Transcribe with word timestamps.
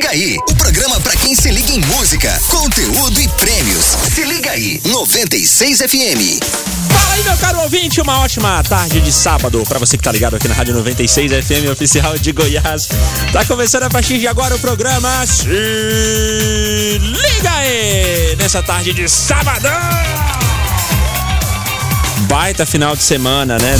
liga 0.00 0.10
aí, 0.12 0.38
o 0.48 0.54
programa 0.54 0.98
para 1.00 1.14
quem 1.14 1.34
se 1.34 1.50
liga 1.50 1.70
em 1.72 1.80
música, 1.80 2.40
conteúdo 2.48 3.20
e 3.20 3.28
prêmios. 3.28 3.98
Se 4.14 4.24
liga 4.24 4.50
aí, 4.50 4.80
96 4.86 5.78
FM. 5.78 6.40
Fala 6.88 7.14
aí, 7.14 7.22
meu 7.22 7.36
caro 7.36 7.60
ouvinte, 7.60 8.00
uma 8.00 8.20
ótima 8.20 8.62
tarde 8.62 8.98
de 9.02 9.12
sábado 9.12 9.62
para 9.68 9.78
você 9.78 9.98
que 9.98 10.02
tá 10.02 10.10
ligado 10.10 10.36
aqui 10.36 10.48
na 10.48 10.54
Rádio 10.54 10.72
96 10.72 11.44
FM 11.44 11.70
oficial 11.70 12.16
de 12.16 12.32
Goiás. 12.32 12.88
Tá 13.30 13.44
começando 13.44 13.82
a 13.82 13.90
partir 13.90 14.18
de 14.18 14.26
agora 14.26 14.56
o 14.56 14.58
programa 14.58 15.26
Se 15.26 15.44
Liga 16.98 17.50
aí, 17.50 18.36
nessa 18.38 18.62
tarde 18.62 18.94
de 18.94 19.06
sábado. 19.06 19.68
Baita 22.30 22.64
final 22.64 22.94
de 22.94 23.02
semana, 23.02 23.58
né? 23.58 23.76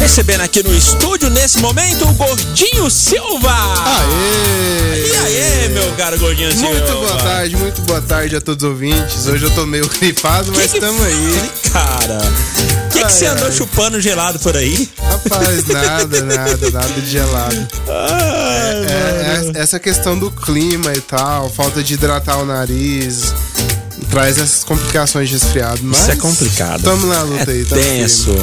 Recebendo 0.00 0.40
aqui 0.42 0.60
no 0.60 0.74
estúdio, 0.74 1.30
nesse 1.30 1.58
momento, 1.58 2.04
o 2.06 2.12
Gordinho 2.14 2.90
Silva. 2.90 3.48
Aê! 3.52 5.06
E 5.06 5.16
aí, 5.62 5.68
meu 5.70 5.90
caro 5.92 6.18
Gordinho 6.18 6.50
Silva? 6.50 6.68
Muito 6.68 6.92
boa 6.92 7.16
tarde, 7.16 7.56
muito 7.56 7.82
boa 7.82 8.02
tarde 8.02 8.34
a 8.36 8.40
todos 8.40 8.64
os 8.64 8.70
ouvintes. 8.70 9.26
Hoje 9.28 9.44
eu 9.44 9.50
tô 9.52 9.64
meio 9.64 9.86
gripado, 10.00 10.52
mas 10.54 10.74
estamos 10.74 11.00
aí. 11.00 11.50
Cara, 11.72 12.18
o 12.18 12.88
que, 12.90 13.04
que 13.04 13.12
você 13.12 13.26
andou 13.26 13.46
ai. 13.46 13.52
chupando 13.52 14.00
gelado 14.00 14.38
por 14.40 14.56
aí? 14.56 14.90
Rapaz, 15.00 15.64
nada, 15.66 16.22
nada, 16.22 16.70
nada 16.72 17.00
de 17.00 17.08
gelado. 17.10 17.68
Ai, 17.88 18.86
É, 18.88 19.58
é- 19.58 19.62
essa 19.62 19.78
questão 19.78 20.18
do 20.18 20.28
clima 20.30 20.92
e 20.92 21.00
tal, 21.00 21.48
falta 21.50 21.82
de 21.84 21.94
hidratar 21.94 22.36
o 22.38 22.44
nariz, 22.44 23.32
traz 24.10 24.38
essas 24.38 24.64
complicações 24.64 25.28
de 25.28 25.34
resfriado. 25.34 25.80
Mas 25.82 26.00
Isso 26.00 26.10
é 26.10 26.16
complicado. 26.16 26.82
Tamo 26.82 27.06
na 27.06 27.22
luta 27.22 27.50
é 27.50 27.54
aí, 27.54 27.64
tamo 27.64 27.80
tenso. 27.82 28.34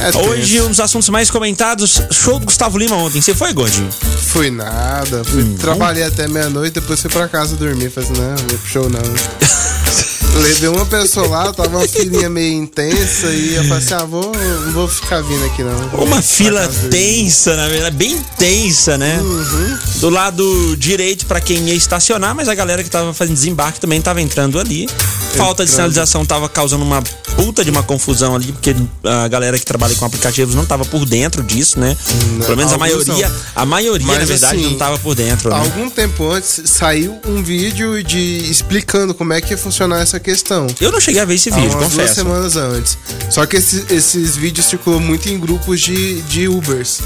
É 0.00 0.16
Hoje, 0.18 0.54
tenso. 0.54 0.66
um 0.66 0.68
dos 0.70 0.80
assuntos 0.80 1.08
mais 1.08 1.30
comentados, 1.30 2.00
show 2.10 2.38
do 2.38 2.46
Gustavo 2.46 2.78
Lima 2.78 2.96
ontem. 2.96 3.20
Você 3.20 3.34
foi, 3.34 3.52
Gordinho? 3.52 3.90
Fui 3.92 4.50
nada, 4.50 5.22
fui, 5.24 5.42
Hum, 5.42 5.56
trabalhei 5.58 6.04
até 6.04 6.26
meia-noite, 6.28 6.74
depois 6.74 7.00
fui 7.00 7.10
pra 7.10 7.28
casa 7.28 7.56
dormir. 7.56 7.90
Falei 7.90 8.10
assim, 8.10 8.20
não, 8.20 8.58
show 8.66 8.88
não. 8.88 9.00
Levei 10.40 10.68
uma 10.70 10.86
pessoa 10.86 11.28
lá, 11.28 11.52
tava 11.52 11.76
uma 11.76 11.86
filinha 11.86 12.30
meio 12.30 12.54
intensa 12.54 13.26
e 13.28 13.54
eu 13.56 13.64
falei 13.64 13.78
assim, 13.78 13.94
ah, 13.94 14.04
vou, 14.04 14.32
não 14.64 14.72
vou 14.72 14.88
ficar 14.88 15.20
vindo 15.22 15.44
aqui 15.44 15.62
não. 15.62 16.02
Uma 16.02 16.22
fila 16.22 16.66
tensa, 16.90 17.54
na 17.56 17.68
verdade, 17.68 17.96
bem 17.96 18.18
tensa, 18.38 18.96
né? 18.96 19.20
Uhum. 19.20 19.78
Do 19.96 20.08
lado 20.08 20.76
direito 20.76 21.26
pra 21.26 21.40
quem 21.40 21.68
ia 21.68 21.74
estacionar, 21.74 22.34
mas 22.34 22.48
a 22.48 22.54
galera 22.54 22.82
que 22.82 22.88
tava 22.88 23.12
fazendo 23.12 23.34
desembarque 23.34 23.78
também 23.78 24.00
tava 24.00 24.20
entrando 24.22 24.58
ali. 24.58 24.88
Falta 25.36 25.64
de 25.64 25.70
sinalização 25.70 26.24
tava 26.24 26.48
causando 26.48 26.82
uma 26.84 27.02
puta 27.36 27.64
de 27.64 27.70
uma 27.70 27.82
confusão 27.82 28.34
ali, 28.34 28.52
porque 28.52 28.74
a 29.04 29.28
galera 29.28 29.58
que 29.58 29.64
trabalha 29.64 29.94
com 29.94 30.04
aplicativos 30.04 30.54
não 30.54 30.66
tava 30.66 30.84
por 30.84 31.04
dentro 31.06 31.42
disso, 31.42 31.78
né? 31.78 31.96
Não, 32.32 32.46
Pelo 32.46 32.56
menos 32.56 32.72
a 32.72 32.78
maioria, 32.78 33.28
não. 33.28 33.36
a 33.54 33.66
maioria, 33.66 34.06
Mas, 34.06 34.18
na 34.18 34.24
verdade, 34.24 34.56
assim, 34.56 34.70
não 34.70 34.78
tava 34.78 34.98
por 34.98 35.14
dentro, 35.14 35.50
né? 35.50 35.56
Algum 35.56 35.88
tempo 35.88 36.28
antes 36.30 36.62
saiu 36.64 37.18
um 37.26 37.42
vídeo 37.42 38.02
de 38.02 38.50
explicando 38.50 39.14
como 39.14 39.32
é 39.32 39.40
que 39.40 39.52
ia 39.52 39.58
funcionar 39.58 40.00
essa 40.00 40.18
questão. 40.18 40.29
Eu 40.80 40.90
não 40.92 41.00
cheguei 41.00 41.20
a 41.20 41.24
ver 41.24 41.34
esse 41.34 41.50
vídeo, 41.50 41.64
umas 41.70 41.78
duas 41.80 41.92
confesso. 41.92 42.14
semanas 42.14 42.56
antes. 42.56 42.98
Só 43.30 43.44
que 43.46 43.56
esse- 43.56 43.84
esses 43.90 44.36
vídeos 44.36 44.66
circulam 44.66 45.00
muito 45.00 45.28
em 45.28 45.38
grupos 45.38 45.80
de, 45.80 46.20
de 46.22 46.48
Ubers. 46.48 47.00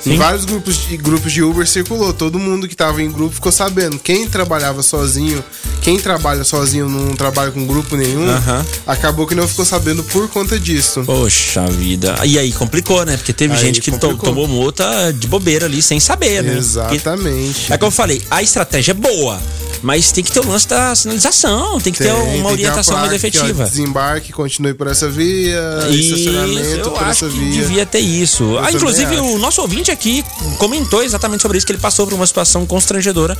Sim. 0.00 0.14
Em 0.14 0.16
vários 0.18 0.44
grupos 0.44 0.76
de, 0.86 0.96
grupos 0.96 1.32
de 1.32 1.42
Uber 1.42 1.66
circulou. 1.66 2.12
Todo 2.12 2.38
mundo 2.38 2.68
que 2.68 2.76
tava 2.76 3.02
em 3.02 3.10
grupo 3.10 3.34
ficou 3.34 3.50
sabendo. 3.50 3.98
Quem 3.98 4.28
trabalhava 4.28 4.80
sozinho, 4.82 5.42
quem 5.82 5.98
trabalha 5.98 6.44
sozinho 6.44 6.88
não 6.88 7.16
trabalha 7.16 7.50
com 7.50 7.66
grupo 7.66 7.96
nenhum, 7.96 8.28
Aham. 8.28 8.64
acabou 8.86 9.26
que 9.26 9.34
não 9.34 9.48
ficou 9.48 9.64
sabendo 9.64 10.04
por 10.04 10.28
conta 10.28 10.60
disso. 10.60 11.02
Poxa 11.04 11.66
vida. 11.66 12.14
E 12.24 12.38
aí 12.38 12.52
complicou, 12.52 13.04
né? 13.04 13.16
Porque 13.16 13.32
teve 13.32 13.54
Aí 13.54 13.60
gente 13.60 13.80
que 13.80 13.90
to- 13.98 14.16
tomou 14.16 14.46
multa 14.46 15.12
de 15.12 15.26
bobeira 15.26 15.66
ali, 15.66 15.82
sem 15.82 15.98
saber, 15.98 16.42
né? 16.42 16.56
Exatamente. 16.56 17.72
É 17.72 17.76
como 17.76 17.88
eu 17.88 17.92
falei, 17.92 18.22
a 18.30 18.42
estratégia 18.42 18.92
é 18.92 18.94
boa, 18.94 19.40
mas 19.86 20.10
tem 20.10 20.24
que 20.24 20.32
ter 20.32 20.40
o 20.40 20.48
lance 20.48 20.66
da 20.66 20.92
sinalização, 20.96 21.80
tem 21.80 21.92
que 21.92 22.00
ter 22.00 22.12
Tem- 22.12 22.12
uma 22.12 22.26
que 22.32 22.40
ter 22.42 22.52
orientação 22.64 22.94
mais 22.96 23.08
placa 23.10 23.26
aqui, 23.28 23.38
ó, 23.38 23.40
efetiva. 23.42 23.64
desembarque, 23.64 24.32
continue 24.32 24.74
por 24.74 24.88
essa 24.88 25.08
via, 25.08 25.60
Isso, 25.90 26.14
estacionamento 26.16 26.88
eu 26.88 26.90
por 26.90 27.02
acho 27.04 27.24
essa 27.26 27.28
que 27.34 27.38
via. 27.38 27.60
devia 27.62 27.86
ter 27.86 28.00
isso. 28.00 28.58
Ah, 28.58 28.72
inclusive, 28.72 29.16
o 29.20 29.38
nosso 29.38 29.60
ouvinte 29.62 29.92
aqui 29.92 30.24
comentou 30.58 31.04
exatamente 31.04 31.42
sobre 31.42 31.56
isso, 31.56 31.64
que 31.66 31.70
ele 31.72 31.78
passou 31.80 32.04
por 32.04 32.14
uma 32.14 32.26
situação 32.26 32.66
constrangedora 32.66 33.38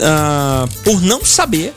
ah, 0.00 0.66
por 0.82 1.00
não 1.00 1.24
saber 1.24 1.72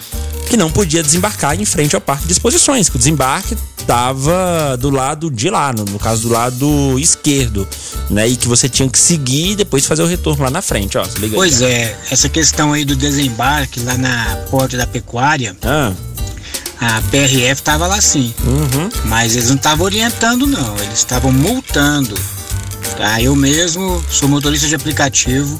que 0.47 0.57
não 0.57 0.71
podia 0.71 1.03
desembarcar 1.03 1.59
em 1.59 1.65
frente 1.65 1.95
ao 1.95 2.01
parque 2.01 2.25
de 2.25 2.33
exposições, 2.33 2.89
que 2.89 2.95
o 2.95 2.99
desembarque 2.99 3.55
estava 3.79 4.77
do 4.77 4.89
lado 4.89 5.31
de 5.31 5.49
lá, 5.49 5.73
no, 5.73 5.97
caso 5.97 6.27
do 6.27 6.29
lado 6.29 6.99
esquerdo, 6.99 7.67
né? 8.09 8.27
E 8.27 8.35
que 8.35 8.47
você 8.47 8.69
tinha 8.69 8.87
que 8.87 8.99
seguir 8.99 9.51
e 9.51 9.55
depois 9.55 9.85
fazer 9.85 10.03
o 10.03 10.05
retorno 10.05 10.43
lá 10.43 10.51
na 10.51 10.61
frente, 10.61 10.97
ó. 10.97 11.03
Aí. 11.03 11.29
Pois 11.29 11.61
é, 11.61 11.97
essa 12.11 12.29
questão 12.29 12.73
aí 12.73 12.85
do 12.85 12.95
desembarque 12.95 13.79
lá 13.79 13.97
na 13.97 14.37
porta 14.49 14.77
da 14.77 14.85
pecuária, 14.85 15.55
Ah, 15.63 15.93
a 16.79 17.01
PRF 17.09 17.61
tava 17.61 17.87
lá 17.87 17.99
sim, 17.99 18.33
uhum. 18.45 18.89
mas 19.05 19.35
eles 19.35 19.49
não 19.49 19.57
estavam 19.57 19.85
orientando 19.85 20.47
não, 20.47 20.77
eles 20.77 20.99
estavam 20.99 21.31
multando. 21.31 22.15
Tá? 22.95 23.21
Eu 23.21 23.35
mesmo 23.35 24.03
sou 24.09 24.29
motorista 24.29 24.67
de 24.67 24.75
aplicativo 24.75 25.57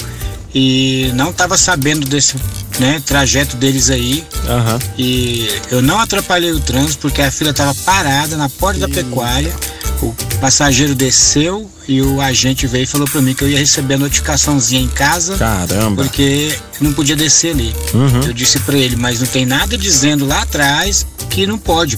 e 0.54 1.12
não 1.16 1.30
estava 1.30 1.58
sabendo 1.58 2.08
desse 2.08 2.36
né, 2.80 3.02
trajeto 3.06 3.56
deles 3.58 3.90
aí 3.90 4.24
Aham. 4.48 4.80
e 4.98 5.48
eu 5.70 5.82
não 5.82 6.00
atrapalhei 6.00 6.52
o 6.52 6.60
trânsito 6.60 7.00
porque 7.02 7.22
a 7.22 7.30
fila 7.32 7.52
estava 7.52 7.74
parada 7.76 8.36
na 8.38 8.50
porta 8.50 8.80
da 8.80 8.88
pecuária. 8.90 9.54
O 10.02 10.16
passageiro 10.40 10.96
desceu 10.96 11.70
e 11.86 12.02
o 12.02 12.22
agente 12.22 12.66
veio 12.66 12.84
e 12.84 12.88
falou 12.88 13.06
para 13.06 13.22
mim 13.22 13.34
que 13.34 13.44
eu 13.44 13.50
ia 13.50 13.60
receber 13.60 13.96
a 13.96 13.98
notificaçãozinha 13.98 14.82
em 14.82 14.88
casa 14.88 15.36
Caramba. 15.38 16.04
porque 16.04 16.56
não 16.80 16.94
podia 16.94 17.18
descer 17.18 17.52
ali. 17.52 17.76
Uhum. 17.94 18.22
Eu 18.24 18.32
disse 18.32 18.60
pra 18.62 18.78
ele, 18.78 18.96
mas 18.96 19.20
não 19.20 19.28
tem 19.28 19.46
nada 19.46 19.78
dizendo 19.78 20.26
lá 20.26 20.44
atrás 20.44 21.06
que 21.30 21.46
não 21.46 21.58
pode 21.58 21.98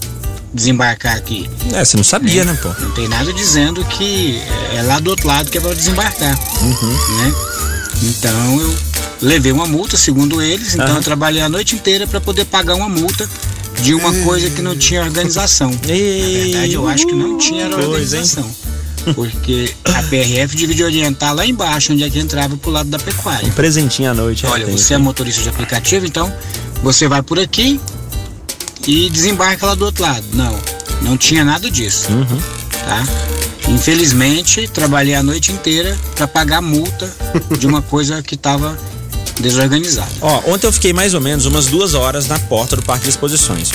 desembarcar 0.51 1.16
aqui. 1.16 1.47
É, 1.73 1.85
você 1.85 1.95
não 1.95 2.03
sabia, 2.03 2.44
né, 2.44 2.57
pô? 2.61 2.69
Não 2.79 2.90
tem 2.91 3.07
nada 3.07 3.31
dizendo 3.31 3.85
que 3.85 4.41
é 4.75 4.81
lá 4.81 5.00
do 5.00 5.11
outro 5.11 5.28
lado 5.28 5.51
que 5.51 5.59
é 5.59 5.61
pra 5.61 5.73
desembarcar, 5.73 6.38
Uhum. 6.61 7.17
né? 7.19 7.34
Então 8.01 8.59
eu 8.62 8.75
levei 9.22 9.51
uma 9.51 9.67
multa, 9.67 9.95
segundo 9.97 10.41
eles, 10.41 10.73
então 10.73 10.88
Aham. 10.88 10.95
eu 10.97 11.03
trabalhei 11.03 11.41
a 11.41 11.50
noite 11.50 11.75
inteira 11.75 12.07
pra 12.07 12.19
poder 12.19 12.45
pagar 12.45 12.75
uma 12.75 12.89
multa 12.89 13.29
de 13.84 13.94
uma 13.94 14.13
coisa 14.23 14.50
que 14.50 14.62
não 14.62 14.75
tinha 14.75 15.01
organização. 15.03 15.69
Na 15.72 15.78
verdade, 15.88 16.73
eu 16.73 16.88
acho 16.88 17.06
que 17.07 17.13
não 17.13 17.38
tinha 17.38 17.67
organização. 17.67 18.50
Porque 19.16 19.73
a 19.85 20.03
PRF 20.03 20.56
devia 20.56 20.85
orientar 20.85 21.34
lá 21.34 21.44
embaixo, 21.45 21.91
onde 21.91 22.03
é 22.03 22.09
que 22.09 22.19
entrava 22.19 22.56
pro 22.56 22.69
lado 22.69 22.88
da 22.90 23.00
pecuária. 23.00 23.47
Um 23.47 23.51
presentinho 23.51 24.11
à 24.11 24.13
noite. 24.13 24.45
Olha, 24.45 24.66
tem 24.66 24.78
você 24.78 24.94
é 24.94 24.95
aqui. 24.97 25.03
motorista 25.06 25.41
de 25.41 25.50
aplicativo, 25.50 26.06
então 26.06 26.31
você 26.84 27.07
vai 27.07 27.23
por 27.23 27.40
aqui 27.40 27.79
e 28.88 29.09
desembarca 29.09 29.66
lá 29.66 29.73
do 29.75 29.85
outro 29.85 30.03
lado. 30.03 30.23
Não, 30.34 30.56
não 31.01 31.17
tinha 31.17 31.44
nada 31.44 31.69
disso, 31.72 32.11
Uhum. 32.11 32.40
tá? 32.85 33.03
Infelizmente, 33.72 34.68
trabalhei 34.68 35.16
a 35.16 35.24
noite 35.24 35.52
inteira 35.52 35.98
para 36.16 36.28
pagar 36.28 36.62
multa 36.62 37.09
de 37.58 37.66
uma 37.66 37.82
coisa 37.82 38.22
que 38.22 38.36
estava 38.36 38.78
desorganizada. 39.40 40.12
Ó, 40.22 40.52
ontem 40.54 40.68
eu 40.68 40.72
fiquei 40.72 40.94
mais 40.94 41.14
ou 41.14 41.22
menos 41.22 41.46
umas 41.46 41.68
duas 41.68 41.94
horas 41.94 42.28
na 42.28 42.38
porta 42.38 42.76
do 42.76 42.84
parque 42.84 43.06
de 43.06 43.09
exposições. 43.09 43.72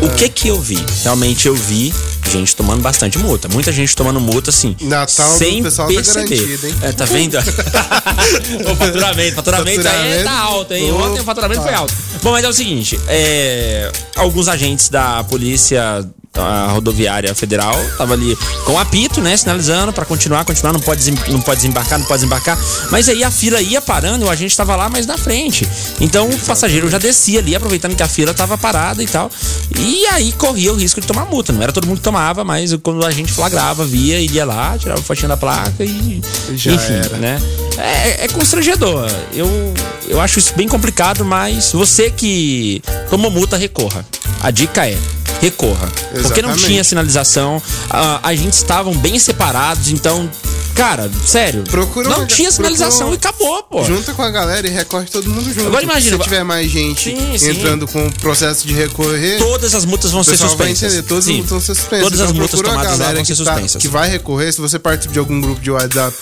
O 0.00 0.08
que 0.10 0.28
que 0.28 0.48
eu 0.48 0.60
vi? 0.60 0.78
Realmente 1.02 1.48
eu 1.48 1.54
vi 1.54 1.92
gente 2.30 2.54
tomando 2.54 2.82
bastante 2.82 3.18
multa. 3.18 3.48
Muita 3.48 3.72
gente 3.72 3.96
tomando 3.96 4.20
multa, 4.20 4.50
assim. 4.50 4.76
Natal 4.82 5.30
sem 5.30 5.62
pessoal 5.62 5.88
tá 5.88 5.94
perceber. 5.94 6.36
garantido, 6.36 6.66
hein? 6.66 6.74
É, 6.82 6.92
tá 6.92 7.04
vendo? 7.06 7.38
o 8.70 8.76
faturamento, 8.76 9.34
faturamento, 9.34 9.80
aí 9.80 9.84
Faturamento. 9.86 10.24
tá 10.24 10.38
alto, 10.38 10.74
hein? 10.74 10.92
Ontem 10.92 11.20
o 11.20 11.24
faturamento 11.24 11.62
foi 11.62 11.74
alto. 11.74 11.94
Bom, 12.22 12.32
mas 12.32 12.44
é 12.44 12.48
o 12.48 12.52
seguinte, 12.52 13.00
é, 13.08 13.90
alguns 14.14 14.46
agentes 14.46 14.90
da 14.90 15.24
polícia 15.24 16.06
a 16.40 16.68
rodoviária 16.68 17.34
federal 17.34 17.74
tava 17.96 18.14
ali 18.14 18.36
com 18.64 18.78
apito, 18.78 19.20
né, 19.20 19.36
sinalizando 19.36 19.92
pra 19.92 20.04
continuar, 20.04 20.44
continuar, 20.44 20.72
não 20.72 20.80
pode, 20.80 21.10
não 21.30 21.40
pode 21.40 21.60
desembarcar, 21.60 21.98
não 21.98 22.06
pode 22.06 22.20
desembarcar. 22.20 22.58
Mas 22.90 23.08
aí 23.08 23.24
a 23.24 23.30
fila 23.30 23.60
ia 23.60 23.80
parando 23.80 24.26
e 24.26 24.28
a 24.28 24.34
gente 24.34 24.56
tava 24.56 24.76
lá 24.76 24.88
mais 24.88 25.06
na 25.06 25.18
frente. 25.18 25.68
Então 26.00 26.28
o 26.28 26.38
passageiro 26.40 26.88
já 26.88 26.98
descia 26.98 27.40
ali, 27.40 27.54
aproveitando 27.54 27.94
que 27.96 28.02
a 28.02 28.08
fila 28.08 28.32
tava 28.32 28.56
parada 28.56 29.02
e 29.02 29.06
tal. 29.06 29.30
E 29.78 30.06
aí 30.06 30.32
corria 30.32 30.72
o 30.72 30.76
risco 30.76 31.00
de 31.00 31.06
tomar 31.06 31.26
multa. 31.26 31.52
Não 31.52 31.62
era 31.62 31.72
todo 31.72 31.86
mundo 31.86 31.98
que 31.98 32.04
tomava, 32.04 32.44
mas 32.44 32.74
quando 32.82 33.04
a 33.04 33.10
gente 33.10 33.32
flagrava, 33.32 33.84
via, 33.84 34.20
iria 34.20 34.44
lá, 34.44 34.76
tirava 34.78 35.00
a 35.00 35.02
fotinha 35.02 35.28
da 35.28 35.36
placa 35.36 35.84
e. 35.84 36.20
Já 36.54 36.72
enfim, 36.72 36.92
era. 36.94 37.16
né? 37.16 37.40
É, 37.76 38.24
é 38.24 38.28
constrangedor. 38.28 39.10
Eu, 39.32 39.74
eu 40.06 40.20
acho 40.20 40.38
isso 40.38 40.52
bem 40.56 40.68
complicado, 40.68 41.24
mas 41.24 41.72
você 41.72 42.10
que 42.10 42.82
tomou 43.10 43.30
multa, 43.30 43.56
recorra. 43.56 44.04
A 44.40 44.50
dica 44.50 44.86
é. 44.86 44.96
Recorra. 45.40 45.86
Porque 45.88 46.42
não 46.42 46.50
Exatamente. 46.50 46.64
tinha 46.66 46.84
sinalização, 46.84 47.62
a, 47.90 48.28
a 48.28 48.34
gente 48.34 48.54
estavam 48.54 48.92
bem 48.96 49.18
separados, 49.20 49.88
então, 49.90 50.28
cara, 50.74 51.08
sério, 51.24 51.62
Procura 51.62 52.08
não 52.08 52.18
uma- 52.18 52.26
tinha 52.26 52.50
sinalização 52.50 53.08
procura- 53.10 53.14
e 53.14 53.18
acabou, 53.18 53.62
pô. 53.62 53.84
Junta 53.84 54.12
com 54.14 54.22
a 54.22 54.30
galera 54.30 54.66
e 54.66 54.70
recorre 54.70 55.06
todo 55.06 55.30
mundo 55.30 55.44
junto. 55.52 55.68
Agora 55.68 55.82
imagina, 55.84 56.16
Se 56.16 56.22
tiver 56.24 56.42
mais 56.44 56.68
gente 56.70 57.10
Sim, 57.16 57.38
sim. 57.38 57.50
entrando 57.50 57.86
com 57.86 58.06
o 58.06 58.12
processo 58.14 58.66
de 58.66 58.74
recorrer, 58.74 59.38
Todas 59.38 59.74
as 59.74 59.84
multas 59.84 60.10
vão 60.10 60.24
ser 60.24 60.32
pessoal 60.32 60.56
vai 60.56 60.68
suspensas. 60.70 60.92
entender. 60.94 61.08
Todas 61.08 61.24
Sim. 61.24 61.30
as 61.30 61.36
multas 61.36 61.50
vão 61.50 61.60
ser 61.60 61.74
suspensas. 61.76 62.04
Todas 62.04 62.20
as 62.20 62.24
Então 62.30 62.34
multas 62.40 62.50
procura 62.60 62.68
a 62.68 62.72
tomadas 62.82 62.98
lá 62.98 63.06
vão 63.12 63.24
ser 63.24 63.32
que, 63.34 63.44
tá- 63.44 63.52
suspensas. 63.54 63.82
que 63.82 63.88
vai 63.88 64.10
recorrer. 64.10 64.52
Se 64.52 64.60
você 64.60 64.78
participa 64.78 65.12
de 65.12 65.18
algum 65.20 65.40
grupo 65.40 65.60
de 65.60 65.70
WhatsApp, 65.70 66.16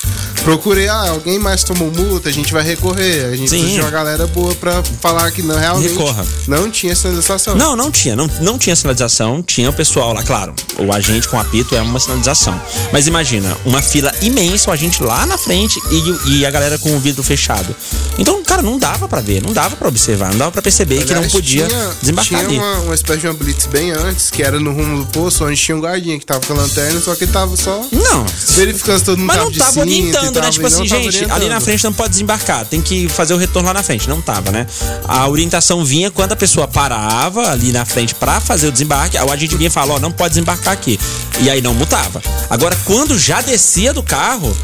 procurei, 0.46 0.88
ah, 0.88 1.10
alguém 1.10 1.40
mais 1.40 1.64
tomou 1.64 1.90
multa, 1.90 2.28
a 2.28 2.32
gente 2.32 2.52
vai 2.52 2.62
recorrer. 2.62 3.25
A 3.25 3.37
gente 3.37 3.50
Sim. 3.50 3.58
precisa 3.58 3.75
de 3.75 3.81
uma 3.81 3.90
galera 3.90 4.28
boa 4.28 4.54
pra 4.54 4.81
falar 5.00 5.28
que 5.32 5.43
não, 5.43 5.58
realmente 5.58 5.90
Recorra. 5.90 6.25
não 6.46 6.70
tinha 6.70 6.94
sinalização. 6.94 7.56
Não, 7.56 7.75
não 7.75 7.90
tinha. 7.90 8.14
Não, 8.14 8.31
não 8.40 8.56
tinha 8.56 8.76
sinalização. 8.76 9.43
Tinha 9.43 9.69
o 9.69 9.72
pessoal 9.72 10.12
lá, 10.12 10.22
claro. 10.22 10.54
O 10.78 10.93
agente 10.93 11.26
com 11.26 11.37
apito 11.38 11.75
é 11.75 11.82
uma 11.82 11.98
sinalização. 11.98 12.60
Mas 12.93 13.08
imagina, 13.08 13.56
uma 13.64 13.82
fila 13.82 14.12
imensa, 14.22 14.70
o 14.70 14.72
agente 14.72 15.02
lá 15.02 15.26
na 15.26 15.37
frente 15.37 15.81
e, 15.90 16.38
e 16.38 16.46
a 16.46 16.50
galera 16.50 16.78
com 16.78 16.94
o 16.96 17.00
vidro 17.00 17.25
fechado. 17.25 17.75
Então, 18.16 18.40
cara, 18.44 18.62
não 18.62 18.78
dava 18.78 19.08
pra 19.08 19.20
ver, 19.20 19.43
não 19.43 19.52
dava 19.52 19.75
pra 19.75 19.88
observar, 19.88 20.31
não 20.31 20.38
dava 20.38 20.52
pra 20.52 20.62
perceber 20.62 20.98
que 21.04 21.10
não 21.10 21.16
Aliás, 21.16 21.32
podia 21.32 21.66
tinha, 21.66 21.90
desembarcar 22.00 22.28
tinha 22.28 22.48
ali. 22.48 22.56
Uma, 22.58 22.78
uma 22.82 22.94
espécie 22.94 23.20
de 23.20 23.26
uma 23.26 23.34
blitz 23.34 23.66
bem 23.66 23.90
antes, 23.90 24.31
que 24.31 24.44
era 24.44 24.60
no 24.60 24.72
rumo 24.72 24.98
do 25.04 25.06
poço, 25.06 25.44
onde 25.44 25.60
tinha 25.60 25.76
um 25.76 25.81
guardinha 25.81 26.16
que 26.20 26.25
tava 26.25 26.40
com 26.46 26.52
a 26.52 26.56
lanterna, 26.56 27.00
só 27.00 27.16
que 27.16 27.25
ele 27.25 27.32
tava 27.32 27.56
só 27.56 27.84
Não. 27.90 28.25
verificando 28.54 28.98
se 29.00 29.04
todo 29.04 29.19
mundo 29.19 29.26
Mas 29.26 29.37
tava 29.37 29.44
não 29.46 29.52
de 29.52 29.58
tava 29.58 29.72
cinto 29.72 29.87
e 29.88 29.93
orientando, 30.00 30.35
né? 30.40 30.50
Tipo 30.50 30.66
assim, 30.66 30.86
tava 30.86 31.02
gente, 31.02 31.18
ali 31.18 31.28
na 31.28 31.34
orientando. 31.36 31.60
frente 31.62 31.84
não 31.84 31.92
pode 31.92 32.10
desembarcar, 32.10 32.64
tem 32.66 32.80
que 32.80 33.08
fazer 33.08 33.34
o 33.34 33.36
retorno 33.36 33.66
lá 33.68 33.74
na 33.74 33.82
frente. 33.82 34.08
Não 34.08 34.20
tava, 34.20 34.50
né? 34.50 34.66
A 35.06 35.28
orientação 35.28 35.84
vinha 35.84 36.10
quando 36.10 36.32
a 36.32 36.36
pessoa 36.36 36.66
parava 36.68 37.50
ali 37.50 37.72
na 37.72 37.84
frente 37.84 38.14
pra 38.14 38.40
fazer 38.40 38.68
o 38.68 38.72
desembarque, 38.72 39.16
o 39.16 39.32
agente 39.32 39.56
vinha 39.56 39.68
e 39.68 39.70
falava, 39.70 39.94
ó, 39.94 40.00
não 40.00 40.12
pode 40.12 40.30
desembarcar 40.34 40.72
aqui. 40.72 40.98
E 41.40 41.50
aí 41.50 41.60
não 41.60 41.74
mutava. 41.74 42.22
Agora, 42.48 42.76
quando 42.84 43.18
já 43.18 43.40
descia 43.40 43.92
do 43.92 44.02
carro, 44.02 44.56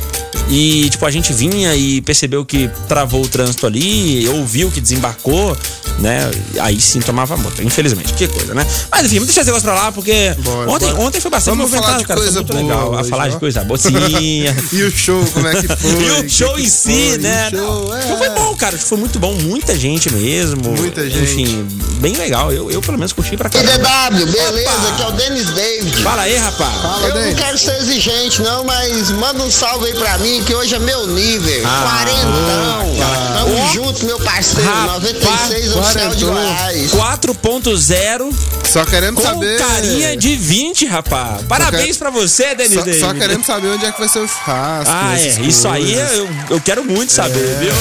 e, 0.49 0.89
tipo, 0.91 1.05
a 1.07 1.11
gente 1.11 1.33
vinha 1.33 1.75
e 1.75 2.01
percebeu 2.01 2.45
que 2.45 2.69
travou 2.89 3.23
o 3.23 3.29
trânsito 3.29 3.67
ali, 3.67 4.29
ouviu 4.29 4.71
que 4.71 4.81
desembarcou, 4.81 5.57
né? 5.99 6.31
Aí 6.61 6.81
sim 6.81 7.01
tomava 7.01 7.37
multa, 7.37 7.63
infelizmente. 7.63 8.13
Que 8.15 8.27
coisa, 8.29 8.55
né? 8.55 8.67
Mas 8.91 9.07
enfim, 9.07 9.15
vamos 9.17 9.29
deixar 9.29 9.43
esse 9.43 9.51
negócio 9.51 9.67
pra 9.67 9.75
lá, 9.75 9.93
porque 9.93 10.35
Bora, 10.39 10.71
ontem, 10.71 10.91
bora. 10.91 11.01
ontem 11.01 11.21
foi 11.21 11.31
bastante 11.31 11.57
Vamos 11.57 11.71
movimentado, 11.71 12.01
de 12.01 12.07
cara. 12.07 12.21
Foi 12.21 12.31
muito 12.31 12.53
boa 12.53 12.61
legal. 12.61 12.99
A 12.99 13.05
falar 13.05 13.25
ó. 13.25 13.29
de 13.29 13.37
coisa 13.39 13.65
bocinha. 13.65 14.57
E 14.73 14.83
o 14.83 14.91
show, 14.91 15.25
como 15.33 15.47
é 15.49 15.52
que 15.57 15.69
foi? 15.77 15.91
E 15.91 16.11
o 16.27 16.29
show 16.31 16.55
Que 16.55 16.61
em 16.61 16.65
que 16.65 16.71
si, 16.71 17.09
foi? 17.11 17.19
né? 17.19 17.49
O 17.53 17.57
show, 17.57 17.85
Não, 17.89 17.97
é. 17.97 17.99
o 18.05 18.09
show 18.09 18.19
foi 18.19 18.31
bom, 18.31 18.57
cara. 18.57 18.77
O 18.77 18.79
Foi 18.79 18.99
muito 18.99 19.19
bom. 19.19 19.35
Muita 19.35 19.77
gente 19.77 20.13
mesmo. 20.13 20.71
Muita 20.77 21.09
gente. 21.09 21.23
Enfim, 21.23 21.67
bem 22.01 22.15
legal. 22.17 22.53
Eu, 22.53 22.71
eu 22.71 22.81
pelo 22.81 22.99
menos 22.99 23.13
curti 23.13 23.37
pra 23.37 23.49
E 23.49 23.53
caramba. 23.53 24.11
DW, 24.11 24.27
beleza? 24.27 24.71
Opa! 24.71 24.89
Aqui 24.89 25.03
é 25.03 25.07
o 25.07 25.13
Denis 25.13 25.47
David. 25.51 26.03
Fala 26.03 26.23
aí, 26.23 26.37
rapaz. 26.37 26.75
Fala, 26.83 27.07
Eu 27.09 27.15
não 27.15 27.21
Denis. 27.23 27.39
quero 27.39 27.59
ser 27.59 27.77
exigente, 27.79 28.43
não, 28.43 28.65
mas 28.65 29.11
manda 29.13 29.43
um 29.43 29.51
salve 29.51 29.87
aí 29.87 29.95
pra 29.95 30.19
mim, 30.19 30.43
que 30.45 30.55
hoje 30.55 30.75
é 30.75 30.79
meu 30.79 31.07
nível. 31.07 31.63
Ah, 31.67 31.83
Quarentão. 32.05 32.93
Tamo 33.35 33.57
Ó. 33.57 33.73
junto, 33.73 34.05
meu 34.07 34.19
parceiro. 34.21 34.69
Rapaz, 34.69 35.03
96 35.03 35.77
oficial 35.77 36.15
de 36.15 36.25
quarentão. 36.25 36.33
Goiás. 36.33 36.91
4.0 36.93 38.35
Só 38.71 38.85
queremos 38.85 39.23
com 39.23 39.29
saber. 39.29 39.59
carinha 39.59 40.17
de 40.17 40.37
20, 40.37 40.87
rapaz. 40.87 41.43
Parabéns 41.49 41.97
pra 41.97 42.11
você, 42.11 42.55
Denis 42.55 42.75
Só, 42.75 42.83
David. 42.83 43.01
só 43.01 43.15
queremos 43.15 43.47
saber 43.47 43.69
onde 43.69 43.85
é 43.87 43.93
que 43.93 43.99
vai 43.99 44.09
ser 44.09 44.21
o 44.21 44.29
churrasco. 44.29 44.93
Ah, 44.95 45.19
é. 45.19 45.42
Isso 45.43 45.69
aí 45.69 45.93
eu, 45.95 46.29
eu 46.51 46.61
quero 46.61 46.85
muito 46.85 47.13
saber, 47.13 47.57
viu? 47.59 47.73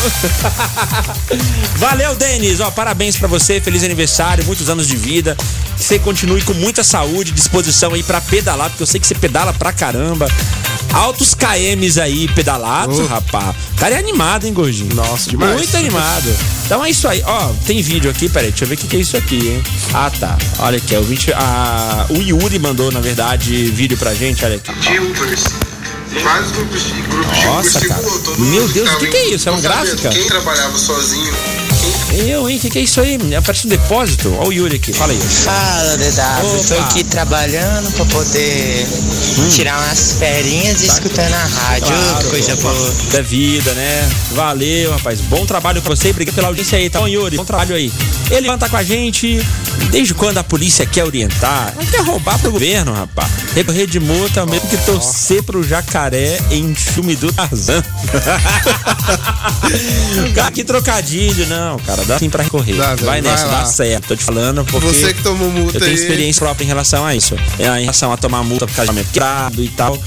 Valeu, 1.78 2.16
Denis. 2.16 2.60
Ó, 2.60 2.70
parabéns 2.72 3.16
pra 3.18 3.28
você. 3.28 3.60
Feliz 3.62 3.84
aniversário, 3.84 4.44
muitos 4.46 4.70
anos 4.70 4.88
de 4.88 4.96
vida. 4.96 5.36
Que 5.78 5.84
você 5.84 6.00
continue 6.00 6.42
com 6.44 6.54
muita 6.54 6.84
saúde, 6.84 7.32
disposição 7.32 7.94
aí 7.94 8.04
pra 8.04 8.22
pedalar, 8.22 8.70
porque 8.70 8.84
eu 8.84 8.88
sei 8.88 9.00
que 9.00 9.08
você 9.08 9.16
pedala 9.16 9.54
pra 9.54 9.72
caramba. 9.72 10.28
Altos 10.94 11.34
KMs 11.34 12.00
aí 12.00 12.28
pedalados, 12.30 13.00
Oh. 13.00 13.06
rapaz. 13.08 13.56
O 13.72 13.76
cara 13.80 13.96
é 13.96 14.00
animado, 14.00 14.46
hein, 14.46 14.54
Gordinho? 14.54 14.94
Nossa, 14.94 15.30
demais. 15.30 15.54
Muito 15.56 15.76
animado. 15.78 16.36
Então 16.66 16.84
é 16.84 16.90
isso 16.90 17.08
aí. 17.08 17.24
Ó, 17.26 17.54
tem 17.66 17.82
vídeo 17.82 18.12
aqui, 18.12 18.28
peraí, 18.30 18.50
deixa 18.50 18.66
eu 18.66 18.68
ver 18.70 18.76
o 18.76 18.78
que, 18.78 18.88
que 18.88 18.96
é 18.98 19.00
isso 19.00 19.16
aqui, 19.18 19.38
hein? 19.48 19.64
Ah, 19.94 20.12
tá. 20.20 20.38
Olha 20.60 20.78
aqui, 20.78 20.94
é 20.94 21.00
o 21.00 21.04
vídeo. 21.04 21.34
A, 21.36 22.06
o 22.10 22.16
Yuri 22.22 22.60
mandou, 22.60 22.92
na 22.92 23.00
verdade, 23.00 23.66
vídeo 23.72 23.98
pra 23.98 24.14
gente, 24.14 24.44
olha 24.46 24.58
aqui. 24.58 24.72
Filters. 24.82 25.46
Vários 26.20 26.52
grupos 26.52 26.84
de 26.84 27.02
grupos 27.04 27.38
de 27.38 27.46
Nossa, 27.46 27.80
grupos 27.80 28.18
cara. 28.18 28.38
Meu 28.40 28.68
Deus, 28.68 28.90
o 28.92 28.98
que 28.98 29.08
que 29.08 29.18
é 29.18 29.30
isso? 29.30 29.48
É 29.48 29.52
uma 29.52 29.62
gráfica? 29.62 30.10
Quem 30.10 30.26
trabalhava 30.26 30.78
sozinho, 30.78 31.34
Eu, 32.14 32.50
hein? 32.50 32.58
O 32.58 32.60
que, 32.60 32.70
que 32.70 32.80
é 32.80 32.82
isso 32.82 33.00
aí? 33.00 33.18
Parece 33.44 33.68
um 33.68 33.70
depósito. 33.70 34.34
Olha 34.38 34.48
o 34.48 34.54
Yuri 34.54 34.76
aqui, 34.76 34.94
fala 34.94 35.14
aí. 35.14 35.20
Fala, 35.20 35.98
DW. 35.98 36.64
Tô 36.68 36.84
aqui 36.84 37.04
trabalhando 37.04 37.92
pra 37.94 38.06
poder 38.06 38.88
tirar 39.50 39.80
umas 39.80 40.14
ferinhas 40.14 40.82
e 40.82 40.88
escutando 40.88 41.34
a 41.34 41.46
rádio. 41.46 41.88
Claro, 41.88 42.30
coisa 42.30 42.56
boa. 42.58 42.94
Da 43.12 43.22
vida, 43.22 43.74
né? 43.74 44.10
Valeu, 44.34 44.92
rapaz. 44.92 45.22
Bom 45.22 45.46
trabalho 45.46 45.82
pra 45.82 45.96
você. 45.96 46.10
Obrigado 46.10 46.36
pela 46.36 46.48
audiência 46.48 46.78
aí, 46.78 46.90
tá 46.90 47.00
bom, 47.00 47.08
Yuri? 47.08 47.38
Bom 47.38 47.46
trabalho 47.46 47.76
aí. 47.76 47.92
Ele 48.30 48.50
estar 48.50 48.70
com 48.70 48.78
a 48.78 48.84
gente. 48.84 49.42
Desde 49.90 50.14
quando 50.14 50.38
a 50.38 50.44
polícia 50.44 50.86
quer 50.86 51.04
orientar? 51.04 51.74
Não 51.76 51.86
quer 51.86 52.02
roubar 52.02 52.40
pro 52.40 52.52
governo, 52.52 52.94
rapaz. 52.94 53.30
Recorrer 53.56 53.88
de 53.88 54.00
multa, 54.00 54.46
mesmo 54.46 54.70
que 54.70 54.78
torcer 54.78 55.44
pro 55.44 55.64
jacaré 55.64 56.40
em 56.50 56.74
filme 56.74 57.16
do 57.16 57.32
Tarzan. 57.32 57.84
cara, 60.34 60.52
que 60.52 60.64
trocadilho, 60.64 61.46
não, 61.48 61.71
cara. 61.80 62.04
Dá 62.06 62.18
sim 62.20 62.30
pra 62.30 62.44
recorrer. 62.44 62.76
Dá, 62.76 62.96
vai 62.96 62.96
vai 62.96 63.22
nessa, 63.22 63.46
lá. 63.46 63.60
dá 63.60 63.66
certo. 63.66 64.08
Tô 64.10 64.16
te 64.16 64.24
falando 64.24 64.64
porque. 64.66 64.86
Você 64.88 65.14
que 65.14 65.22
tomou 65.24 65.50
multa 65.50 65.78
Eu 65.78 65.82
tenho 65.82 65.92
aí. 65.94 65.98
experiência 66.00 66.40
própria 66.44 66.64
em 66.64 66.68
relação 66.68 67.06
a 67.06 67.16
isso. 67.16 67.36
É, 67.60 67.66
Em 67.80 67.82
relação 67.82 68.12
a 68.12 68.18
tomar 68.18 68.44
multa 68.44 68.66
por 68.68 68.76
casamento 68.76 69.08
quebrado 69.12 69.64
e 69.64 69.70
tal. 69.70 69.98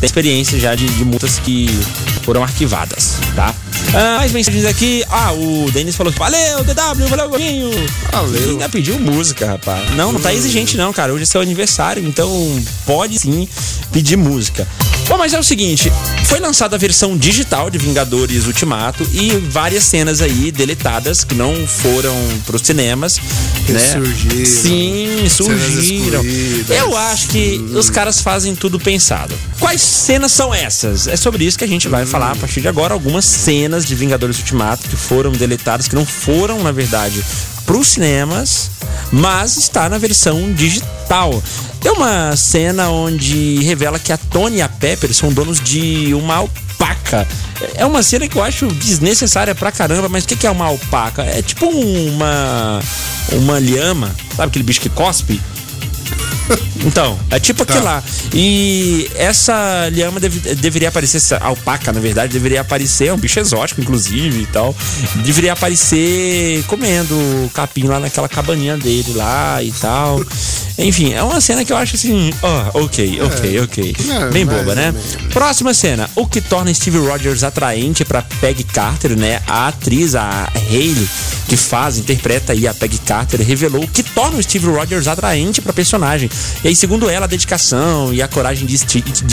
Tem 0.00 0.06
experiência 0.06 0.58
já 0.58 0.74
de, 0.74 0.86
de 0.86 1.04
multas 1.04 1.38
que 1.38 1.68
foram 2.22 2.42
arquivadas, 2.42 3.16
tá? 3.36 3.54
Ah, 3.94 4.18
mais 4.18 4.32
mensagens 4.32 4.64
aqui. 4.64 5.04
Ah, 5.10 5.32
o 5.32 5.70
Denis 5.72 5.96
falou: 5.96 6.12
Valeu, 6.12 6.62
DW, 6.64 7.06
valeu, 7.08 7.28
Gominho. 7.28 7.70
Valeu. 8.12 8.40
E 8.46 8.50
ainda 8.50 8.68
pediu 8.68 8.98
música, 8.98 9.46
rapaz. 9.46 9.90
Não, 9.96 10.12
não 10.12 10.20
tá 10.20 10.32
exigente, 10.32 10.76
não, 10.76 10.92
cara. 10.92 11.12
Hoje 11.12 11.24
é 11.24 11.26
seu 11.26 11.40
aniversário, 11.40 12.04
então 12.06 12.30
pode 12.86 13.18
sim 13.18 13.48
pedir 13.92 14.16
música. 14.16 14.66
Bom, 15.08 15.18
mas 15.18 15.34
é 15.34 15.38
o 15.38 15.42
seguinte: 15.42 15.90
foi 16.24 16.38
lançada 16.38 16.76
a 16.76 16.78
versão 16.78 17.16
digital 17.16 17.68
de 17.68 17.78
Vingadores 17.78 18.46
Ultimato 18.46 19.06
e 19.12 19.30
várias 19.50 19.84
cenas 19.84 20.20
aí 20.22 20.52
deletadas 20.52 21.24
que 21.24 21.34
não 21.34 21.66
foram 21.66 22.14
pros 22.46 22.62
cinemas. 22.62 23.16
né? 23.68 23.74
Ressurgiram. 23.74 24.46
Sim, 24.46 25.28
surgiram. 25.28 26.22
Eu 26.68 26.96
acho 26.96 27.28
que 27.28 27.58
os 27.74 27.90
caras 27.90 28.20
fazem 28.20 28.54
tudo 28.54 28.78
pensado. 28.78 29.34
Quais 29.58 29.80
cenas 29.90 30.32
são 30.32 30.54
essas? 30.54 31.06
É 31.06 31.16
sobre 31.16 31.44
isso 31.44 31.58
que 31.58 31.64
a 31.64 31.68
gente 31.68 31.88
vai 31.88 32.06
falar 32.06 32.32
a 32.32 32.36
partir 32.36 32.60
de 32.60 32.68
agora. 32.68 32.94
Algumas 32.94 33.24
cenas 33.24 33.86
de 33.86 33.94
Vingadores 33.94 34.38
Ultimato 34.38 34.88
que 34.88 34.96
foram 34.96 35.32
deletadas, 35.32 35.88
que 35.88 35.94
não 35.94 36.04
foram, 36.04 36.62
na 36.62 36.72
verdade, 36.72 37.24
pros 37.64 37.88
cinemas, 37.88 38.70
mas 39.12 39.56
está 39.56 39.88
na 39.88 39.98
versão 39.98 40.52
digital. 40.52 41.42
Tem 41.80 41.90
uma 41.92 42.36
cena 42.36 42.90
onde 42.90 43.62
revela 43.62 43.98
que 43.98 44.12
a 44.12 44.16
Tony 44.16 44.58
e 44.58 44.62
a 44.62 44.68
Pepper 44.68 45.14
são 45.14 45.32
donos 45.32 45.60
de 45.60 46.12
uma 46.14 46.36
alpaca. 46.36 47.26
É 47.74 47.84
uma 47.86 48.02
cena 48.02 48.28
que 48.28 48.36
eu 48.36 48.42
acho 48.42 48.66
desnecessária 48.66 49.54
pra 49.54 49.72
caramba, 49.72 50.08
mas 50.08 50.24
o 50.24 50.26
que 50.26 50.46
é 50.46 50.50
uma 50.50 50.66
alpaca? 50.66 51.22
É 51.22 51.42
tipo 51.42 51.66
uma. 51.66 52.80
Uma 53.32 53.60
lhama, 53.60 54.10
sabe 54.36 54.48
aquele 54.48 54.64
bicho 54.64 54.80
que 54.80 54.88
cospe? 54.88 55.40
Então, 56.82 57.18
é 57.30 57.38
tipo 57.38 57.62
aquilo 57.62 57.84
lá. 57.84 58.02
E 58.32 59.10
essa 59.14 59.88
lhama 59.92 60.18
deve- 60.18 60.54
deveria 60.54 60.88
aparecer, 60.88 61.18
essa 61.18 61.36
alpaca, 61.36 61.92
na 61.92 62.00
verdade, 62.00 62.32
deveria 62.32 62.62
aparecer, 62.62 63.08
é 63.08 63.12
um 63.12 63.18
bicho 63.18 63.38
exótico, 63.38 63.82
inclusive 63.82 64.40
e 64.42 64.46
tal. 64.46 64.74
Deveria 65.16 65.52
aparecer 65.52 66.64
comendo 66.66 67.14
capim 67.52 67.84
lá 67.84 68.00
naquela 68.00 68.30
cabaninha 68.30 68.78
dele 68.78 69.12
lá 69.14 69.62
e 69.62 69.70
tal. 69.72 70.24
Enfim, 70.78 71.12
é 71.12 71.22
uma 71.22 71.38
cena 71.42 71.62
que 71.66 71.72
eu 71.72 71.76
acho 71.76 71.96
assim, 71.96 72.32
ó, 72.42 72.80
ok, 72.84 73.20
ok, 73.22 73.60
ok. 73.60 73.96
É, 74.08 74.30
Bem 74.30 74.46
boba, 74.46 74.74
né? 74.74 74.92
menos. 74.92 75.16
Próxima 75.30 75.74
cena. 75.74 76.08
O 76.16 76.26
que 76.26 76.40
torna 76.40 76.72
Steve 76.72 76.96
Rogers 76.96 77.44
atraente 77.44 78.02
pra 78.06 78.22
Peggy 78.22 78.64
Carter, 78.64 79.14
né? 79.18 79.42
A 79.46 79.68
atriz, 79.68 80.14
a 80.14 80.50
Hayley, 80.70 81.06
que 81.46 81.56
faz, 81.58 81.98
interpreta 81.98 82.54
aí 82.54 82.66
a 82.66 82.72
Peggy 82.72 82.98
Carter, 83.00 83.42
revelou 83.42 83.84
o 83.84 83.88
que 83.88 84.02
torna 84.02 84.38
o 84.38 84.42
Steve 84.42 84.66
Rogers 84.68 85.06
atraente 85.06 85.60
pra 85.60 85.74
personagem. 85.74 85.99
E 86.64 86.68
aí, 86.68 86.76
segundo 86.76 87.08
ela, 87.08 87.26
a 87.26 87.28
dedicação 87.28 88.12
e 88.12 88.20
a 88.22 88.28
coragem 88.28 88.66
de 88.66 88.76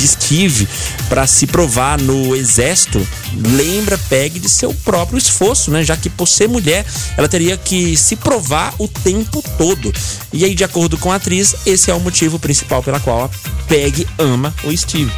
Steve, 0.08 0.68
pra 1.10 1.26
se 1.26 1.48
provar 1.48 2.00
no 2.00 2.36
exército 2.36 3.06
lembra 3.36 3.98
Peggy 4.10 4.40
de 4.40 4.50
seu 4.50 4.74
próprio 4.74 5.18
esforço, 5.18 5.72
né? 5.72 5.84
Já 5.84 5.96
que 5.98 6.10
por 6.10 6.28
ser 6.28 6.48
mulher, 6.48 6.86
ela 7.18 7.28
teria 7.28 7.58
que 7.58 7.96
se 7.98 8.16
provar 8.16 8.74
o 8.78 8.88
tempo 8.88 9.44
todo. 9.58 9.94
E 10.34 10.44
aí, 10.46 10.54
de 10.56 10.64
acordo 10.64 10.98
com 10.98 11.12
a 11.12 11.16
atriz, 11.16 11.56
esse 11.66 11.90
é 11.90 11.94
o 11.94 12.00
motivo 12.00 12.38
principal 12.40 12.84
pela 12.84 13.00
qual 13.00 13.26
a 13.26 13.30
Peggy 13.68 14.08
ama 14.18 14.54
o 14.64 14.76
Steve. 14.76 15.12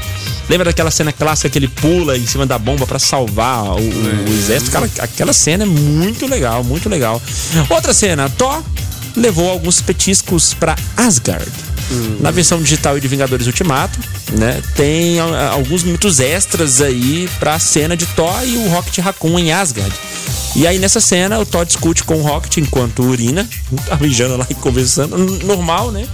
Lembra 0.50 0.66
daquela 0.66 0.90
cena 0.90 1.12
clássica 1.12 1.50
que 1.50 1.60
ele 1.60 1.68
pula 1.68 2.18
em 2.18 2.26
cima 2.26 2.46
da 2.46 2.58
bomba 2.58 2.88
pra 2.88 2.98
salvar 2.98 3.64
o, 3.66 3.76
o- 3.80 4.30
o 4.30 4.34
exército? 4.34 4.72
Cara, 4.72 4.90
aquela 5.00 5.32
cena 5.34 5.64
é 5.64 5.68
muito 5.68 6.26
legal, 6.26 6.64
muito 6.64 6.90
legal. 6.90 7.22
Outra 7.70 7.94
cena, 7.94 8.28
Thor 8.30 8.64
levou 9.16 9.50
alguns 9.50 9.82
petiscos 9.82 10.54
pra 10.54 10.76
Asgard. 10.96 11.52
Na 12.20 12.30
versão 12.30 12.62
digital 12.62 13.00
de 13.00 13.08
Vingadores 13.08 13.48
Ultimato, 13.48 14.00
né? 14.34 14.62
Tem 14.76 15.20
alguns 15.20 15.84
minutos 15.84 16.20
extras 16.20 16.82
aí 16.82 17.28
pra 17.40 17.58
cena 17.58 17.98
de 17.98 18.06
Thor 18.06 18.44
e 18.46 18.58
o 18.58 18.70
Rocket 18.70 19.00
Raccoon 19.00 19.40
em 19.40 19.52
Asgard. 19.52 19.92
E 20.56 20.66
aí 20.66 20.80
nessa 20.80 21.00
cena 21.00 21.40
o 21.40 21.46
Todd 21.46 21.68
discute 21.68 22.04
com 22.04 22.16
o 22.16 22.22
Rocket 22.22 22.58
enquanto 22.58 23.04
urina, 23.04 23.48
tá 23.86 23.98
mijando 23.98 24.36
lá 24.38 24.48
e 24.50 24.56
conversando, 24.56 25.18
normal, 25.46 25.92
né? 25.92 26.08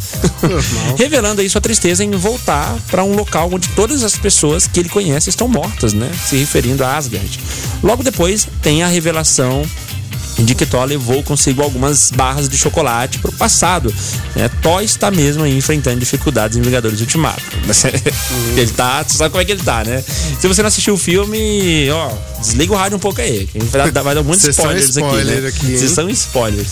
Revelando 0.97 1.41
aí 1.41 1.49
sua 1.49 1.61
tristeza 1.61 2.03
em 2.03 2.11
voltar 2.11 2.75
para 2.89 3.03
um 3.03 3.15
local 3.15 3.49
onde 3.51 3.69
todas 3.69 4.03
as 4.03 4.15
pessoas 4.15 4.67
que 4.67 4.79
ele 4.79 4.89
conhece 4.89 5.29
estão 5.29 5.47
mortas, 5.47 5.93
né? 5.93 6.11
Se 6.25 6.35
referindo 6.37 6.83
a 6.83 6.97
Asgard. 6.97 7.39
Logo 7.81 8.03
depois 8.03 8.47
tem 8.61 8.83
a 8.83 8.87
revelação 8.87 9.65
Thor 10.69 10.85
levou 10.85 11.23
consigo 11.23 11.61
algumas 11.61 12.11
barras 12.11 12.49
de 12.49 12.57
chocolate 12.57 13.19
pro 13.19 13.31
passado. 13.31 13.93
Né? 14.35 14.49
Está 14.83 15.09
mesmo 15.11 15.43
aí 15.43 15.55
enfrentando 15.57 15.99
dificuldades 15.99 16.57
em 16.57 16.61
Vingadores 16.61 16.99
Ultimato. 17.01 17.41
ele 18.57 18.71
tá, 18.71 19.03
você 19.07 19.17
sabe 19.17 19.29
como 19.31 19.41
é 19.41 19.45
que 19.45 19.51
ele 19.51 19.63
tá, 19.63 19.83
né? 19.83 20.03
Se 20.39 20.47
você 20.47 20.61
não 20.61 20.67
assistiu 20.67 20.93
o 20.95 20.97
filme, 20.97 21.89
ó, 21.91 22.11
desliga 22.39 22.73
o 22.73 22.75
rádio 22.75 22.97
um 22.97 22.99
pouco 22.99 23.21
aí. 23.21 23.47
Vai 23.71 23.91
dar, 23.91 24.01
vai 24.01 24.15
dar 24.15 24.23
muitos 24.23 24.45
spoilers 24.47 24.89
spoiler 24.89 25.37
aqui, 25.37 25.41
né? 25.41 25.47
aqui? 25.47 25.77
Vocês 25.77 25.91
são 25.91 26.09
spoilers. 26.09 26.67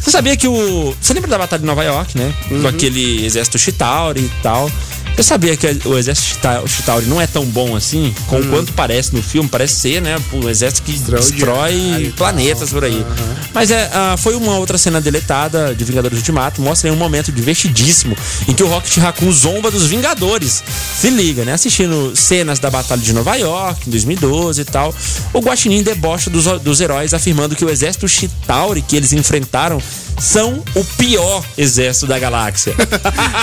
Você 0.00 0.10
sabia 0.10 0.36
que 0.36 0.48
o. 0.48 0.94
Você 1.00 1.14
lembra 1.14 1.30
da 1.30 1.38
Batalha 1.38 1.60
de 1.60 1.66
Nova 1.66 1.84
York, 1.84 2.18
né? 2.18 2.34
Uhum. 2.50 2.62
Com 2.62 2.68
aquele 2.68 3.24
exército 3.24 3.58
Chitauri 3.58 4.20
e 4.20 4.42
tal. 4.42 4.70
Você 5.14 5.22
sabia 5.24 5.54
que 5.56 5.66
o 5.86 5.98
exército 5.98 6.28
Chita- 6.28 6.62
Chitauri 6.66 7.04
não 7.06 7.20
é 7.20 7.26
tão 7.26 7.44
bom 7.44 7.76
assim? 7.76 8.14
Com 8.28 8.36
Hum. 8.36 8.40
o 8.40 8.48
quanto 8.48 8.72
parece 8.72 9.14
no 9.14 9.22
filme? 9.22 9.46
Parece 9.48 9.74
ser, 9.74 10.00
né? 10.00 10.16
Um 10.32 10.48
exército 10.48 10.82
que 10.84 10.92
destrói 10.98 12.12
planetas 12.16 12.70
por 12.82 12.86
aí. 12.86 13.06
Mas 13.54 13.70
é, 13.70 13.88
ah, 13.92 14.16
foi 14.18 14.34
uma 14.34 14.56
outra 14.56 14.76
cena 14.76 15.00
deletada 15.00 15.74
de 15.74 15.84
Vingadores 15.84 16.18
Ultimato. 16.18 16.60
Mostra 16.60 16.90
aí 16.90 16.94
um 16.94 16.98
momento 16.98 17.30
divertidíssimo 17.30 18.16
em 18.48 18.54
que 18.54 18.62
o 18.62 18.66
Rocket 18.66 18.96
Raccoon 18.96 19.30
zomba 19.30 19.70
dos 19.70 19.86
Vingadores. 19.86 20.64
Se 20.98 21.08
liga, 21.08 21.44
né? 21.44 21.52
Assistindo 21.52 22.16
cenas 22.16 22.58
da 22.58 22.70
Batalha 22.70 23.00
de 23.00 23.12
Nova 23.12 23.36
York, 23.36 23.86
em 23.86 23.90
2012 23.90 24.62
e 24.62 24.64
tal. 24.64 24.94
O 25.32 25.40
Guaxinim 25.40 25.82
debocha 25.82 26.28
dos, 26.28 26.44
dos 26.60 26.80
heróis, 26.80 27.14
afirmando 27.14 27.54
que 27.54 27.64
o 27.64 27.70
exército 27.70 28.08
Chitauri 28.08 28.82
que 28.82 28.96
eles 28.96 29.12
enfrentaram 29.12 29.80
são 30.18 30.62
o 30.74 30.84
pior 30.84 31.44
exército 31.56 32.06
da 32.06 32.18
galáxia. 32.18 32.74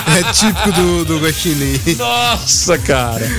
É 0.09 0.33
típico 0.33 0.71
do, 0.71 1.05
do 1.05 1.19
Guaxinim. 1.19 1.79
Nossa, 1.97 2.77
cara. 2.79 3.29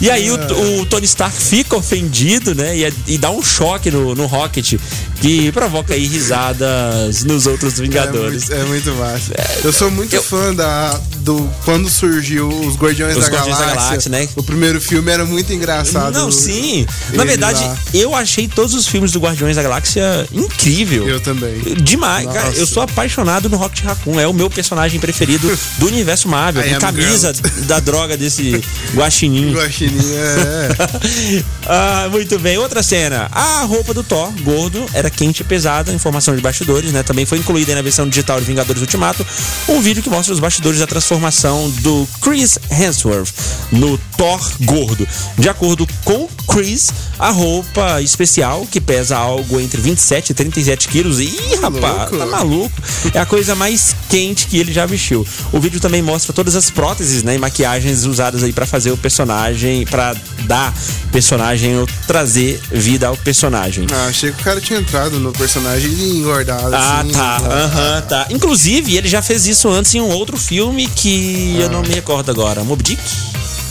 E 0.00 0.10
aí 0.10 0.28
o, 0.30 0.34
o 0.80 0.86
Tony 0.86 1.04
Stark 1.04 1.36
fica 1.36 1.76
ofendido, 1.76 2.54
né? 2.54 2.76
E, 2.76 2.92
e 3.06 3.18
dá 3.18 3.30
um 3.30 3.42
choque 3.42 3.90
no, 3.90 4.14
no 4.14 4.26
Rocket 4.26 4.74
que 5.20 5.45
provoca 5.52 5.94
aí 5.94 6.06
risadas 6.06 7.24
nos 7.24 7.46
outros 7.46 7.78
É 7.78 7.82
Vingadores. 7.82 8.48
muito, 8.48 8.52
é 8.54 8.64
muito 8.64 8.92
massa. 8.94 9.32
Eu 9.64 9.72
sou 9.72 9.90
muito 9.90 10.14
eu- 10.14 10.22
fã 10.22 10.54
da, 10.54 10.98
do 11.18 11.48
quando 11.64 11.88
surgiu 11.90 12.48
os 12.48 12.76
Guardiões, 12.76 13.16
Os 13.16 13.24
da, 13.24 13.30
Guardiões 13.30 13.58
da 13.58 13.64
Galáxia. 13.66 13.88
Galáxia, 13.90 14.10
né? 14.10 14.28
O 14.36 14.42
primeiro 14.42 14.80
filme 14.80 15.10
era 15.10 15.24
muito 15.24 15.52
engraçado. 15.52 16.12
Não, 16.14 16.30
sim. 16.30 16.86
Na 17.12 17.24
verdade, 17.24 17.62
lá. 17.62 17.78
eu 17.94 18.14
achei 18.14 18.48
todos 18.48 18.74
os 18.74 18.86
filmes 18.86 19.12
do 19.12 19.18
Guardiões 19.20 19.56
da 19.56 19.62
Galáxia 19.62 20.26
incrível. 20.32 21.08
Eu 21.08 21.20
também. 21.20 21.60
Demais, 21.82 22.26
cara. 22.26 22.50
Eu 22.54 22.66
sou 22.66 22.82
apaixonado 22.82 23.48
no 23.48 23.56
Rocket 23.56 23.84
Raccoon. 23.84 24.18
É 24.20 24.26
o 24.26 24.32
meu 24.32 24.48
personagem 24.50 24.98
preferido 25.00 25.50
do 25.78 25.86
universo 25.86 26.28
Marvel. 26.28 26.64
I 26.64 26.70
Com 26.70 26.74
am 26.76 26.80
camisa 26.80 27.32
da 27.66 27.80
droga 27.80 28.16
desse 28.16 28.62
guaxinim. 28.94 29.52
Guaxinim 29.52 30.12
é. 30.14 31.42
ah, 31.66 32.08
muito 32.10 32.38
bem. 32.38 32.58
Outra 32.58 32.82
cena. 32.82 33.28
A 33.32 33.62
roupa 33.62 33.92
do 33.94 34.02
Thor, 34.02 34.30
gordo, 34.42 34.84
era 34.92 35.10
quente 35.10 35.35
e 35.42 35.44
pesada. 35.44 35.92
Informação 35.92 36.34
de 36.34 36.42
bastidores, 36.42 36.92
né? 36.92 37.02
Também 37.02 37.26
foi 37.26 37.38
incluída 37.38 37.74
na 37.74 37.82
versão 37.82 38.08
digital 38.08 38.38
de 38.38 38.46
Vingadores 38.46 38.80
Ultimato. 38.80 39.26
Um 39.68 39.80
vídeo 39.80 40.02
que 40.02 40.10
mostra 40.10 40.32
os 40.32 40.40
bastidores 40.40 40.78
da 40.78 40.86
transformação 40.86 41.70
do 41.80 42.06
Chris 42.20 42.58
Hemsworth 42.70 43.32
no 43.72 43.98
Thor 44.16 44.40
gordo. 44.62 45.06
De 45.38 45.48
acordo 45.48 45.86
com 46.04 46.28
Chris, 46.48 46.90
a 47.18 47.30
roupa 47.30 48.00
especial, 48.00 48.66
que 48.70 48.80
pesa 48.80 49.16
algo 49.16 49.60
entre 49.60 49.80
27 49.80 50.30
e 50.30 50.34
37 50.34 50.88
quilos. 50.88 51.20
Ih, 51.20 51.56
rapaz, 51.60 52.10
louco. 52.10 52.18
tá 52.18 52.26
maluco. 52.26 52.82
É 53.12 53.18
a 53.18 53.26
coisa 53.26 53.54
mais 53.54 53.94
quente 54.08 54.46
que 54.46 54.58
ele 54.58 54.72
já 54.72 54.86
vestiu. 54.86 55.26
O 55.52 55.60
vídeo 55.60 55.80
também 55.80 56.02
mostra 56.02 56.32
todas 56.32 56.56
as 56.56 56.70
próteses, 56.70 57.22
né, 57.22 57.34
e 57.34 57.38
maquiagens 57.38 58.04
usadas 58.04 58.42
aí 58.42 58.52
pra 58.52 58.66
fazer 58.66 58.90
o 58.90 58.96
personagem, 58.96 59.84
pra 59.86 60.14
dar 60.44 60.74
personagem 61.12 61.78
ou 61.78 61.86
trazer 62.06 62.60
vida 62.70 63.08
ao 63.08 63.16
personagem. 63.16 63.86
Ah, 63.92 64.06
achei 64.08 64.32
que 64.32 64.40
o 64.40 64.44
cara 64.44 64.60
tinha 64.60 64.78
entrado 64.78 65.18
no 65.18 65.32
personagem 65.32 65.90
e 65.90 66.18
engordado. 66.18 66.74
Ah, 66.74 67.00
assim, 67.00 67.10
tá. 67.12 67.38
né? 67.40 67.48
Aham, 67.54 68.02
tá. 68.02 68.26
Inclusive, 68.30 68.96
ele 68.96 69.08
já 69.08 69.20
fez 69.22 69.46
isso 69.46 69.68
antes 69.68 69.94
em 69.94 70.00
um 70.00 70.10
outro 70.10 70.36
filme 70.36 70.86
que 70.86 71.56
eu 71.58 71.68
não 71.68 71.82
me 71.82 71.88
recordo 71.88 72.30
agora. 72.30 72.62
Mob 72.64 72.82
Dick? 72.82 73.00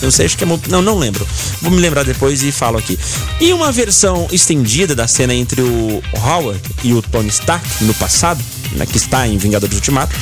Eu 0.02 0.10
sei, 0.10 0.26
acho 0.26 0.36
que 0.36 0.44
é. 0.44 0.46
Não, 0.68 0.82
não 0.82 0.98
lembro. 0.98 1.26
Vou 1.62 1.70
me 1.70 1.80
lembrar 1.80 2.04
depois 2.04 2.42
e 2.42 2.52
falo 2.52 2.78
aqui. 2.78 2.98
E 3.40 3.52
uma 3.52 3.72
versão 3.72 4.28
estendida 4.30 4.94
da 4.94 5.06
cena 5.06 5.34
entre 5.34 5.62
o 5.62 6.02
Howard 6.14 6.60
e 6.84 6.92
o 6.92 7.02
Tony 7.02 7.28
Stark 7.28 7.66
no 7.84 7.94
passado, 7.94 8.42
né, 8.72 8.86
que 8.86 8.96
está 8.96 9.26
em 9.26 9.38
Vingadores 9.38 9.74
Ultimato, 9.74 10.14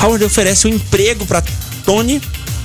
Howard 0.00 0.24
oferece 0.24 0.66
um 0.66 0.70
emprego 0.70 1.26
para 1.26 1.42
Tony 1.84 2.20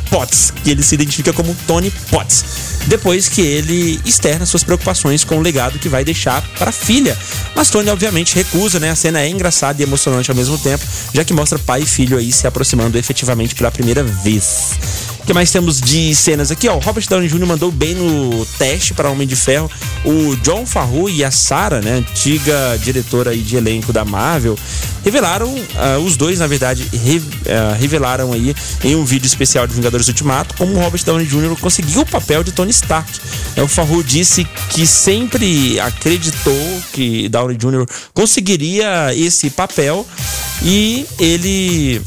Potts, 0.10 0.54
que 0.64 0.70
ele 0.70 0.84
se 0.84 0.94
identifica 0.94 1.34
como 1.34 1.56
Tony 1.66 1.92
Potts, 2.12 2.46
depois 2.86 3.28
que 3.28 3.42
ele 3.42 4.00
externa 4.06 4.46
suas 4.46 4.64
preocupações 4.64 5.24
com 5.24 5.38
o 5.38 5.42
legado 5.42 5.80
que 5.80 5.90
vai 5.90 6.06
deixar 6.06 6.42
para 6.58 6.70
a 6.70 6.72
filha. 6.72 7.18
Mas 7.56 7.72
Tony 7.72 7.90
obviamente 7.90 8.36
recusa, 8.36 8.80
né? 8.80 8.92
A 8.92 8.96
cena 8.96 9.22
é 9.22 9.28
engraçada 9.28 9.82
e 9.82 9.84
emocionante 9.84 10.30
ao 10.30 10.38
mesmo 10.38 10.58
tempo, 10.60 10.86
já 11.14 11.24
que 11.24 11.34
mostra 11.34 11.58
pai 11.58 11.82
e 11.82 11.86
filho 11.86 12.18
aí 12.18 12.32
se 12.32 12.46
aproximando 12.46 12.96
efetivamente 12.96 13.56
pela 13.56 13.72
primeira 13.72 14.04
vez. 14.04 14.78
O 15.24 15.26
que 15.26 15.34
mais 15.34 15.50
temos 15.52 15.80
de 15.80 16.14
cenas 16.14 16.52
aqui? 16.52 16.68
Ó, 16.68 16.76
o 16.76 16.80
Robert 16.80 17.06
Downey 17.08 17.30
Jr. 17.30 17.46
mandou 17.46 17.72
bem 17.72 17.96
no 17.96 18.46
teste 18.58 18.94
para 18.94 19.10
Homem 19.10 19.26
de 19.26 19.38
Ferro. 19.38 19.72
O 20.04 20.36
John 20.44 20.66
Favreau 20.66 21.10
e 21.10 21.24
a 21.24 21.32
Sarah, 21.32 21.80
né, 21.80 21.94
antiga 21.94 22.78
diretora 22.84 23.34
de 23.36 23.56
elenco 23.56 23.94
da 23.94 24.04
Marvel, 24.04 24.60
revelaram, 25.02 25.56
ah, 25.78 25.98
os 26.00 26.18
dois, 26.18 26.40
na 26.40 26.48
verdade, 26.48 26.86
re- 26.92 27.22
ah, 27.48 27.74
revelaram 27.80 28.34
aí 28.34 28.54
em 28.84 28.96
um 28.98 29.06
vídeo 29.06 29.26
especial 29.26 29.66
de 29.66 29.74
Vingadores 29.74 30.10
Ultimato 30.10 30.56
como 30.58 30.74
o 30.76 30.80
Robert 30.82 31.04
Downey 31.06 31.26
Jr. 31.26 31.56
conseguiu 31.58 32.02
o 32.02 32.06
papel 32.06 32.44
de 32.44 32.52
Tony 32.52 32.72
Stark. 32.72 33.10
É, 33.56 33.64
O 33.64 33.68
Favreau 33.68 34.04
disse 34.04 34.46
que 34.72 34.86
sempre 34.86 35.80
acreditou 35.80 36.82
que 36.92 37.30
Downey 37.30 37.56
Jr. 37.56 37.86
conseguiria 38.14 39.16
esse 39.16 39.50
papel 39.50 40.06
e 40.62 41.06
ele 41.18 42.02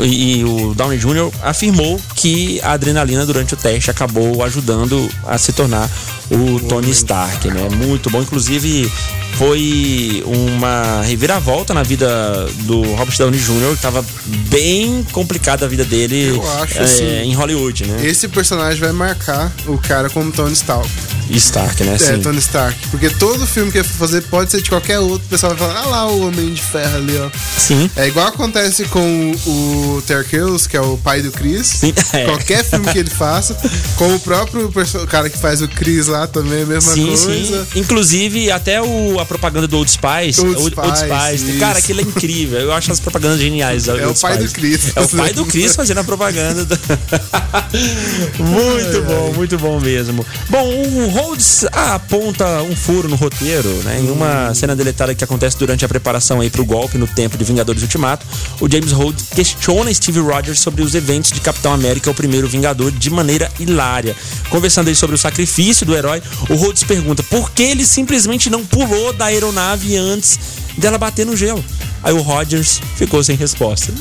e 0.00 0.44
o 0.44 0.74
Downey 0.74 0.98
Jr. 0.98 1.30
afirmou 1.42 2.00
que 2.14 2.60
a 2.62 2.72
adrenalina 2.72 3.24
durante 3.24 3.54
o 3.54 3.56
teste 3.56 3.90
acabou 3.90 4.42
ajudando 4.42 5.08
a 5.26 5.38
se 5.38 5.52
tornar 5.52 5.88
o 6.30 6.60
Tony 6.60 6.90
Stark, 6.90 7.48
né? 7.48 7.68
Muito 7.70 8.10
bom. 8.10 8.20
Inclusive, 8.20 8.90
foi 9.36 10.22
uma 10.26 11.02
reviravolta 11.02 11.72
na 11.72 11.82
vida 11.82 12.46
do 12.64 12.82
Robert 12.94 13.16
Downey 13.16 13.40
Jr. 13.40 13.76
Tava 13.80 14.04
bem 14.50 15.06
complicada 15.12 15.64
a 15.64 15.68
vida 15.68 15.84
dele 15.84 16.28
Eu 16.28 16.50
acho, 16.60 16.78
é, 16.78 16.82
assim, 16.82 17.04
em 17.04 17.34
Hollywood, 17.34 17.86
né? 17.86 18.06
Esse 18.06 18.28
personagem 18.28 18.80
vai 18.80 18.92
marcar 18.92 19.52
o 19.66 19.78
cara 19.78 20.10
como 20.10 20.30
Tony 20.32 20.52
Stark. 20.52 20.88
Stark, 21.30 21.84
né? 21.84 21.92
É, 21.92 21.94
Assim. 21.94 22.22
Tony 22.22 22.38
Stark. 22.38 22.76
Porque 22.90 23.10
todo 23.10 23.46
filme 23.46 23.70
que 23.70 23.78
ele 23.78 23.88
for 23.88 23.98
fazer 23.98 24.22
pode 24.22 24.50
ser 24.50 24.62
de 24.62 24.70
qualquer 24.70 24.98
outro. 24.98 25.26
O 25.26 25.30
pessoal 25.30 25.54
vai 25.54 25.68
falar, 25.68 25.80
ah 25.80 25.86
lá 25.86 26.08
o 26.08 26.26
Homem 26.26 26.52
de 26.52 26.62
Ferro 26.62 26.96
ali, 26.96 27.16
ó. 27.18 27.30
Sim. 27.56 27.90
É 27.96 28.08
igual 28.08 28.28
acontece 28.28 28.84
com 28.84 29.32
o 29.46 29.77
Terkeus, 30.06 30.66
que 30.66 30.76
é 30.76 30.80
o 30.80 30.96
pai 30.96 31.22
do 31.22 31.30
Chris. 31.32 31.82
É. 32.12 32.24
Qualquer 32.26 32.64
filme 32.64 32.86
que 32.92 32.98
ele 32.98 33.10
faça. 33.10 33.56
Com 33.96 34.14
o 34.14 34.20
próprio 34.20 34.70
cara 35.08 35.28
que 35.28 35.38
faz 35.38 35.60
o 35.62 35.68
Chris 35.68 36.06
lá 36.06 36.26
também, 36.26 36.62
a 36.62 36.66
mesma 36.66 36.92
Sim, 36.92 37.06
coisa. 37.06 37.64
sim. 37.64 37.80
Inclusive, 37.80 38.50
até 38.50 38.80
o, 38.82 39.18
a 39.20 39.24
propaganda 39.26 39.66
do 39.68 39.76
Old 39.76 39.90
Spice. 39.90 40.40
Old 40.40 40.56
Old, 40.56 40.74
Old 40.78 40.98
Spice, 40.98 41.38
Spice. 41.38 41.58
Cara, 41.58 41.78
aquilo 41.78 42.00
é 42.00 42.02
incrível. 42.02 42.58
Eu 42.60 42.72
acho 42.72 42.90
as 42.92 43.00
propagandas 43.00 43.38
geniais. 43.40 43.86
É 43.88 44.06
o 44.06 44.14
pai 44.14 44.36
do 44.38 44.48
Chris. 44.50 44.92
É 44.96 45.00
o 45.00 45.08
pai 45.08 45.32
do 45.32 45.44
Chris 45.46 45.74
fazendo 45.76 45.98
a 45.98 46.04
propaganda. 46.04 46.64
do- 46.64 46.78
muito 48.42 49.02
bom, 49.02 49.32
muito 49.34 49.58
bom 49.58 49.80
mesmo. 49.80 50.24
Bom, 50.48 50.66
o 50.68 51.08
Rhodes 51.08 51.64
aponta 51.72 52.62
um 52.62 52.74
furo 52.74 53.08
no 53.08 53.16
roteiro, 53.16 53.68
né? 53.84 54.00
Em 54.00 54.10
uma 54.10 54.54
cena 54.54 54.74
deletada 54.74 55.14
que 55.14 55.22
acontece 55.24 55.56
durante 55.58 55.84
a 55.84 55.88
preparação 55.88 56.40
aí 56.40 56.50
pro 56.50 56.64
golpe 56.64 56.98
no 56.98 57.06
tempo 57.06 57.36
de 57.36 57.44
Vingadores 57.44 57.82
Ultimato, 57.82 58.26
o 58.60 58.70
James 58.70 58.92
Rhodes 58.92 59.26
questiona 59.34 59.67
Steve 59.92 60.20
Rogers 60.20 60.60
sobre 60.60 60.82
os 60.82 60.94
eventos 60.94 61.30
de 61.30 61.40
Capitão 61.40 61.72
América, 61.74 62.10
o 62.10 62.14
primeiro 62.14 62.48
Vingador, 62.48 62.90
de 62.90 63.10
maneira 63.10 63.50
hilária. 63.60 64.16
Conversando 64.48 64.88
aí 64.88 64.94
sobre 64.94 65.14
o 65.14 65.18
sacrifício 65.18 65.84
do 65.84 65.94
herói, 65.94 66.22
o 66.48 66.54
Rhodes 66.54 66.84
pergunta 66.84 67.22
por 67.24 67.50
que 67.50 67.64
ele 67.64 67.84
simplesmente 67.84 68.48
não 68.48 68.64
pulou 68.64 69.12
da 69.12 69.26
aeronave 69.26 69.96
antes 69.96 70.38
dela 70.78 70.96
bater 70.96 71.26
no 71.26 71.36
gelo. 71.36 71.62
Aí 72.02 72.14
o 72.14 72.22
Rogers 72.22 72.80
ficou 72.96 73.22
sem 73.22 73.36
resposta. 73.36 73.92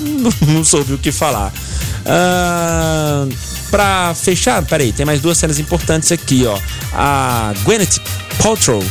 Não, 0.47 0.63
soube 0.63 0.93
o 0.93 0.97
que 0.97 1.11
falar. 1.11 1.51
Ah, 2.05 3.27
pra 3.69 4.15
fechar, 4.15 4.63
peraí, 4.63 4.93
tem 4.93 5.05
mais 5.05 5.19
duas 5.19 5.37
cenas 5.37 5.59
importantes 5.59 6.11
aqui, 6.11 6.45
ó. 6.45 6.57
A 6.93 7.53
Gwyneth 7.63 7.99
Paltrow 8.41 8.81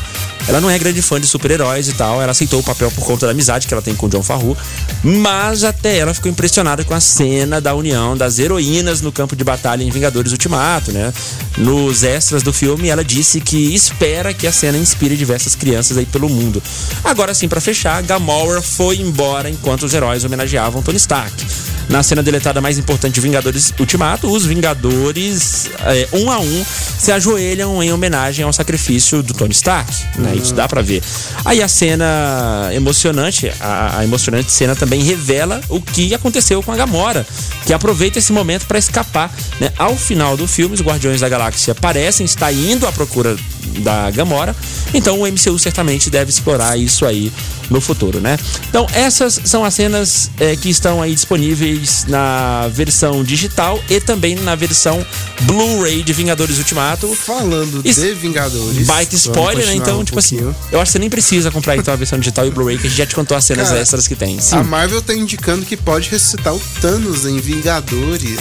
ela 0.48 0.60
não 0.60 0.70
é 0.70 0.78
grande 0.78 1.02
fã 1.02 1.20
de 1.20 1.26
super-heróis 1.26 1.88
e 1.88 1.92
tal. 1.92 2.22
Ela 2.22 2.32
aceitou 2.32 2.60
o 2.60 2.62
papel 2.62 2.90
por 2.90 3.04
conta 3.04 3.26
da 3.26 3.32
amizade 3.32 3.66
que 3.66 3.74
ela 3.74 3.82
tem 3.82 3.94
com 3.94 4.06
o 4.06 4.08
John 4.08 4.22
Favreau. 4.22 4.56
Mas 5.02 5.64
até 5.64 5.98
ela 5.98 6.14
ficou 6.14 6.30
impressionada 6.30 6.84
com 6.84 6.94
a 6.94 7.00
cena 7.00 7.60
da 7.60 7.74
união 7.74 8.16
das 8.16 8.38
heroínas 8.38 9.00
no 9.00 9.10
campo 9.10 9.34
de 9.34 9.42
batalha 9.42 9.82
em 9.82 9.90
Vingadores 9.90 10.32
Ultimato, 10.32 10.92
né? 10.92 11.12
Nos 11.58 12.02
extras 12.02 12.42
do 12.42 12.52
filme, 12.52 12.88
ela 12.88 13.04
disse 13.04 13.40
que 13.40 13.74
espera 13.74 14.32
que 14.32 14.46
a 14.46 14.52
cena 14.52 14.78
inspire 14.78 15.16
diversas 15.16 15.54
crianças 15.54 15.96
aí 15.96 16.06
pelo 16.06 16.28
mundo. 16.28 16.62
Agora 17.02 17.34
sim, 17.34 17.48
para 17.48 17.60
fechar, 17.60 18.02
Gamora 18.02 18.62
foi 18.62 18.98
embora 18.98 19.50
enquanto 19.50 19.84
os 19.84 19.94
heróis 19.94 20.24
homenageavam 20.24 20.82
Tony 20.82 20.98
Stark. 20.98 21.44
Na 21.88 22.02
cena 22.02 22.22
deletada 22.22 22.60
mais 22.60 22.78
importante 22.78 23.14
de 23.14 23.20
Vingadores 23.20 23.72
Ultimato, 23.78 24.28
os 24.28 24.44
Vingadores, 24.44 25.70
é, 25.84 26.08
um 26.12 26.30
a 26.30 26.40
um, 26.40 26.64
se 26.98 27.12
ajoelham 27.12 27.80
em 27.80 27.92
homenagem 27.92 28.44
ao 28.44 28.52
sacrifício 28.52 29.22
do 29.22 29.32
Tony 29.32 29.52
Stark. 29.52 29.92
Né? 30.18 30.35
Isso 30.36 30.54
dá 30.54 30.68
pra 30.68 30.82
ver. 30.82 31.02
Aí 31.44 31.62
a 31.62 31.68
cena 31.68 32.70
emocionante, 32.72 33.52
a, 33.60 33.98
a 33.98 34.04
emocionante 34.04 34.50
cena 34.52 34.74
também 34.74 35.02
revela 35.02 35.60
o 35.68 35.80
que 35.80 36.14
aconteceu 36.14 36.62
com 36.62 36.72
a 36.72 36.76
Gamora, 36.76 37.26
que 37.64 37.72
aproveita 37.72 38.18
esse 38.18 38.32
momento 38.32 38.66
para 38.66 38.78
escapar. 38.78 39.34
Né? 39.60 39.72
Ao 39.78 39.96
final 39.96 40.36
do 40.36 40.46
filme, 40.46 40.74
os 40.74 40.80
Guardiões 40.80 41.20
da 41.20 41.28
Galáxia 41.28 41.74
parecem 41.74 42.24
estar 42.24 42.52
indo 42.52 42.86
à 42.86 42.92
procura 42.92 43.36
da 43.80 44.10
Gamora, 44.10 44.54
então 44.94 45.20
o 45.20 45.26
MCU 45.26 45.58
certamente 45.58 46.08
deve 46.10 46.30
explorar 46.30 46.76
isso 46.76 47.04
aí 47.04 47.32
no 47.68 47.80
futuro, 47.80 48.20
né? 48.20 48.38
Então 48.68 48.86
essas 48.92 49.40
são 49.44 49.64
as 49.64 49.74
cenas 49.74 50.30
é, 50.38 50.54
que 50.54 50.70
estão 50.70 51.02
aí 51.02 51.14
disponíveis 51.14 52.04
na 52.08 52.68
versão 52.72 53.24
digital 53.24 53.82
e 53.90 54.00
também 54.00 54.36
na 54.36 54.54
versão 54.54 55.04
Blu-ray 55.42 56.02
de 56.02 56.12
Vingadores 56.12 56.58
Ultimato. 56.58 57.12
Falando 57.16 57.80
Isso- 57.84 58.00
de 58.00 58.14
Vingadores. 58.14 58.86
Baita 58.86 59.14
spoiler, 59.16 59.66
né? 59.66 59.74
Então, 59.74 60.00
um 60.00 60.04
tipo 60.04 60.18
assim, 60.18 60.36
pouquinho. 60.38 60.56
eu 60.70 60.80
acho 60.80 60.90
que 60.90 60.92
você 60.92 60.98
nem 61.00 61.10
precisa 61.10 61.50
comprar 61.50 61.76
então 61.76 61.92
a 61.92 61.96
versão 61.96 62.18
digital 62.18 62.46
e 62.46 62.50
Blu-ray, 62.50 62.78
que 62.78 62.86
a 62.86 62.90
gente 62.90 62.98
já 62.98 63.06
te 63.06 63.14
contou 63.14 63.36
as 63.36 63.44
cenas 63.44 63.68
Cara, 63.68 63.80
extras 63.80 64.06
que 64.06 64.14
tem. 64.14 64.40
Sim. 64.40 64.56
A 64.56 64.62
Marvel 64.64 65.02
tá 65.02 65.12
indicando 65.14 65.64
que 65.66 65.76
pode 65.76 66.08
ressuscitar 66.08 66.54
o 66.54 66.60
Thanos 66.80 67.26
em 67.26 67.38
Vingadores. 67.40 68.36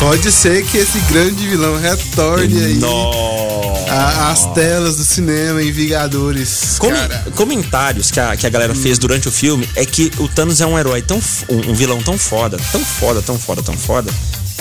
Pode 0.00 0.32
ser 0.32 0.64
que 0.64 0.78
esse 0.78 0.98
grande 1.00 1.46
vilão 1.46 1.76
retorne 1.78 2.64
aí 2.64 2.80
a- 3.90 4.30
às 4.30 4.46
telas 4.54 4.96
do 4.96 5.04
cinema 5.04 5.62
em 5.62 5.70
Vingadores. 5.70 6.78
Cara. 6.80 7.26
comentários 7.36 8.10
que 8.10 8.18
a, 8.18 8.34
que 8.34 8.46
a 8.46 8.50
galera 8.50 8.74
fez 8.74 8.98
durante 8.98 9.28
o 9.28 9.30
filme 9.30 9.68
é 9.76 9.84
que 9.84 10.10
o 10.18 10.26
Thanos 10.26 10.60
é 10.62 10.66
um 10.66 10.78
herói 10.78 11.02
tão. 11.02 11.20
Um, 11.50 11.70
um 11.70 11.74
vilão 11.74 12.00
tão 12.02 12.16
foda, 12.16 12.56
tão 12.72 12.82
foda, 12.82 13.20
tão 13.20 13.38
foda, 13.38 13.62
tão 13.62 13.76
foda. 13.76 14.10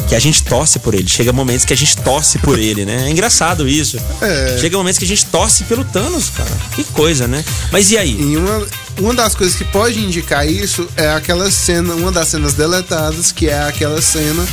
Que 0.09 0.15
a 0.15 0.19
gente 0.19 0.43
torce 0.43 0.79
por 0.79 0.93
ele. 0.93 1.07
Chega 1.07 1.31
momentos 1.31 1.63
que 1.65 1.73
a 1.73 1.77
gente 1.77 1.95
torce 1.97 2.37
por 2.39 2.57
ele, 2.59 2.83
né? 2.83 3.05
É 3.07 3.09
engraçado 3.09 3.67
isso. 3.67 3.97
É. 4.21 4.57
Chega 4.59 4.77
momentos 4.77 4.97
que 4.99 5.05
a 5.05 5.07
gente 5.07 5.25
torce 5.27 5.63
pelo 5.65 5.83
Thanos, 5.85 6.29
cara. 6.29 6.49
Que 6.75 6.83
coisa, 6.83 7.27
né? 7.27 7.45
Mas 7.71 7.91
e 7.91 7.97
aí? 7.97 8.19
E 8.19 8.35
uma, 8.37 8.67
uma 8.99 9.13
das 9.13 9.35
coisas 9.35 9.55
que 9.55 9.63
pode 9.65 9.99
indicar 9.99 10.45
isso 10.49 10.87
é 10.97 11.09
aquela 11.11 11.49
cena, 11.51 11.93
uma 11.95 12.11
das 12.11 12.27
cenas 12.29 12.53
deletadas, 12.53 13.31
que 13.31 13.47
é 13.47 13.61
aquela 13.63 14.01
cena 14.01 14.45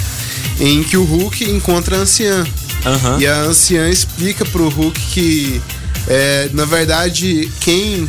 em 0.60 0.82
que 0.82 0.96
o 0.96 1.04
Hulk 1.04 1.44
encontra 1.50 1.96
a 1.96 2.00
anciã. 2.00 2.46
Aham. 2.84 3.18
E 3.20 3.26
a 3.26 3.40
anciã 3.40 3.88
explica 3.88 4.44
pro 4.44 4.68
Hulk 4.68 5.00
que, 5.12 5.60
é, 6.08 6.48
na 6.52 6.64
verdade, 6.64 7.50
quem 7.60 8.08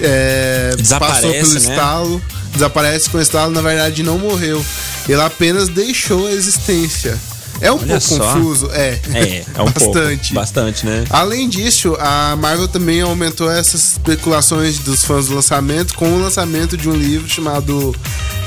é, 0.00 0.74
Desaparece, 0.76 1.22
passou 1.22 1.32
pelo 1.32 1.52
né? 1.52 1.58
estalo, 1.58 2.22
desaparece 2.52 3.10
com 3.10 3.18
o 3.18 3.22
estalo, 3.22 3.52
na 3.52 3.62
verdade 3.62 4.02
não 4.02 4.18
morreu. 4.18 4.64
Ele 5.08 5.20
apenas 5.20 5.68
deixou 5.68 6.26
a 6.26 6.32
existência. 6.32 7.18
É 7.60 7.72
um 7.72 7.76
Olha 7.76 7.86
pouco 7.86 8.00
só. 8.02 8.32
confuso, 8.34 8.70
é. 8.72 9.00
É, 9.14 9.44
é 9.54 9.62
um 9.62 9.70
pouco. 9.72 9.92
Bastante. 9.94 10.34
Bastante, 10.34 10.86
né? 10.86 11.04
Além 11.10 11.48
disso, 11.48 11.96
a 11.98 12.36
Marvel 12.36 12.68
também 12.68 13.00
aumentou 13.00 13.50
essas 13.50 13.92
especulações 13.92 14.78
dos 14.78 15.04
fãs 15.04 15.26
do 15.26 15.34
lançamento 15.34 15.94
com 15.94 16.10
o 16.12 16.20
lançamento 16.20 16.76
de 16.76 16.88
um 16.88 16.94
livro 16.94 17.28
chamado 17.28 17.94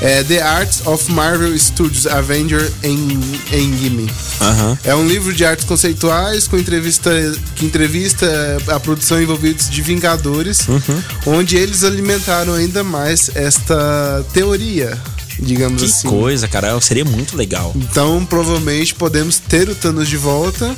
é, 0.00 0.22
The 0.22 0.40
Arts 0.42 0.86
of 0.86 1.10
Marvel 1.12 1.58
Studios 1.58 2.06
Avenger 2.06 2.70
End- 2.82 3.40
Endgame. 3.52 4.10
Aham. 4.40 4.78
É 4.84 4.94
um 4.94 5.06
livro 5.06 5.32
de 5.32 5.44
artes 5.44 5.64
conceituais 5.64 6.46
com 6.48 6.56
entrevista 6.56 7.10
que 7.56 7.66
entrevista 7.66 8.26
a 8.68 8.78
produção 8.80 9.20
envolvidos 9.20 9.68
de 9.68 9.82
Vingadores, 9.82 10.66
Uhum. 10.68 11.02
onde 11.26 11.56
eles 11.56 11.82
alimentaram 11.84 12.54
ainda 12.54 12.84
mais 12.84 13.30
esta 13.34 14.24
teoria, 14.32 14.96
digamos 15.40 15.82
Que 15.82 15.88
assim. 15.88 16.08
coisa, 16.08 16.46
cara. 16.48 16.80
Seria 16.80 17.04
muito 17.04 17.36
legal. 17.36 17.72
Então, 17.76 18.24
provavelmente 18.24 18.94
podemos 18.94 19.38
ter 19.38 19.68
o 19.68 19.74
Thanos 19.74 20.08
de 20.08 20.16
volta. 20.16 20.74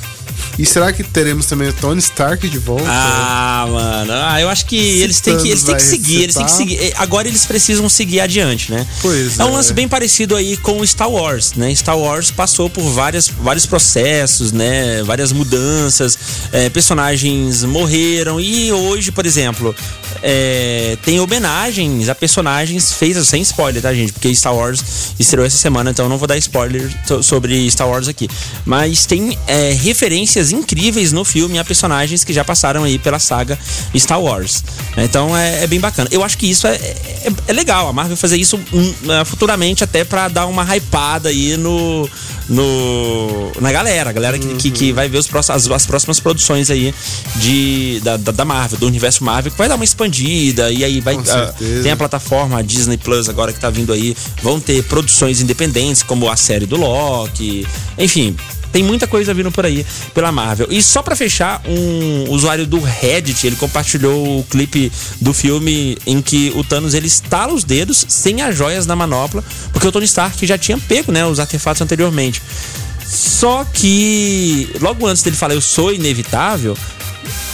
E 0.57 0.65
será 0.65 0.93
que 0.93 1.03
teremos 1.03 1.47
também 1.47 1.69
o 1.69 1.73
Tony 1.73 1.99
Stark 1.99 2.47
de 2.47 2.59
volta? 2.59 2.85
Ah, 2.87 3.65
mano. 3.67 4.11
Ah, 4.13 4.39
eu 4.39 4.49
acho 4.49 4.65
que 4.65 4.75
eles 4.75 5.19
têm 5.19 5.35
que, 5.37 5.49
eles 5.49 5.63
têm 5.63 5.75
que 5.75 5.81
seguir, 5.81 6.23
eles 6.23 6.35
têm 6.35 6.45
que 6.45 6.51
seguir. 6.51 6.93
Agora 6.97 7.27
eles 7.27 7.45
precisam 7.45 7.89
seguir 7.89 8.19
adiante, 8.19 8.71
né? 8.71 8.85
Pois 9.01 9.39
é. 9.39 9.43
um 9.43 9.49
é. 9.49 9.51
lance 9.51 9.73
bem 9.73 9.87
parecido 9.87 10.35
aí 10.35 10.55
com 10.57 10.85
Star 10.85 11.09
Wars, 11.09 11.53
né? 11.53 11.73
Star 11.73 11.97
Wars 11.97 12.29
passou 12.29 12.69
por 12.69 12.83
várias, 12.91 13.27
vários 13.27 13.65
processos, 13.65 14.51
né? 14.51 15.01
Várias 15.03 15.31
mudanças, 15.31 16.17
eh, 16.51 16.69
personagens 16.69 17.63
morreram 17.63 18.39
e 18.39 18.71
hoje, 18.71 19.11
por 19.11 19.25
exemplo, 19.25 19.75
eh, 20.21 20.97
tem 21.03 21.19
homenagens 21.19 22.09
a 22.09 22.15
personagens 22.15 22.91
feitas 22.91 23.27
sem 23.27 23.41
spoiler, 23.41 23.81
tá, 23.81 23.91
gente? 23.93 24.13
Porque 24.13 24.33
Star 24.35 24.55
Wars 24.55 24.83
estreou 25.19 25.45
essa 25.45 25.57
semana, 25.57 25.89
então 25.89 26.05
eu 26.05 26.09
não 26.09 26.17
vou 26.19 26.27
dar 26.27 26.37
spoiler 26.37 26.89
so- 27.07 27.23
sobre 27.23 27.69
Star 27.71 27.89
Wars 27.89 28.07
aqui. 28.07 28.29
Mas 28.65 29.05
tem 29.05 29.37
eh, 29.47 29.71
referências 30.13 30.51
incríveis 30.51 31.11
no 31.11 31.25
filme 31.25 31.57
a 31.57 31.63
personagens 31.63 32.23
que 32.23 32.31
já 32.31 32.43
passaram 32.45 32.83
aí 32.83 32.99
pela 32.99 33.17
saga 33.17 33.57
Star 33.97 34.21
Wars. 34.21 34.63
né? 34.95 35.05
Então 35.05 35.35
é, 35.35 35.63
é 35.63 35.67
bem 35.67 35.79
bacana. 35.79 36.07
Eu 36.11 36.23
acho 36.23 36.37
que 36.37 36.49
isso 36.49 36.67
é, 36.67 36.75
é, 36.75 37.31
é 37.47 37.53
legal, 37.53 37.87
a 37.87 37.93
Marvel 37.93 38.15
fazer 38.15 38.37
isso 38.37 38.59
hum, 38.71 38.93
eh, 39.09 39.25
futuramente 39.25 39.83
até 39.83 40.03
pra 40.03 40.27
dar 40.27 40.45
uma 40.45 40.63
hypada 40.63 41.29
aí 41.29 41.57
no, 41.57 42.07
no 42.47 43.51
na 43.59 43.71
galera, 43.71 44.11
a 44.11 44.13
galera 44.13 44.37
que, 44.37 44.55
que, 44.55 44.71
que 44.71 44.91
vai 44.91 45.09
ver 45.09 45.17
os 45.17 45.27
próximos, 45.27 45.65
as, 45.65 45.71
as 45.71 45.85
próximas 45.85 46.19
produções 46.19 46.69
aí 46.69 46.93
de, 47.37 47.99
da, 48.03 48.17
da, 48.17 48.31
da 48.31 48.45
Marvel, 48.45 48.77
do 48.79 48.85
universo 48.85 49.23
Marvel, 49.23 49.51
que 49.51 49.57
vai 49.57 49.67
dar 49.67 49.75
uma 49.75 49.83
expandida 49.83 50.71
e 50.71 50.83
aí 50.83 51.01
vai 51.01 51.15
ah, 51.15 51.25
certeza. 51.25 51.83
tem 51.83 51.91
a 51.91 51.97
plataforma 51.97 52.59
a 52.59 52.61
Disney 52.61 52.97
Plus 52.97 53.29
agora 53.29 53.51
que 53.51 53.59
tá 53.59 53.69
vindo 53.69 53.91
aí, 53.91 54.15
vão 54.41 54.59
ter 54.59 54.83
produções 54.83 55.41
independentes 55.41 56.03
como 56.03 56.29
a 56.29 56.35
série 56.35 56.65
do 56.65 56.75
Loki, 56.75 57.65
enfim, 57.97 58.35
tem 58.73 58.83
muita 58.83 59.05
coisa 59.05 59.33
vindo 59.33 59.51
por 59.51 59.65
aí 59.65 59.85
pela 60.13 60.31
Marvel. 60.31 60.67
E 60.69 60.81
só 60.81 61.03
pra 61.03 61.15
fechar, 61.15 61.61
um 61.65 62.31
usuário 62.31 62.65
do 62.65 62.79
Reddit, 62.79 63.45
ele 63.45 63.55
compartilhou 63.55 64.39
o 64.39 64.43
clipe 64.43 64.91
do 65.21 65.31
filme 65.31 65.95
em 66.07 66.21
que 66.21 66.51
o 66.55 66.63
Thanos 66.63 66.95
ele 66.95 67.07
estala 67.07 67.53
os 67.53 67.63
dedos 67.63 68.03
sem 68.09 68.41
as 68.41 68.57
joias 68.57 68.87
na 68.87 68.95
manopla, 68.95 69.43
porque 69.71 69.87
o 69.87 69.91
Tony 69.91 70.05
Stark 70.05 70.45
já 70.45 70.57
tinha 70.57 70.77
pego, 70.77 71.11
né, 71.11 71.23
os 71.23 71.39
artefatos 71.39 71.81
anteriormente. 71.83 72.41
Só 73.05 73.63
que 73.63 74.69
logo 74.81 75.05
antes 75.05 75.21
dele 75.21 75.35
falar 75.35 75.53
eu 75.53 75.61
sou 75.61 75.93
inevitável, 75.93 76.75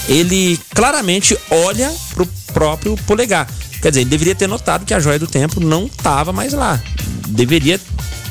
ele 0.08 0.58
claramente 0.74 1.38
olha 1.52 1.94
pro 2.14 2.26
próprio 2.54 2.96
polegar. 3.06 3.46
Quer 3.82 3.90
dizer, 3.90 4.02
ele 4.02 4.10
deveria 4.10 4.36
ter 4.36 4.48
notado 4.48 4.86
que 4.86 4.94
a 4.94 5.00
joia 5.00 5.20
do 5.20 5.28
tempo 5.28 5.60
não 5.60 5.86
estava 5.86 6.32
mais 6.32 6.54
lá. 6.54 6.82
Deveria 7.28 7.80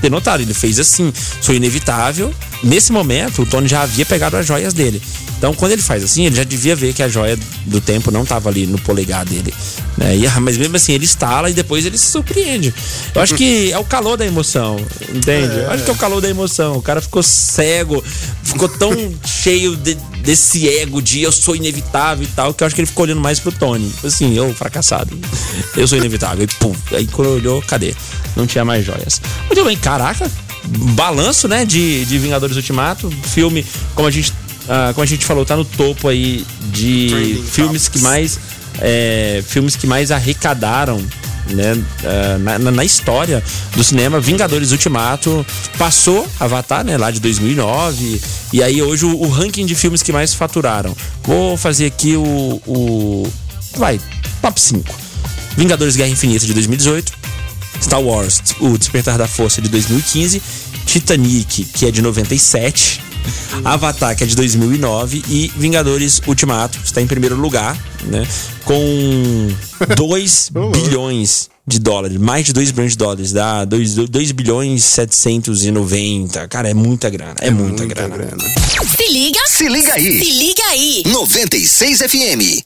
ter 0.00 0.10
notado. 0.10 0.42
Ele 0.42 0.54
fez 0.54 0.78
assim, 0.78 1.12
sou 1.40 1.54
inevitável. 1.54 2.34
Nesse 2.62 2.90
momento, 2.92 3.42
o 3.42 3.46
Tony 3.46 3.68
já 3.68 3.82
havia 3.82 4.04
pegado 4.04 4.36
as 4.36 4.44
joias 4.46 4.72
dele. 4.72 5.00
Então, 5.38 5.54
quando 5.54 5.70
ele 5.70 5.82
faz 5.82 6.02
assim, 6.02 6.26
ele 6.26 6.34
já 6.34 6.42
devia 6.42 6.74
ver 6.74 6.92
que 6.92 7.00
a 7.00 7.08
joia 7.08 7.38
do 7.66 7.80
tempo 7.80 8.10
não 8.10 8.24
estava 8.24 8.48
ali 8.48 8.66
no 8.66 8.76
polegar 8.80 9.24
dele. 9.24 9.54
né? 9.96 10.16
E, 10.16 10.26
ah, 10.26 10.40
mas 10.40 10.56
mesmo 10.58 10.74
assim, 10.74 10.92
ele 10.92 11.04
estala 11.04 11.48
e 11.48 11.52
depois 11.52 11.86
ele 11.86 11.96
se 11.96 12.06
surpreende. 12.10 12.74
Eu 13.14 13.22
acho 13.22 13.36
que 13.36 13.70
é 13.70 13.78
o 13.78 13.84
calor 13.84 14.16
da 14.16 14.26
emoção, 14.26 14.76
entende? 15.14 15.56
Eu 15.58 15.70
acho 15.70 15.84
que 15.84 15.90
é 15.90 15.92
o 15.92 15.96
calor 15.96 16.20
da 16.20 16.28
emoção. 16.28 16.76
O 16.76 16.82
cara 16.82 17.00
ficou 17.00 17.22
cego, 17.22 18.02
ficou 18.42 18.68
tão 18.68 18.90
cheio 19.24 19.76
de- 19.76 19.94
desse 20.24 20.68
ego 20.68 21.00
de 21.00 21.22
eu 21.22 21.30
sou 21.30 21.54
inevitável 21.54 22.24
e 22.24 22.28
tal, 22.34 22.52
que 22.52 22.64
eu 22.64 22.66
acho 22.66 22.74
que 22.74 22.80
ele 22.80 22.88
ficou 22.88 23.04
olhando 23.04 23.20
mais 23.20 23.38
pro 23.38 23.52
Tony. 23.52 23.92
Assim, 24.02 24.36
eu 24.36 24.52
fracassado. 24.52 25.16
Eu 25.76 25.86
sou 25.86 25.96
inevitável. 25.96 26.42
E 26.44 26.48
pum. 26.58 26.74
Aí 26.90 27.06
quando 27.06 27.28
olhou, 27.30 27.62
cadê? 27.62 27.94
Não 28.34 28.44
tinha 28.44 28.64
mais 28.64 28.84
joias. 28.84 29.20
Muito 29.46 29.64
bem, 29.64 29.76
caraca. 29.76 30.28
Balanço, 30.94 31.48
né, 31.48 31.64
de, 31.64 32.04
de 32.04 32.18
Vingadores 32.18 32.56
Ultimato. 32.56 33.10
Filme, 33.22 33.64
como 33.94 34.06
a 34.08 34.10
gente, 34.10 34.32
ah, 34.68 34.92
como 34.94 35.02
a 35.02 35.06
gente 35.06 35.24
falou, 35.24 35.44
tá 35.44 35.56
no 35.56 35.64
topo 35.64 36.08
aí 36.08 36.44
de 36.72 37.42
filmes 37.50 37.84
topics. 37.84 37.88
que 37.88 37.98
mais. 38.00 38.38
é, 38.80 39.42
filmes 39.46 39.74
que 39.76 39.86
mais 39.86 40.10
arrecadaram 40.10 40.98
né, 41.50 41.82
ah, 42.04 42.38
na, 42.38 42.58
na- 42.58 42.70
na 42.70 42.84
história 42.84 43.42
do 43.74 43.82
cinema, 43.82 44.20
Vingadores 44.20 44.70
Ultimato 44.70 45.44
passou 45.78 46.28
Avatar, 46.38 46.84
né, 46.84 46.96
lá 46.98 47.10
de 47.10 47.20
2009, 47.20 48.20
e 48.52 48.62
aí 48.62 48.82
hoje 48.82 49.06
o, 49.06 49.16
o 49.22 49.28
ranking 49.28 49.64
de 49.64 49.74
filmes 49.74 50.02
que 50.02 50.12
mais 50.12 50.34
faturaram. 50.34 50.94
Vou 51.24 51.56
fazer 51.56 51.86
aqui 51.86 52.16
o, 52.16 52.60
o 52.66 53.32
vai, 53.76 53.98
top 54.42 54.60
5. 54.60 54.94
Vingadores 55.56 55.96
Guerra 55.96 56.10
Infinita 56.10 56.44
de 56.46 56.52
2018, 56.54 57.12
Star 57.82 58.02
Wars, 58.02 58.42
O 58.60 58.76
Despertar 58.76 59.18
da 59.18 59.28
Força 59.28 59.60
de 59.62 59.68
2015, 59.68 60.42
Titanic, 60.86 61.64
que 61.64 61.86
é 61.86 61.90
de 61.90 62.02
97, 62.02 63.00
Avatar, 63.64 64.16
que 64.16 64.24
é 64.24 64.26
de 64.26 64.34
2009, 64.34 65.22
e 65.28 65.52
Vingadores 65.56 66.20
Ultimato, 66.26 66.78
que 66.78 66.86
está 66.86 67.00
em 67.00 67.06
primeiro 67.06 67.36
lugar, 67.36 67.76
né? 68.04 68.26
Com 68.64 69.48
2 69.96 70.50
bilhões 70.72 71.50
de 71.66 71.78
dólares, 71.78 72.16
mais 72.16 72.46
de 72.46 72.52
2 72.54 72.70
bilhões 72.70 72.92
de 72.92 72.98
dólares, 72.98 73.32
dá 73.32 73.64
2, 73.64 73.94
2 74.08 74.32
bilhões 74.32 74.82
790. 74.84 76.48
Cara, 76.48 76.70
é 76.70 76.74
muita 76.74 77.10
grana, 77.10 77.34
é, 77.40 77.50
muita, 77.50 77.84
grana. 77.84 78.16
Se 78.96 79.12
liga. 79.12 79.38
Se 79.46 79.68
liga 79.68 79.92
aí. 79.92 80.24
Se 80.24 80.30
liga 80.30 80.62
aí. 80.70 81.02
96 81.06 81.98
FM. 81.98 82.64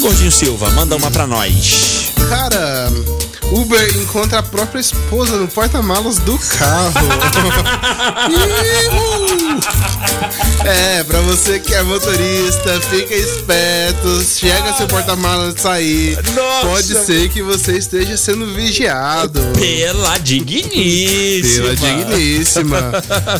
Gordinho 0.00 0.32
Silva, 0.32 0.70
manda 0.70 0.96
uma 0.96 1.10
pra 1.10 1.26
nós. 1.26 2.12
Cara, 2.28 2.90
Uber 3.54 3.96
encontra 3.98 4.40
a 4.40 4.42
própria 4.42 4.80
esposa 4.80 5.36
no 5.36 5.46
porta-malas 5.46 6.18
do 6.18 6.36
carro. 6.36 6.92
é, 10.64 11.04
pra 11.04 11.20
você 11.20 11.60
que 11.60 11.72
é 11.72 11.82
motorista, 11.84 12.80
fica 12.90 13.14
esperto. 13.14 14.24
Chega 14.24 14.76
seu 14.76 14.88
porta-malas 14.88 15.54
sair. 15.60 16.18
Nossa. 16.34 16.66
Pode 16.66 17.04
ser 17.04 17.28
que 17.28 17.42
você 17.42 17.78
esteja 17.78 18.16
sendo 18.16 18.52
vigiado. 18.52 19.40
Pela 19.56 20.18
digníssima. 20.18 21.76
Pela 21.76 21.76
digníssima. 21.76 22.92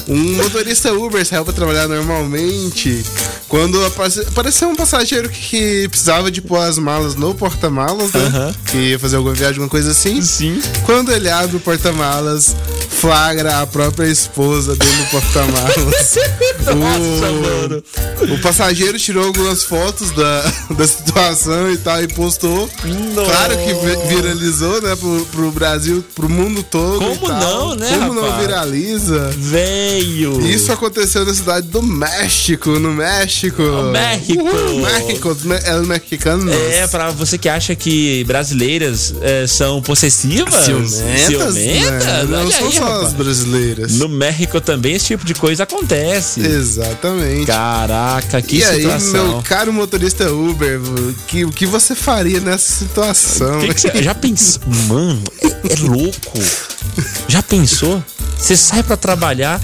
Um 0.06 0.36
motorista 0.36 0.92
Uber 0.92 1.26
saiu 1.26 1.44
pra 1.44 1.52
trabalhar 1.52 1.88
normalmente. 1.88 3.04
Quando 3.48 3.84
apareceu 3.84 4.68
um 4.68 4.76
passageiro 4.76 5.28
que 5.28 5.88
precisava 5.88 6.30
de 6.30 6.40
pôr 6.40 6.58
as 6.58 6.78
malas 6.78 7.14
no 7.14 7.34
porta-malas, 7.34 8.12
né? 8.12 8.54
Que 8.66 8.76
ia 8.76 8.98
fazer 8.98 9.16
alguma 9.16 9.34
viagem, 9.34 9.54
alguma 9.54 9.68
coisa 9.68 9.90
assim. 9.90 10.03
Sim. 10.22 10.60
Quando 10.84 11.12
ele 11.12 11.28
abre 11.30 11.56
o 11.56 11.60
porta-malas, 11.60 12.54
flagra 13.00 13.60
a 13.60 13.66
própria 13.66 14.06
esposa 14.06 14.76
dentro 14.76 14.96
do 14.98 15.10
porta-malas. 15.10 16.18
O, 18.24 18.34
o 18.34 18.38
passageiro 18.40 18.98
tirou 18.98 19.26
algumas 19.26 19.64
fotos 19.64 20.10
da, 20.12 20.52
da 20.76 20.86
situação 20.86 21.70
e 21.70 21.76
tal 21.76 22.02
e 22.02 22.08
postou. 22.08 22.68
Nossa. 23.14 23.30
Claro 23.30 23.56
que 23.58 23.74
vi- 23.74 24.14
viralizou, 24.14 24.80
né? 24.80 24.96
Pro, 24.96 25.26
pro 25.30 25.50
Brasil, 25.50 26.02
pro 26.14 26.28
mundo 26.28 26.62
todo. 26.62 26.98
Como 27.00 27.28
não, 27.28 27.74
né, 27.74 27.88
Como 27.98 28.14
não 28.14 28.22
rapaz? 28.22 28.40
viraliza? 28.46 29.30
Veio. 29.36 30.40
Isso 30.46 30.72
aconteceu 30.72 31.24
na 31.26 31.34
cidade 31.34 31.66
do 31.68 31.82
México, 31.82 32.70
no 32.78 32.92
México. 32.94 33.62
México. 33.92 34.42
Uhul, 34.42 34.80
México, 34.82 35.36
me- 35.44 35.56
é 35.56 35.78
mexicano. 35.80 36.50
É, 36.52 36.86
pra 36.86 37.10
você 37.10 37.36
que 37.36 37.48
acha 37.48 37.74
que 37.74 38.24
brasileiras 38.24 39.14
é, 39.20 39.46
são 39.46 39.82
possessivas. 39.94 40.54
Ciumentas, 40.64 41.54
né? 41.54 42.24
Não 42.28 42.50
são 42.50 42.66
aí, 42.66 42.72
só 42.74 42.84
rapaz. 42.84 43.06
as 43.08 43.12
brasileiras. 43.12 43.92
No 43.94 44.08
México 44.08 44.60
também 44.60 44.94
esse 44.94 45.06
tipo 45.06 45.24
de 45.24 45.34
coisa 45.34 45.62
acontece. 45.62 46.40
Exatamente. 46.40 47.46
Caraca, 47.46 48.42
que 48.42 48.58
e 48.58 48.64
aí, 48.64 48.82
situação. 48.82 49.28
meu 49.28 49.42
caro 49.42 49.72
motorista 49.72 50.30
Uber, 50.32 50.80
o 50.80 51.14
que, 51.26 51.46
que 51.52 51.66
você 51.66 51.94
faria 51.94 52.40
nessa 52.40 52.72
situação? 52.78 53.60
Que 53.60 53.74
que 53.74 53.80
você- 53.80 54.02
já 54.02 54.14
pensou? 54.14 54.60
Mano, 54.88 55.22
é, 55.42 55.72
é 55.72 55.76
louco. 55.80 56.38
Já 57.28 57.42
pensou? 57.42 58.02
Você 58.36 58.56
sai 58.56 58.82
pra 58.82 58.96
trabalhar, 58.96 59.60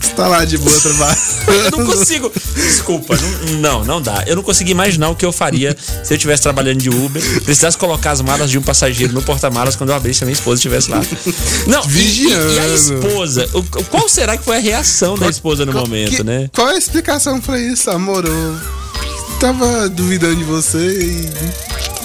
Você 0.00 0.12
tá 0.14 0.26
lá 0.28 0.44
de 0.44 0.56
boa 0.58 0.80
trabalhando. 0.80 1.18
eu 1.48 1.70
não 1.78 1.86
consigo. 1.86 2.32
Desculpa, 2.54 3.16
não, 3.16 3.60
não, 3.60 3.84
não 3.84 4.02
dá. 4.02 4.24
Eu 4.26 4.36
não 4.36 4.42
consegui 4.42 4.70
imaginar 4.72 5.08
o 5.10 5.14
que 5.16 5.24
eu 5.24 5.32
faria 5.32 5.76
se 6.04 6.12
eu 6.12 6.16
estivesse 6.16 6.42
trabalhando 6.42 6.78
de 6.80 6.88
Uber, 6.90 7.22
precisasse 7.42 7.76
colocar 7.76 8.12
as 8.12 8.20
malas 8.20 8.50
de 8.50 8.58
um 8.58 8.62
passageiro 8.62 9.12
no 9.12 9.22
porta-malas 9.22 9.76
quando 9.76 9.90
eu 9.90 9.96
abrisse 9.96 10.22
a 10.24 10.26
minha 10.26 10.34
esposa 10.34 10.56
estivesse 10.56 10.90
lá. 10.90 11.00
Não, 11.66 11.82
e- 11.84 11.98
e, 11.98 12.28
e 12.28 12.38
a 12.58 12.66
Vigiando. 12.66 12.74
esposa? 12.74 13.48
Qual 13.90 14.08
será 14.08 14.36
que 14.36 14.44
foi 14.44 14.56
a 14.56 14.60
reação 14.60 15.16
da 15.16 15.28
esposa 15.28 15.64
no 15.66 15.72
Qual- 15.72 15.84
momento, 15.84 16.16
que- 16.16 16.22
né? 16.24 16.48
Qual 16.54 16.68
é 16.68 16.74
a 16.74 16.78
explicação 16.78 17.40
pra 17.40 17.58
isso, 17.58 17.90
amor? 17.90 18.24
Eu 18.24 18.58
tava 19.40 19.88
duvidando 19.88 20.36
de 20.36 20.44
você 20.44 20.78
e. 20.78 21.28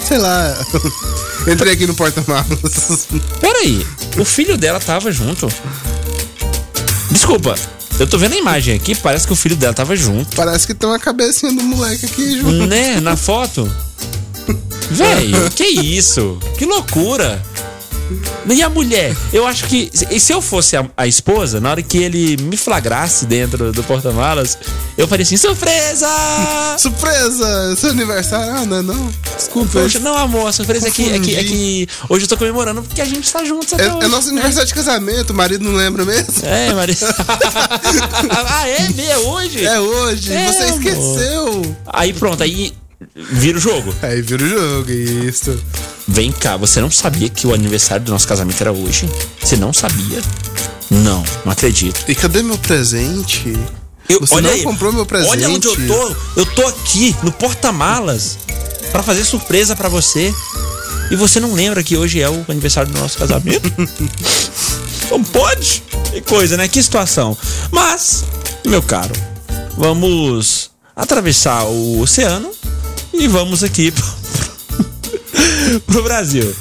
Sei 0.06 0.18
lá. 0.18 0.56
Entrei 1.50 1.72
aqui 1.74 1.86
no 1.86 1.94
porta-malas. 1.94 3.06
Peraí, 3.40 3.86
o 4.18 4.24
filho 4.24 4.56
dela 4.56 4.80
tava 4.80 5.10
junto. 5.12 5.48
Desculpa, 7.10 7.54
eu 7.98 8.06
tô 8.06 8.18
vendo 8.18 8.34
a 8.34 8.36
imagem 8.36 8.74
aqui, 8.74 8.94
parece 8.94 9.26
que 9.26 9.32
o 9.32 9.36
filho 9.36 9.56
dela 9.56 9.72
tava 9.72 9.94
junto. 9.94 10.34
Parece 10.34 10.66
que 10.66 10.74
tem 10.74 10.88
uma 10.88 10.98
cabecinha 10.98 11.52
do 11.52 11.62
moleque 11.62 12.06
aqui 12.06 12.38
junto. 12.38 12.66
Né? 12.66 13.00
Na 13.00 13.16
foto. 13.16 13.70
Velho, 14.90 15.50
que 15.50 15.64
isso? 15.64 16.38
Que 16.58 16.66
loucura. 16.66 17.40
E 18.48 18.62
a 18.62 18.68
mulher? 18.68 19.16
Eu 19.32 19.46
acho 19.46 19.64
que. 19.64 19.90
E 20.10 20.20
se 20.20 20.32
eu 20.32 20.40
fosse 20.40 20.76
a, 20.76 20.86
a 20.96 21.06
esposa, 21.06 21.60
na 21.60 21.70
hora 21.70 21.82
que 21.82 21.98
ele 21.98 22.36
me 22.42 22.56
flagrasse 22.56 23.26
dentro 23.26 23.72
do 23.72 23.82
porta-malas, 23.82 24.56
eu 24.96 25.08
faria 25.08 25.22
assim: 25.24 25.36
surpresa! 25.36 26.06
Surpresa! 26.78 27.74
Seu 27.76 27.90
aniversário? 27.90 28.52
Ah, 28.54 28.64
não, 28.66 28.82
não. 28.82 29.12
Desculpa. 29.36 29.80
Poxa, 29.80 29.98
não, 29.98 30.14
amor, 30.16 30.48
a 30.48 30.52
surpresa 30.52 30.88
é 30.88 30.90
que, 30.90 31.10
é, 31.10 31.18
que, 31.18 31.36
é 31.36 31.44
que 31.44 31.88
hoje 32.08 32.24
eu 32.24 32.28
tô 32.28 32.36
comemorando 32.36 32.82
porque 32.82 33.00
a 33.00 33.04
gente 33.04 33.30
tá 33.32 33.44
junto 33.44 33.74
até 33.74 33.86
É, 33.86 33.92
hoje. 33.92 34.04
é 34.04 34.08
nosso 34.08 34.28
aniversário 34.28 34.68
de 34.68 34.74
casamento, 34.74 35.30
o 35.30 35.34
marido 35.34 35.64
não 35.64 35.72
lembra 35.76 36.04
mesmo? 36.04 36.32
É, 36.42 36.72
Maria. 36.74 36.94
ah, 38.48 38.68
é? 38.68 38.86
É 39.10 39.18
hoje? 39.18 39.64
É 39.64 39.80
hoje, 39.80 40.32
É, 40.32 40.52
você 40.52 40.62
amor. 40.64 40.78
esqueceu. 40.78 41.76
Aí 41.86 42.12
pronto, 42.12 42.42
aí 42.42 42.72
vira 43.14 43.58
o 43.58 43.60
jogo. 43.60 43.94
Aí 44.02 44.22
vira 44.22 44.44
o 44.44 44.48
jogo, 44.48 44.90
isso. 44.90 45.58
Vem 46.06 46.30
cá, 46.32 46.56
você 46.56 46.80
não 46.80 46.90
sabia 46.90 47.28
que 47.28 47.46
o 47.46 47.54
aniversário 47.54 48.04
do 48.04 48.12
nosso 48.12 48.28
casamento 48.28 48.60
era 48.60 48.72
hoje? 48.72 49.08
Você 49.42 49.56
não 49.56 49.72
sabia? 49.72 50.20
Não, 50.90 51.24
não 51.44 51.52
acredito. 51.52 52.04
E 52.08 52.14
cadê 52.14 52.42
meu 52.42 52.58
presente? 52.58 53.56
Eu, 54.08 54.20
Você 54.20 54.34
olha 54.34 54.48
não 54.48 54.54
aí, 54.54 54.62
comprou 54.62 54.92
meu 54.92 55.06
presente? 55.06 55.30
Olha 55.30 55.48
onde 55.48 55.66
eu 55.66 55.86
tô. 55.86 56.16
Eu 56.36 56.46
tô 56.46 56.66
aqui 56.66 57.16
no 57.22 57.32
porta-malas 57.32 58.38
pra 58.92 59.02
fazer 59.02 59.24
surpresa 59.24 59.74
pra 59.74 59.88
você. 59.88 60.32
E 61.10 61.16
você 61.16 61.40
não 61.40 61.52
lembra 61.54 61.82
que 61.82 61.96
hoje 61.96 62.20
é 62.20 62.28
o 62.28 62.44
aniversário 62.48 62.92
do 62.92 62.98
nosso 62.98 63.18
casamento? 63.18 63.70
não 65.10 65.22
pode? 65.22 65.82
Que 66.12 66.20
coisa, 66.20 66.56
né? 66.56 66.68
Que 66.68 66.82
situação. 66.82 67.36
Mas, 67.70 68.24
meu 68.64 68.82
caro, 68.82 69.12
vamos 69.76 70.70
atravessar 70.94 71.64
o 71.64 72.00
oceano 72.00 72.50
e 73.18 73.28
vamos 73.28 73.62
aqui 73.62 73.92
pro, 75.86 76.02
Brasil. 76.02 76.54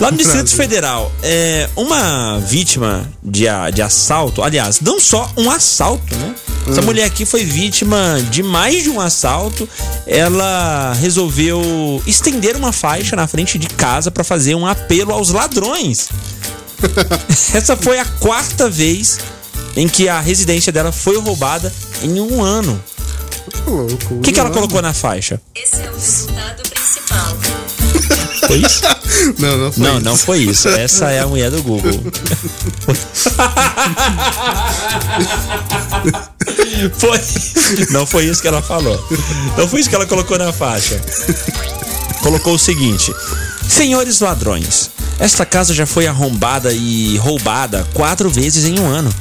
Lá 0.00 0.10
no 0.12 0.16
Distrito. 0.16 0.54
Federal, 0.54 1.10
é, 1.22 1.68
uma 1.74 2.38
vítima 2.38 3.10
de, 3.22 3.46
de 3.74 3.82
assalto, 3.82 4.42
aliás, 4.42 4.80
não 4.80 5.00
só 5.00 5.30
um 5.36 5.50
assalto, 5.50 6.14
né? 6.14 6.34
Essa 6.68 6.82
mulher 6.82 7.04
aqui 7.04 7.24
foi 7.24 7.44
vítima 7.44 8.22
de 8.30 8.42
mais 8.42 8.84
de 8.84 8.90
um 8.90 9.00
assalto. 9.00 9.68
Ela 10.06 10.92
resolveu 11.00 12.02
estender 12.06 12.54
uma 12.56 12.72
faixa 12.72 13.16
na 13.16 13.26
frente 13.26 13.58
de 13.58 13.66
casa 13.68 14.10
para 14.10 14.22
fazer 14.22 14.54
um 14.54 14.66
apelo 14.66 15.12
aos 15.12 15.30
ladrões. 15.30 16.08
Essa 17.54 17.76
foi 17.76 17.98
a 17.98 18.04
quarta 18.04 18.68
vez 18.68 19.18
em 19.76 19.88
que 19.88 20.08
a 20.08 20.20
residência 20.20 20.70
dela 20.70 20.92
foi 20.92 21.18
roubada 21.18 21.72
em 22.02 22.20
um 22.20 22.42
ano. 22.42 22.80
Louco. 23.66 24.14
O 24.14 24.20
que, 24.20 24.32
que 24.32 24.40
ela 24.40 24.50
colocou 24.50 24.80
na 24.82 24.92
faixa? 24.92 25.40
Esse 25.54 25.82
é 25.82 25.90
o 25.90 25.94
resultado 25.94 26.62
principal. 26.70 27.36
Foi 28.46 28.58
isso? 28.58 28.82
Não, 29.38 29.58
não 29.58 29.72
foi 29.72 29.82
Não, 29.82 29.94
isso. 29.96 30.04
não 30.04 30.16
foi 30.16 30.38
isso. 30.38 30.68
Essa 30.68 31.10
é 31.10 31.20
a 31.20 31.26
mulher 31.26 31.50
do 31.50 31.62
Google. 31.62 31.90
Foi. 36.96 37.20
Não 37.90 38.06
foi 38.06 38.24
isso 38.26 38.40
que 38.40 38.48
ela 38.48 38.62
falou. 38.62 39.02
Não 39.56 39.66
foi 39.68 39.80
isso 39.80 39.88
que 39.88 39.94
ela 39.94 40.06
colocou 40.06 40.38
na 40.38 40.52
faixa. 40.52 41.00
Colocou 42.22 42.54
o 42.54 42.58
seguinte: 42.58 43.12
Senhores 43.68 44.20
ladrões, 44.20 44.90
esta 45.18 45.44
casa 45.44 45.74
já 45.74 45.86
foi 45.86 46.06
arrombada 46.06 46.72
e 46.72 47.16
roubada 47.18 47.86
quatro 47.92 48.30
vezes 48.30 48.64
em 48.64 48.78
um 48.78 48.86
ano. 48.86 49.12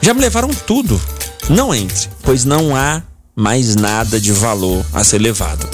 Já 0.00 0.14
me 0.14 0.20
levaram 0.20 0.50
tudo. 0.66 1.00
Não 1.48 1.74
entre, 1.74 2.08
pois 2.22 2.44
não 2.44 2.74
há 2.74 3.02
mais 3.36 3.76
nada 3.76 4.18
de 4.18 4.32
valor 4.32 4.84
a 4.94 5.04
ser 5.04 5.18
levado. 5.18 5.68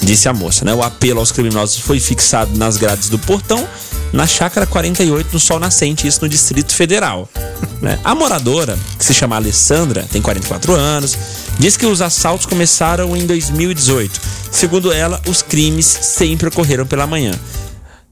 Disse 0.00 0.28
a 0.28 0.32
moça, 0.32 0.64
né? 0.64 0.74
O 0.74 0.82
apelo 0.82 1.18
aos 1.20 1.32
criminosos 1.32 1.78
foi 1.78 1.98
fixado 1.98 2.56
nas 2.56 2.76
grades 2.76 3.08
do 3.08 3.18
portão, 3.18 3.66
na 4.12 4.26
chácara 4.26 4.66
48, 4.66 5.30
no 5.32 5.40
Sol 5.40 5.58
Nascente, 5.58 6.06
isso 6.06 6.20
no 6.20 6.28
Distrito 6.28 6.74
Federal. 6.74 7.28
né? 7.80 7.98
A 8.04 8.14
moradora, 8.14 8.78
que 8.98 9.04
se 9.04 9.14
chama 9.14 9.36
Alessandra, 9.36 10.06
tem 10.12 10.20
44 10.20 10.74
anos, 10.74 11.16
diz 11.58 11.76
que 11.78 11.86
os 11.86 12.02
assaltos 12.02 12.46
começaram 12.46 13.16
em 13.16 13.26
2018. 13.26 14.20
Segundo 14.52 14.92
ela, 14.92 15.20
os 15.26 15.40
crimes 15.40 15.86
sempre 15.86 16.48
ocorreram 16.48 16.86
pela 16.86 17.06
manhã. 17.06 17.32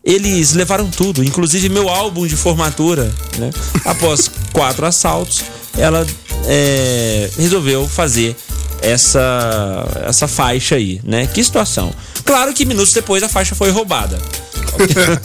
Eles 0.03 0.55
levaram 0.55 0.89
tudo, 0.89 1.23
inclusive 1.23 1.69
meu 1.69 1.89
álbum 1.89 2.27
de 2.27 2.37
formatura. 2.37 3.13
Né? 3.39 3.51
Após 3.85 4.31
quatro 4.53 4.87
assaltos, 4.87 5.43
ela 5.77 6.07
é, 6.47 7.31
resolveu 7.37 7.89
fazer 7.89 8.37
essa, 8.83 9.87
essa 10.07 10.27
faixa 10.29 10.75
aí, 10.77 11.01
né? 11.05 11.27
Que 11.27 11.43
situação. 11.43 11.93
Claro 12.25 12.53
que 12.53 12.65
minutos 12.65 12.93
depois 12.93 13.23
a 13.23 13.29
faixa 13.29 13.55
foi 13.55 13.71
roubada. 13.71 14.19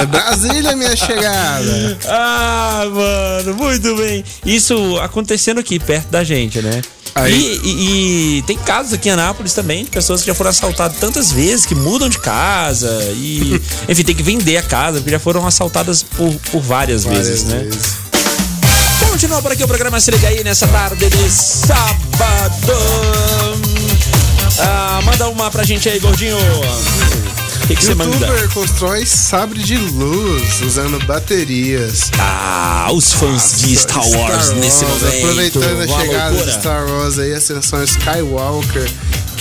É 0.00 0.06
Brasília, 0.06 0.74
minha 0.76 0.96
chegada. 0.96 1.98
Ah, 2.08 2.84
mano, 2.90 3.54
muito 3.56 3.94
bem. 3.96 4.24
Isso 4.44 4.98
acontecendo 5.00 5.60
aqui, 5.60 5.78
perto 5.78 6.08
da 6.08 6.24
gente, 6.24 6.60
né? 6.62 6.80
Aí- 7.14 7.32
E, 7.62 7.68
e- 7.68 8.38
e 8.38 8.42
tem 8.42 8.56
casos 8.56 8.94
aqui 8.94 9.08
em 9.08 9.12
Anápolis 9.12 9.52
também 9.52 9.84
de 9.84 9.90
pessoas 9.90 10.22
que 10.22 10.26
já 10.28 10.34
foram 10.34 10.48
assaltadas 10.50 10.96
tantas 10.98 11.30
vezes 11.30 11.66
que 11.66 11.74
mudam 11.74 12.08
de 12.08 12.18
casa 12.18 12.88
e, 13.16 13.60
enfim, 13.88 14.02
tem 14.02 14.14
que 14.14 14.22
vender 14.22 14.56
a 14.56 14.62
casa 14.62 14.98
porque 14.98 15.10
já 15.10 15.18
foram 15.18 15.46
assaltadas 15.46 16.02
por, 16.02 16.32
por 16.50 16.60
várias, 16.62 17.04
vezes, 17.04 17.44
né? 17.44 17.58
vezes. 17.58 18.01
Continua 19.22 19.40
por 19.40 19.52
aqui 19.52 19.62
o 19.62 19.68
programa 19.68 20.00
Se 20.00 20.10
Liga 20.10 20.26
aí 20.26 20.42
nessa 20.42 20.66
tarde 20.66 21.08
de 21.08 21.30
sábado. 21.30 22.72
Ah, 24.58 25.00
manda 25.04 25.28
uma 25.28 25.48
pra 25.48 25.62
gente 25.62 25.88
aí, 25.88 26.00
gordinho. 26.00 26.36
O 26.36 27.66
que 27.68 27.76
que 27.76 27.84
você 27.84 27.94
manda? 27.94 28.16
Youtuber 28.16 28.50
constrói 28.50 29.06
sabre 29.06 29.62
de 29.62 29.76
luz 29.76 30.60
usando 30.62 30.98
baterias. 31.06 32.10
Ah, 32.18 32.88
os 32.92 33.12
fãs 33.12 33.60
de 33.60 33.76
Star 33.76 34.04
Wars 34.04 34.50
nesse 34.54 34.84
momento. 34.84 35.06
Aproveitando 35.06 35.82
a 35.82 35.84
Uma 35.84 36.00
chegada 36.00 36.30
loucura. 36.30 36.52
de 36.52 36.58
Star 36.58 36.86
Wars 36.88 37.18
aí, 37.20 37.32
a 37.32 37.38
Ascensão 37.38 37.84
Skywalker, 37.84 38.90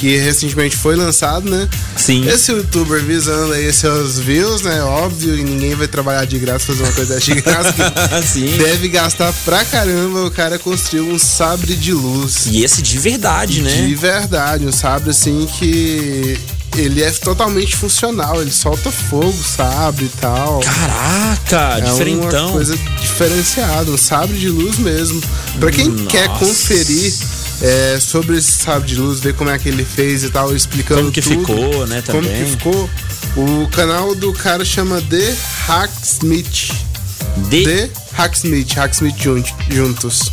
que 0.01 0.17
recentemente 0.17 0.75
foi 0.75 0.95
lançado, 0.95 1.47
né? 1.47 1.69
Sim. 1.95 2.27
Esse 2.27 2.51
youtuber 2.51 3.03
visando 3.03 3.53
aí 3.53 3.71
seus 3.71 4.17
views, 4.17 4.63
né? 4.63 4.81
Óbvio, 4.81 5.37
e 5.37 5.43
ninguém 5.43 5.75
vai 5.75 5.87
trabalhar 5.87 6.25
de 6.25 6.39
graça 6.39 6.65
fazer 6.65 6.81
uma 6.81 6.91
coisa 6.91 7.19
de 7.19 7.35
graça. 7.35 7.71
Sim. 8.25 8.57
Deve 8.57 8.87
gastar 8.89 9.31
pra 9.45 9.63
caramba. 9.63 10.25
O 10.25 10.31
cara 10.31 10.57
construiu 10.57 11.07
um 11.07 11.19
sabre 11.19 11.75
de 11.75 11.93
luz. 11.93 12.47
E 12.47 12.63
esse 12.63 12.81
de 12.81 12.97
verdade, 12.97 13.61
né? 13.61 13.85
De 13.85 13.93
verdade, 13.93 14.65
um 14.65 14.71
sabre 14.71 15.11
assim 15.11 15.47
que 15.59 16.35
ele 16.75 17.03
é 17.03 17.11
totalmente 17.11 17.75
funcional, 17.75 18.41
ele 18.41 18.51
solta 18.51 18.89
fogo, 18.89 19.37
sabre 19.43 20.05
e 20.05 20.19
tal. 20.19 20.61
Caraca, 20.61 21.77
É 21.77 21.81
diferentão. 21.81 22.45
uma 22.45 22.51
coisa 22.53 22.75
diferenciada, 22.99 23.91
um 23.91 23.97
sabre 23.97 24.35
de 24.39 24.49
luz 24.49 24.79
mesmo. 24.79 25.21
Pra 25.59 25.69
quem 25.69 25.89
Nossa. 25.89 26.05
quer 26.05 26.27
conferir 26.39 27.13
é, 27.61 27.99
sobre 27.99 28.37
esse 28.37 28.51
sabre 28.51 28.87
de 28.87 28.95
luz, 28.95 29.19
ver 29.19 29.33
como 29.35 29.49
é 29.49 29.57
que 29.59 29.69
ele 29.69 29.85
fez 29.85 30.23
e 30.23 30.29
tal, 30.29 30.55
explicando 30.55 31.01
Como 31.01 31.11
que 31.11 31.21
tudo, 31.21 31.39
ficou, 31.39 31.87
né, 31.87 32.01
Como 32.05 32.21
também. 32.23 32.43
que 32.45 32.51
ficou. 32.51 32.89
O 33.37 33.67
canal 33.69 34.13
do 34.15 34.33
cara 34.33 34.65
chama 34.65 35.01
The 35.01 35.35
Hacksmith. 35.67 36.71
De... 37.49 37.63
The 37.63 37.89
Hacksmith, 38.13 38.73
Hacksmith 38.73 39.15
jun- 39.17 39.43
juntos. 39.69 40.29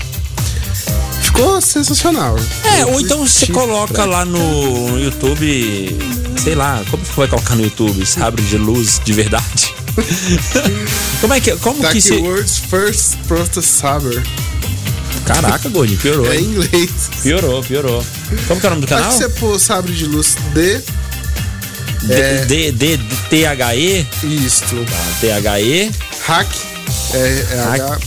Ficou 1.23 1.61
sensacional. 1.61 2.37
É, 2.64 2.83
Eu 2.83 2.88
ou 2.93 3.01
então 3.01 3.25
você 3.25 3.47
coloca 3.47 3.93
pra- 3.95 4.05
lá 4.05 4.25
no, 4.25 4.88
no 4.91 4.99
YouTube, 4.99 5.97
sei 6.43 6.55
lá, 6.57 6.83
como 6.91 7.05
que 7.05 7.17
vai 7.17 7.29
colocar 7.29 7.55
no 7.55 7.62
YouTube? 7.62 8.05
Sabre 8.05 8.43
de 8.43 8.57
luz 8.59 9.01
de 9.05 9.12
verdade? 9.12 9.73
como 11.21 11.35
é 11.35 11.41
que, 11.41 11.53
como 11.59 11.77
Tá 11.81 11.91
que 11.91 11.99
aqui, 11.99 12.01
se... 12.01 12.14
World's 12.14 12.59
First 12.59 13.17
Proto 13.29 13.62
Saber. 13.62 14.23
Caraca, 15.29 15.69
Gordinho, 15.69 15.99
piorou. 15.99 16.33
É 16.33 16.37
em 16.37 16.45
inglês. 16.45 16.91
Piorou, 17.23 17.62
piorou. 17.62 18.05
Como 18.47 18.61
que 18.61 18.67
é 18.67 18.69
o 18.69 18.71
nome 18.71 18.83
do 18.83 18.88
canal? 18.88 19.09
que 19.11 19.17
você 19.17 19.29
pôr 19.29 19.59
sabre 19.61 19.93
de 19.95 20.07
luz 20.07 20.37
de 20.55 20.83
é- 22.11 22.45
D, 22.47 22.73
D, 22.73 22.97
D, 22.97 23.05
T-H-E? 23.29 24.07
isto. 24.23 24.77
T-H-E? 25.21 25.91
Hack 26.27 26.49
é, 27.14 27.47
Hack. 27.64 27.81
H 27.81 27.99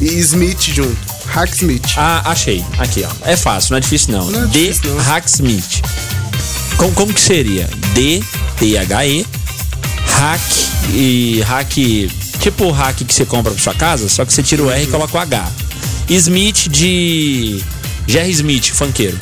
e 0.00 0.06
Smith 0.18 0.60
junto. 0.62 0.96
Hacksmith. 1.26 1.84
Ah, 1.96 2.22
achei. 2.30 2.64
Aqui, 2.78 3.04
ó. 3.06 3.28
É 3.28 3.36
fácil, 3.36 3.70
não 3.72 3.78
é 3.78 3.80
difícil 3.80 4.12
não. 4.12 4.30
Não 4.30 4.44
é 4.44 4.46
D. 4.46 4.68
difícil, 4.68 4.94
não. 4.94 5.02
Hacksmith. 5.02 5.82
Como, 6.76 6.92
como 6.92 7.14
que 7.14 7.20
seria? 7.20 7.68
D, 7.94 8.22
T-H-E, 8.58 9.26
hack 10.08 10.42
e 10.92 11.40
hack. 11.46 11.72
Tipo 12.40 12.64
o 12.66 12.70
hack 12.72 12.96
que 13.04 13.14
você 13.14 13.24
compra 13.24 13.52
pra 13.52 13.62
sua 13.62 13.74
casa, 13.74 14.08
só 14.08 14.24
que 14.24 14.32
você 14.32 14.42
tira 14.42 14.62
o 14.62 14.66
Uhum. 14.66 14.72
R 14.72 14.82
e 14.82 14.86
coloca 14.86 15.16
o 15.16 15.20
H. 15.20 15.48
Smith 16.10 16.68
de. 16.68 17.62
Jerry 18.06 18.30
Smith, 18.32 18.70
funkeiro. 18.72 19.18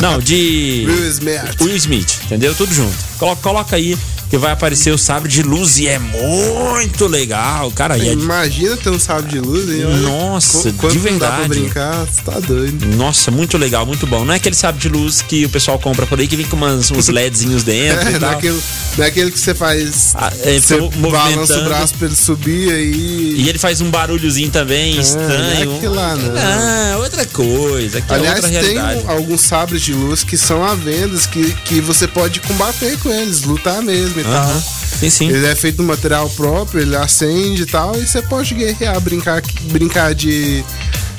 Não, 0.00 0.18
de. 0.18 0.84
Will 0.88 1.08
Smith. 1.10 1.60
Will 1.60 1.76
Smith, 1.76 2.18
entendeu? 2.24 2.54
Tudo 2.54 2.72
junto. 2.72 2.96
Coloca, 3.18 3.42
coloca 3.42 3.76
aí 3.76 3.96
que 4.28 4.36
vai 4.36 4.52
aparecer 4.52 4.92
o 4.92 4.98
sabre 4.98 5.28
de 5.30 5.42
luz 5.42 5.78
e 5.78 5.86
é 5.86 5.98
muito 5.98 7.06
legal, 7.06 7.70
cara. 7.70 7.96
É, 7.98 8.12
Imagina 8.12 8.76
ter 8.76 8.90
um 8.90 8.98
sabre 8.98 9.30
de 9.30 9.40
luz, 9.40 9.68
hein? 9.70 9.84
Nossa, 10.02 10.72
qu- 10.72 10.88
de 10.90 10.98
não 10.98 11.18
dá 11.18 11.28
pra 11.28 11.36
verdade. 11.38 11.60
brincar, 11.60 12.04
você 12.06 12.22
tá 12.22 12.40
doido. 12.40 12.86
Nossa, 12.96 13.30
muito 13.30 13.56
legal, 13.56 13.86
muito 13.86 14.06
bom. 14.06 14.24
Não 14.24 14.32
é 14.32 14.36
aquele 14.36 14.56
sabre 14.56 14.80
de 14.80 14.88
luz 14.88 15.22
que 15.22 15.44
o 15.44 15.48
pessoal 15.48 15.78
compra 15.78 16.06
por 16.06 16.18
aí 16.18 16.26
que 16.26 16.36
vem 16.36 16.46
com 16.46 16.56
umas, 16.56 16.90
uns 16.90 17.08
LEDzinhos 17.08 17.62
dentro 17.64 18.08
É, 18.08 18.12
e 18.12 18.18
tal. 18.18 18.30
daquele, 18.32 18.60
daquele 18.96 19.30
que 19.30 19.38
você 19.38 19.54
faz. 19.54 20.12
Ah, 20.14 20.32
é, 20.42 20.58
você 20.58 20.76
balança 21.10 21.58
o 21.60 21.64
braço 21.64 21.94
pra 21.94 22.06
ele 22.08 22.16
subir 22.16 22.70
aí. 22.72 23.34
E 23.38 23.48
ele 23.48 23.58
faz 23.58 23.80
um 23.80 23.90
barulhozinho 23.90 24.50
também 24.50 24.98
estranho. 24.98 25.70
não 25.80 25.84
é 25.84 25.88
lá, 25.88 26.16
não. 26.16 26.34
Ah, 26.36 26.96
outra 26.98 27.24
coisa. 27.26 27.98
Aqui 27.98 28.12
Aliás, 28.12 28.44
é 28.44 28.60
tem 28.60 28.78
um- 28.78 29.10
alguns 29.10 29.42
sabres 29.42 29.80
de 29.82 29.92
luz 29.92 30.24
que 30.24 30.36
são 30.36 30.64
à 30.64 30.74
venda, 30.74 31.16
que, 31.30 31.52
que 31.64 31.80
você 31.80 32.08
pode 32.08 32.40
combater 32.40 32.98
com 32.98 33.10
eles, 33.10 33.42
lutar 33.42 33.80
mesmo 33.82 34.15
e 34.20 34.24
tal. 34.24 34.62
Sim, 35.00 35.10
sim. 35.10 35.28
Ele 35.28 35.46
é 35.46 35.54
feito 35.54 35.76
de 35.76 35.82
material 35.82 36.28
próprio, 36.30 36.80
ele 36.80 36.96
acende 36.96 37.62
e 37.62 37.66
tal, 37.66 37.94
e 37.96 38.06
você 38.06 38.22
pode 38.22 38.54
guerrear, 38.54 38.98
brincar, 39.00 39.42
brincar 39.70 40.14
de, 40.14 40.64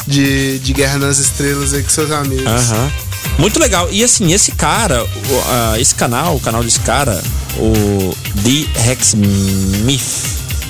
de, 0.08 0.60
de 0.60 0.74
Guerra 0.74 0.98
nas 0.98 1.20
Estrelas 1.20 1.74
aí 1.74 1.84
com 1.84 1.90
seus 1.90 2.12
amigos. 2.12 2.46
Muito 3.38 3.60
legal. 3.60 3.88
E 3.92 4.04
assim, 4.04 4.34
esse 4.34 4.52
cara, 4.54 5.06
esse 5.80 5.94
canal, 5.94 6.36
o 6.36 6.40
canal 6.40 6.64
desse 6.64 6.80
cara, 6.80 7.22
o 7.58 8.16
The 8.44 8.90
Hexmith, 8.90 10.02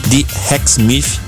The 0.10 0.54
Hexmith, 0.54 1.20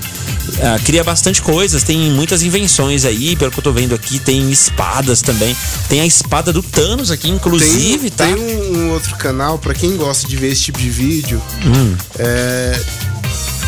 ah, 0.62 0.78
cria 0.84 1.02
bastante 1.04 1.40
coisas, 1.42 1.82
tem 1.82 1.98
muitas 2.10 2.42
invenções 2.42 3.04
aí, 3.04 3.36
pelo 3.36 3.50
que 3.50 3.58
eu 3.58 3.62
tô 3.62 3.72
vendo 3.72 3.94
aqui, 3.94 4.18
tem 4.18 4.50
espadas 4.50 5.22
também. 5.22 5.56
Tem 5.88 6.00
a 6.00 6.06
espada 6.06 6.52
do 6.52 6.62
Thanos 6.62 7.10
aqui, 7.10 7.28
inclusive, 7.30 8.10
Tem, 8.10 8.10
tá? 8.10 8.24
tem 8.24 8.34
um, 8.36 8.76
um 8.78 8.90
outro 8.92 9.16
canal, 9.16 9.58
pra 9.58 9.74
quem 9.74 9.96
gosta 9.96 10.26
de 10.28 10.36
ver 10.36 10.52
esse 10.52 10.62
tipo 10.62 10.78
de 10.78 10.90
vídeo, 10.90 11.42
Hum. 11.64 11.94
é, 12.18 12.80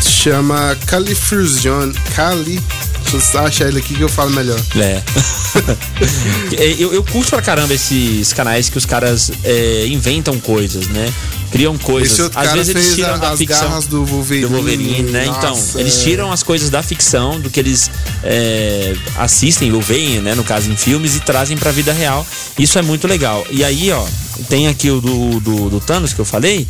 chama 0.01 0.77
Califusion. 0.85 1.91
Cali. 2.15 2.61
Eu 3.13 3.45
achar 3.45 3.67
ele 3.67 3.79
aqui 3.79 3.93
que 3.93 4.01
eu 4.01 4.09
falo 4.09 4.31
melhor. 4.31 4.59
É. 6.57 6.75
eu, 6.79 6.91
eu 6.93 7.03
curto 7.03 7.29
pra 7.29 7.41
caramba 7.41 7.73
esses 7.73 8.33
canais 8.33 8.69
que 8.69 8.77
os 8.77 8.85
caras 8.85 9.31
é, 9.43 9.85
inventam 9.87 10.39
coisas, 10.39 10.87
né? 10.87 11.11
Criam 11.51 11.77
coisas. 11.77 12.31
Às 12.35 12.51
vezes 12.53 12.69
eles 12.69 12.95
tiram 12.95 13.13
a- 13.13 13.17
da 13.17 13.37
ficção. 13.37 13.79
do 13.81 14.03
Wolverine. 14.05 14.47
do 14.47 14.53
Wolverine, 14.53 15.11
né? 15.11 15.25
então, 15.27 15.51
Nossa, 15.51 15.79
eles 15.79 15.99
é. 15.99 16.03
tiram 16.03 16.31
as 16.31 16.41
coisas 16.41 16.71
da 16.71 16.81
ficção, 16.81 17.39
do 17.39 17.49
que 17.51 17.59
eles 17.59 17.91
é, 18.23 18.95
assistem 19.17 19.71
ou 19.73 19.81
veem, 19.81 20.19
né? 20.19 20.33
No 20.33 20.43
caso, 20.43 20.71
em 20.71 20.75
filmes, 20.75 21.15
e 21.15 21.19
trazem 21.19 21.55
pra 21.55 21.71
vida 21.71 21.93
real. 21.93 22.25
Isso 22.57 22.79
é 22.79 22.81
muito 22.81 23.07
legal. 23.07 23.45
E 23.51 23.63
aí, 23.63 23.91
ó, 23.91 24.03
tem 24.49 24.67
aqui 24.67 24.89
o 24.89 24.99
do, 24.99 25.39
do, 25.39 25.69
do 25.69 25.79
Thanos 25.79 26.13
que 26.13 26.19
eu 26.19 26.25
falei. 26.25 26.67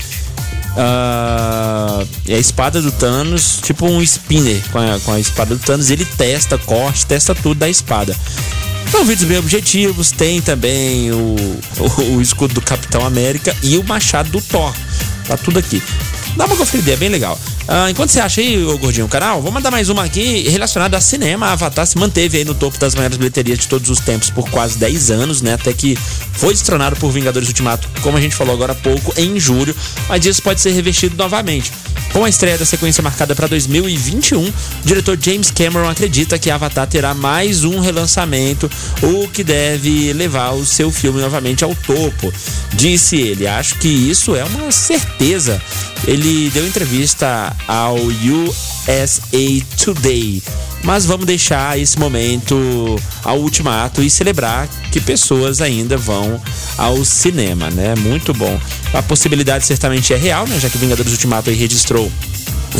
É 0.75 2.35
a 2.35 2.39
espada 2.39 2.81
do 2.81 2.91
Thanos, 2.91 3.59
tipo 3.61 3.85
um 3.85 4.01
spinner 4.01 4.61
com 4.71 4.79
a, 4.79 4.99
com 4.99 5.11
a 5.11 5.19
espada 5.19 5.55
do 5.55 5.63
Thanos. 5.63 5.89
Ele 5.89 6.05
testa, 6.05 6.57
corte, 6.57 7.05
testa 7.05 7.35
tudo 7.35 7.55
da 7.55 7.69
espada. 7.69 8.15
São 8.91 9.05
vídeos 9.05 9.27
bem 9.27 9.37
objetivos. 9.37 10.11
Tem 10.11 10.41
também 10.41 11.11
o, 11.11 11.35
o, 11.79 12.01
o 12.15 12.21
escudo 12.21 12.55
do 12.55 12.61
Capitão 12.61 13.05
América 13.05 13.55
e 13.61 13.77
o 13.77 13.83
machado 13.83 14.29
do 14.29 14.41
Thor. 14.41 14.73
Tá 15.27 15.37
tudo 15.37 15.59
aqui. 15.59 15.81
Dá 16.35 16.45
uma 16.45 16.55
conferida, 16.55 16.91
é 16.91 16.95
bem 16.95 17.09
legal. 17.09 17.39
Ah, 17.67 17.89
enquanto 17.89 18.09
você 18.09 18.19
acha 18.19 18.41
aí, 18.41 18.61
ô 18.65 18.77
gordinho, 18.77 19.05
o 19.05 19.09
canal, 19.09 19.41
vou 19.41 19.51
mandar 19.51 19.71
mais 19.71 19.87
uma 19.87 20.03
aqui 20.03 20.49
relacionada 20.49 20.97
a 20.97 21.01
cinema. 21.01 21.47
A 21.47 21.51
Avatar 21.53 21.87
se 21.87 21.97
manteve 21.97 22.37
aí 22.37 22.45
no 22.45 22.53
topo 22.53 22.77
das 22.77 22.93
maiores 22.93 23.15
bilheterias 23.15 23.59
de 23.59 23.67
todos 23.67 23.89
os 23.89 23.99
tempos 23.99 24.29
por 24.29 24.49
quase 24.49 24.77
10 24.77 25.11
anos, 25.11 25.41
né? 25.41 25.53
Até 25.53 25.71
que 25.71 25.97
foi 26.33 26.53
destronado 26.53 26.97
por 26.97 27.09
Vingadores 27.11 27.47
Ultimato, 27.47 27.87
como 28.01 28.17
a 28.17 28.21
gente 28.21 28.35
falou 28.35 28.53
agora 28.53 28.73
há 28.73 28.75
pouco, 28.75 29.13
em 29.17 29.39
julho. 29.39 29.73
Mas 30.09 30.25
isso 30.25 30.41
pode 30.41 30.59
ser 30.59 30.71
revestido 30.71 31.15
novamente. 31.15 31.71
Com 32.11 32.25
a 32.25 32.29
estreia 32.29 32.57
da 32.57 32.65
sequência 32.65 33.01
marcada 33.01 33.33
para 33.33 33.47
2021, 33.47 34.39
o 34.39 34.53
diretor 34.83 35.17
James 35.19 35.49
Cameron 35.49 35.89
acredita 35.89 36.37
que 36.37 36.51
Avatar 36.51 36.85
terá 36.85 37.13
mais 37.13 37.63
um 37.63 37.79
relançamento, 37.79 38.69
o 39.01 39.27
que 39.29 39.43
deve 39.43 40.13
levar 40.13 40.51
o 40.51 40.65
seu 40.65 40.91
filme 40.91 41.21
novamente 41.21 41.63
ao 41.63 41.73
topo. 41.73 42.31
Disse 42.73 43.15
ele, 43.15 43.47
acho 43.47 43.75
que 43.79 43.87
isso 43.87 44.35
é 44.35 44.43
uma 44.43 44.71
certeza. 44.71 45.59
Ele 46.05 46.51
deu 46.51 46.67
entrevista 46.67 47.52
ao 47.67 47.95
USA 47.95 49.65
Today. 49.77 50.41
Mas 50.83 51.05
vamos 51.05 51.25
deixar 51.25 51.79
esse 51.79 51.97
momento 51.97 52.55
ao 53.23 53.39
ultimato 53.39 54.03
e 54.03 54.09
celebrar 54.09 54.67
que 54.91 54.99
pessoas 54.99 55.61
ainda 55.61 55.97
vão 55.97 56.41
ao 56.77 57.05
cinema, 57.05 57.69
né? 57.69 57.95
Muito 57.95 58.33
bom. 58.33 58.59
A 58.93 59.01
possibilidade 59.01 59.65
certamente 59.65 60.13
é 60.13 60.17
real, 60.17 60.45
né? 60.45 60.59
Já 60.59 60.69
que 60.69 60.77
Vingadores 60.77 61.13
Ultimato 61.13 61.49
aí 61.49 61.55
registrou 61.55 62.11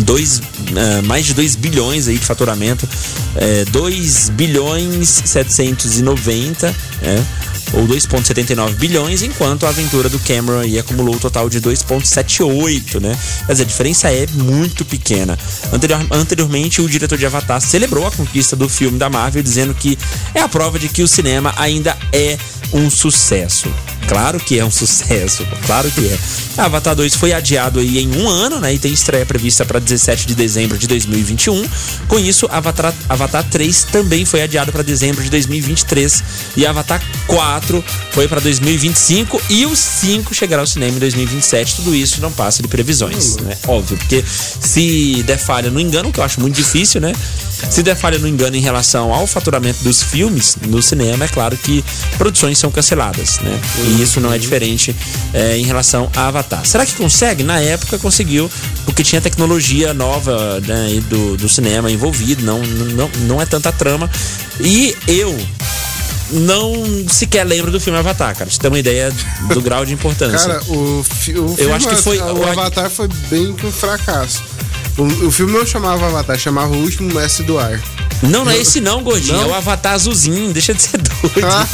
dois, 0.02 0.42
eh, 0.76 1.02
mais 1.04 1.26
de 1.26 1.34
2 1.34 1.56
bilhões 1.56 2.08
aí 2.08 2.18
de 2.18 2.26
faturamento, 2.26 2.88
é, 3.36 3.64
2 3.66 4.30
bilhões 4.30 5.22
790, 5.26 6.76
é, 7.02 7.24
ou 7.74 7.88
2,79 7.88 8.74
bilhões, 8.76 9.22
enquanto 9.22 9.66
a 9.66 9.70
aventura 9.70 10.10
do 10.10 10.20
Cameron 10.20 10.60
aí 10.60 10.78
acumulou 10.78 11.16
um 11.16 11.20
total 11.20 11.50
de 11.50 11.62
2,78, 11.62 13.00
né? 13.00 13.18
Quer 13.46 13.52
dizer, 13.52 13.64
a 13.64 13.68
diferença 13.68 14.12
é 14.12 14.28
muito 14.34 14.84
pequena. 14.86 15.38
Anterior, 15.72 16.06
anteriormente, 16.12 16.82
o 16.82 16.90
diretor 16.90 17.18
de 17.18 17.26
Avatar 17.26 17.62
celebrou 17.62 18.06
a 18.06 18.12
conquista 18.12 18.56
do 18.56 18.68
filme 18.68 18.98
da 18.98 19.10
Marvel, 19.10 19.42
dizendo 19.42 19.74
que 19.74 19.98
é 20.34 20.42
a 20.42 20.48
prova 20.48 20.78
de 20.78 20.90
que 20.90 21.02
o 21.02 21.08
cinema 21.08 21.54
ainda 21.58 21.98
é 22.12 22.38
um 22.74 22.90
sucesso. 22.90 23.72
Claro 24.08 24.40
que 24.40 24.60
é 24.60 24.66
um 24.66 24.72
sucesso, 24.72 25.46
claro 25.66 25.90
que 25.92 26.08
é. 26.08 26.18
Avatar 26.58 26.96
2 26.96 27.16
foi 27.16 27.34
adiado 27.34 27.80
aí 27.80 28.00
em 28.00 28.16
um 28.18 28.30
ano, 28.30 28.60
né? 28.60 28.74
E 28.74 28.80
tem 28.80 28.94
estreia 28.94 29.26
prevista 29.26 29.66
para 29.66 29.80
17 29.80 30.28
de 30.28 30.36
dezembro 30.36 30.78
de 30.78 30.88
2021. 30.88 31.68
Com 32.08 32.20
isso, 32.20 32.48
Avatar, 32.52 32.94
Avatar 33.10 33.44
3 33.50 33.86
também 33.86 34.26
foi 34.26 34.42
adiado 34.42 34.72
para 34.72 34.84
dezembro 34.84 35.24
de 35.24 35.30
2023 35.30 36.24
e 36.58 36.66
Avatar 36.66 37.02
4 37.26 37.53
foi 38.12 38.28
para 38.28 38.40
2025 38.40 39.42
e 39.50 39.66
o 39.66 39.76
5 39.76 40.34
chegará 40.34 40.62
ao 40.62 40.68
cinema 40.68 40.96
em 40.96 41.00
2027. 41.00 41.76
Tudo 41.78 41.96
isso 41.96 42.22
não 42.22 42.32
passa 42.32 42.62
de 42.62 42.68
previsões, 42.68 43.38
né? 43.38 43.58
Óbvio, 43.68 43.98
porque 43.98 44.24
se 44.28 45.24
der 45.24 45.38
falha 45.38 45.70
no 45.70 45.80
engano, 45.80 46.12
que 46.12 46.20
eu 46.20 46.24
acho 46.24 46.40
muito 46.40 46.56
difícil, 46.56 47.02
né? 47.02 47.14
Se 47.70 47.82
der 47.82 47.96
falha 47.96 48.18
no 48.20 48.28
engano 48.28 48.56
em 48.56 48.62
relação 48.62 49.14
ao 49.14 49.26
faturamento 49.26 49.84
dos 49.84 50.04
filmes 50.04 50.58
no 50.68 50.82
cinema, 50.82 51.26
é 51.26 51.28
claro 51.28 51.58
que 51.58 51.84
produções 52.18 52.58
são 52.58 52.70
canceladas, 52.70 53.40
né? 53.40 53.60
E 53.88 54.02
isso 54.02 54.20
não 54.20 54.34
é 54.34 54.38
diferente 54.38 54.96
é, 55.34 55.58
em 55.58 55.64
relação 55.64 56.10
a 56.16 56.28
Avatar. 56.28 56.66
Será 56.66 56.86
que 56.86 56.94
consegue? 56.94 57.44
Na 57.44 57.60
época 57.60 57.98
conseguiu, 57.98 58.50
porque 58.86 59.04
tinha 59.04 59.22
tecnologia 59.22 59.94
nova 59.94 60.60
né, 60.62 61.02
do, 61.10 61.38
do 61.38 61.50
cinema 61.50 61.90
envolvido, 61.90 62.44
não, 62.44 62.62
não, 62.62 63.10
não 63.28 63.42
é 63.42 63.46
tanta 63.46 63.72
trama. 63.72 64.10
E 64.60 64.96
eu 65.08 65.36
não 66.32 66.74
sequer 67.08 67.44
lembro 67.46 67.72
do 67.72 67.80
filme 67.80 67.98
Avatar, 68.00 68.34
cara. 68.34 68.46
Pra 68.46 68.54
você 68.54 68.60
ter 68.60 68.68
uma 68.68 68.80
ideia 68.80 69.12
do 69.54 69.62
grau 69.62 69.86
de 69.86 69.94
importância. 69.94 70.48
Cara, 70.50 70.64
o, 70.68 71.04
fi, 71.04 71.34
o 71.34 71.46
Eu 71.46 71.56
filme, 71.56 71.74
acho 71.74 71.88
que 71.90 71.96
foi- 71.98 72.20
O 72.20 72.44
Avatar 72.50 72.90
foi 72.90 73.08
bem 73.30 73.54
que 73.54 73.66
um 73.66 73.72
fracasso. 73.72 74.42
O, 74.98 75.04
o 75.28 75.32
filme 75.32 75.52
não 75.52 75.66
chamava 75.66 76.06
Avatar, 76.06 76.38
chamava 76.38 76.74
O 76.74 76.78
Último 76.82 77.14
Mestre 77.14 77.44
do 77.44 77.58
Ar. 77.58 77.80
Não, 78.22 78.46
não 78.46 78.52
é 78.52 78.58
esse 78.58 78.80
não, 78.80 79.04
gordinho. 79.04 79.36
Não? 79.36 79.44
É 79.46 79.48
o 79.48 79.54
Avatar 79.56 79.94
azulzinho, 79.94 80.54
deixa 80.54 80.74
de 80.74 80.82
ser 80.82 80.98
doido. 81.02 81.46
Ah. 81.46 81.68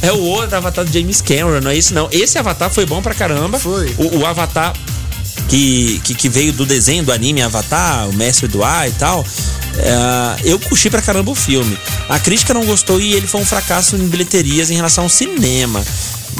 É 0.00 0.12
o 0.12 0.18
outro 0.20 0.56
Avatar 0.56 0.84
do 0.84 0.92
James 0.92 1.20
Cameron, 1.20 1.60
não 1.60 1.70
é 1.70 1.76
esse 1.76 1.92
não. 1.92 2.08
Esse 2.10 2.38
Avatar 2.38 2.70
foi 2.70 2.86
bom 2.86 3.02
pra 3.02 3.12
caramba. 3.12 3.58
Foi. 3.58 3.92
O, 3.98 4.18
o 4.20 4.26
Avatar 4.26 4.72
que, 5.48 6.00
que, 6.04 6.14
que 6.14 6.28
veio 6.28 6.52
do 6.52 6.64
desenho 6.64 7.02
do 7.04 7.12
anime 7.12 7.42
Avatar, 7.42 8.08
o 8.08 8.12
Mestre 8.14 8.46
do 8.48 8.62
Ar 8.62 8.88
e 8.88 8.92
tal. 8.92 9.24
é, 9.78 10.50
eu 10.50 10.58
curti 10.58 10.88
pra 10.90 11.02
caramba 11.02 11.30
o 11.30 11.34
filme. 11.34 11.76
A 12.08 12.18
crítica 12.18 12.54
não 12.54 12.64
gostou 12.64 13.00
e 13.00 13.12
ele 13.14 13.26
foi 13.26 13.40
um 13.40 13.44
fracasso 13.46 13.96
em 13.96 14.06
bilheterias 14.08 14.70
em 14.70 14.74
relação 14.76 15.04
ao 15.04 15.10
cinema. 15.10 15.82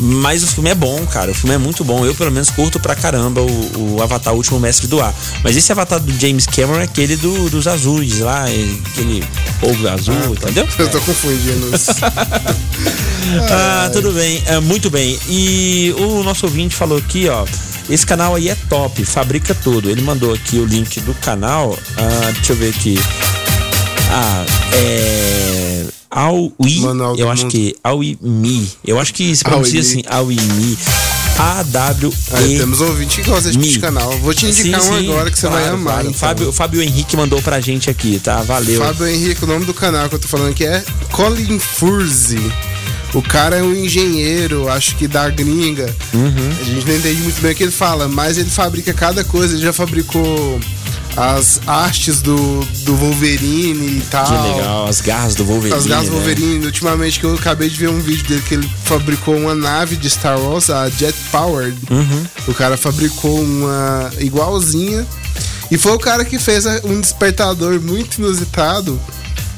Mas 0.03 0.43
o 0.45 0.47
filme 0.47 0.71
é 0.71 0.75
bom, 0.75 1.05
cara. 1.07 1.31
O 1.33 1.35
filme 1.35 1.55
é 1.55 1.59
muito 1.59 1.85
bom. 1.85 2.07
Eu, 2.07 2.15
pelo 2.15 2.31
menos, 2.31 2.49
curto 2.49 2.79
pra 2.81 2.95
caramba 2.95 3.43
o, 3.43 3.97
o 3.97 4.03
Avatar, 4.03 4.33
o 4.33 4.37
último 4.37 4.59
mestre 4.59 4.87
do 4.87 5.01
ar. 5.01 5.13
Mas 5.43 5.57
esse 5.57 5.71
Avatar 5.73 5.99
do 6.01 6.13
James 6.19 6.47
Cameron 6.47 6.81
é 6.81 6.85
aquele 6.85 7.17
do, 7.17 7.51
dos 7.51 7.67
azuis 7.67 8.21
lá, 8.21 8.49
é 8.49 8.55
aquele 8.87 9.23
povo 9.61 9.89
azul, 9.89 10.15
entendeu? 10.33 10.67
Eu 10.79 10.89
tô 10.91 11.01
confundindo 11.01 11.75
isso. 11.75 11.91
Ah, 13.49 13.89
tudo 13.93 14.13
bem, 14.13 14.43
é, 14.47 14.59
muito 14.59 14.91
bem. 14.91 15.19
E 15.29 15.95
o 15.99 16.23
nosso 16.25 16.47
ouvinte 16.47 16.75
falou 16.75 16.99
aqui, 16.99 17.29
ó. 17.29 17.45
Esse 17.91 18.07
canal 18.07 18.37
aí 18.37 18.49
é 18.49 18.55
top, 18.69 19.05
fabrica 19.05 19.55
tudo. 19.55 19.91
Ele 19.91 20.01
mandou 20.03 20.33
aqui 20.33 20.59
o 20.59 20.65
link 20.65 21.01
do 21.01 21.13
canal. 21.15 21.77
Ah, 21.97 22.31
deixa 22.35 22.53
eu 22.53 22.57
ver 22.57 22.71
aqui. 22.71 22.99
Ah, 24.13 24.45
é. 24.75 25.85
Aui, 26.11 26.53
eu 27.19 27.31
acho 27.31 27.43
Mundo. 27.45 27.53
que 27.53 27.77
Auimi. 27.85 28.69
Eu 28.85 28.99
acho 28.99 29.15
que 29.15 29.35
se 29.35 29.45
pronuncia 29.45 29.81
Auimi. 29.81 29.91
assim, 29.91 30.03
Auimi. 30.09 30.79
A-W-E. 31.39 32.13
Aí 32.37 32.59
temos 32.59 32.81
ouvinte 32.81 33.23
que 33.23 33.31
gosta 33.31 33.51
de 33.51 33.79
canal. 33.79 34.11
Vou 34.19 34.35
te 34.35 34.47
indicar 34.47 34.81
Sim, 34.81 34.91
um 34.91 34.99
sim, 34.99 35.11
agora 35.11 35.31
que 35.31 35.39
você 35.39 35.49
vai 35.49 35.63
claro, 35.63 35.75
amar. 35.77 35.93
claro. 35.95 36.09
então. 36.09 36.19
Fábio, 36.19 36.53
Fábio 36.53 36.83
Henrique 36.83 37.17
mandou 37.17 37.41
pra 37.41 37.61
gente 37.61 37.89
aqui, 37.89 38.21
tá? 38.23 38.43
Valeu. 38.43 38.83
Fábio 38.83 39.07
Henrique, 39.07 39.43
o 39.45 39.47
nome 39.47 39.65
do 39.65 39.73
canal 39.73 40.09
que 40.09 40.17
eu 40.17 40.19
tô 40.19 40.29
falando 40.29 40.51
aqui 40.51 40.65
é 40.67 40.85
Colin 41.13 41.59
Furzi. 41.59 42.41
O 43.13 43.23
cara 43.23 43.57
é 43.57 43.63
um 43.63 43.75
engenheiro, 43.75 44.69
acho 44.69 44.95
que 44.97 45.09
da 45.09 45.29
gringa. 45.29 45.95
Uhum. 46.15 46.51
A 46.61 46.65
gente 46.65 46.87
não 46.87 46.97
entende 46.97 47.21
muito 47.23 47.41
bem 47.43 47.53
o 47.53 47.55
que 47.55 47.63
ele 47.65 47.73
fala, 47.73 48.07
mas 48.07 48.39
ele 48.39 48.51
fabrica 48.51 48.93
cada 48.95 49.25
coisa. 49.25 49.55
Ele 49.55 49.63
já 49.63 49.73
fabricou 49.73 50.61
as 51.17 51.61
hastes 51.67 52.23
do, 52.23 52.65
do 52.85 52.97
Wolverine 52.97 53.99
e 53.99 54.03
tal. 54.11 54.27
Que 54.27 54.33
legal, 54.33 54.87
as 54.87 55.01
garras 55.01 55.35
do 55.35 55.45
Wolverine. 55.45 55.79
As 55.79 55.87
garras 55.87 56.09
né? 56.09 56.13
Wolverine. 56.13 56.67
Ultimamente 56.67 57.19
que 57.19 57.27
eu 57.27 57.35
acabei 57.35 57.69
de 57.69 57.77
ver 57.77 57.89
um 57.89 58.01
vídeo 58.01 58.27
dele 58.29 58.43
que 58.43 58.55
ele 58.55 58.71
fabricou 58.85 59.37
uma 59.37 59.55
nave 59.55 59.97
de 59.97 60.09
Star 60.09 60.39
Wars, 60.39 60.71
a 60.71 60.89
Jet 60.89 61.17
Powered. 61.33 61.77
Uhum. 61.91 62.27
O 62.47 62.55
cara 62.55 62.77
fabricou 62.77 63.41
uma 63.41 64.11
igualzinha. 64.19 65.07
E 65.71 65.79
foi 65.79 65.93
o 65.93 65.99
cara 65.99 66.25
que 66.25 66.39
fez 66.39 66.65
um 66.85 67.01
despertador 67.01 67.81
muito 67.81 68.19
inusitado 68.19 69.01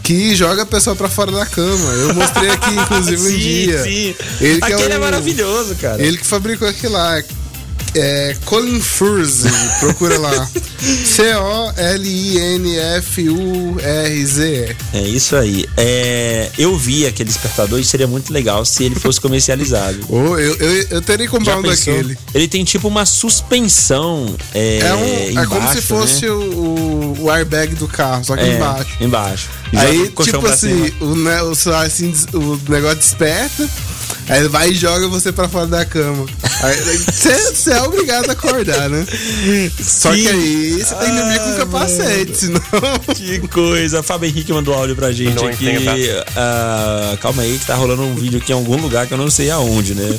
que 0.03 0.35
joga 0.35 0.63
a 0.63 0.67
pessoa 0.67 0.97
pra 0.97 1.09
fora 1.09 1.31
da 1.31 1.47
cama. 1.47 1.93
Eu 1.95 2.15
mostrei 2.15 2.51
aqui, 2.51 2.71
inclusive, 2.71 3.23
um 3.23 3.27
Sim, 3.31 3.39
dia. 3.39 3.83
sim. 3.83 4.15
Ele 4.41 4.61
que 4.61 4.73
Aquele 4.73 4.93
é, 4.95 4.99
o- 4.99 5.01
maravilhoso, 5.01 5.75
cara. 5.77 6.03
Ele 6.03 6.19
que 6.19 6.27
fabricou 6.27 6.67
aquilo 6.69 6.93
lá. 6.95 7.23
É 7.95 8.35
Colin 8.47 8.81
Furze, 8.81 9.49
procura 9.81 10.19
lá. 10.19 10.49
C-O-L-I-N-F-U-R-Z. 13.43 14.77
É 14.95 15.01
isso 15.03 15.37
aí. 15.37 15.67
É, 15.77 16.51
eu 16.59 16.77
vi 16.77 17.07
aquele 17.07 17.29
despertador 17.29 17.79
e 17.79 17.85
seria 17.85 18.07
muito 18.07 18.33
legal 18.33 18.65
se 18.65 18.85
ele 18.85 18.95
fosse 18.95 19.21
comercializado. 19.21 19.99
Oh, 20.15 20.39
eu, 20.39 20.55
eu, 20.57 20.87
eu 20.91 21.03
teria 21.03 21.27
que 21.27 21.33
comprar 21.33 21.55
Já 21.55 21.59
um 21.59 21.63
daquele. 21.63 22.19
Ele 22.35 22.47
tem 22.47 22.63
tipo 22.65 22.87
uma 22.87 23.05
suspensão. 23.07 24.37
É, 24.55 24.79
É, 24.81 24.95
um, 24.95 25.41
é 25.41 25.47
como 25.47 25.61
embaixo, 25.61 25.81
se 25.81 25.83
fosse 25.87 26.27
né? 26.27 26.31
o, 26.31 27.17
o, 27.21 27.31
airbag 27.31 27.75
do 27.75 27.89
carro, 27.89 28.23
só 28.25 28.37
que 28.37 28.43
É, 28.43 28.57
embaixo. 28.57 28.97
Embaixo. 29.01 29.49
Aí, 29.75 30.09
tipo 30.23 30.47
assim, 30.47 30.93
o, 31.01 31.17
ne- 31.17 31.43
o, 31.43 31.53
assim, 31.75 32.15
o 32.35 32.59
negócio 32.71 32.99
desperta, 32.99 33.69
aí 34.29 34.41
ele 34.41 34.49
vai 34.49 34.71
e 34.71 34.75
joga 34.75 35.09
você 35.09 35.33
pra 35.33 35.49
fora 35.49 35.67
da 35.67 35.85
cama. 35.85 36.27
Aí 36.63 36.79
Você 36.99 37.73
é 37.73 37.83
obrigado 37.83 38.29
a 38.29 38.33
acordar, 38.33 38.89
né? 38.89 39.07
Só 39.81 40.13
que 40.13 40.29
aí 40.29 40.83
você 40.83 40.95
tem 40.95 41.11
que 41.11 41.17
dormir 41.17 41.39
com 41.39 41.51
Ah, 41.51 41.57
capacete, 41.57 42.37
senão. 42.37 42.61
Que 43.15 43.39
coisa. 43.49 44.03
Fábio 44.03 44.29
Henrique 44.29 44.53
mandou 44.53 44.75
áudio 44.75 44.95
pra 44.97 45.13
gente 45.13 45.35
Não 45.35 45.49
aqui. 45.49 45.67
Ah, 46.37 47.17
calma 47.21 47.43
aí 47.43 47.59
que 47.59 47.67
tá 47.67 47.75
rolando 47.75 48.03
um 48.03 48.15
vídeo 48.15 48.39
aqui 48.39 48.53
em 48.53 48.55
algum 48.55 48.77
lugar 48.77 49.07
que 49.07 49.15
eu 49.15 49.19
não 49.19 49.31
sei 49.31 49.51
aonde, 49.51 49.95
né? 49.95 50.19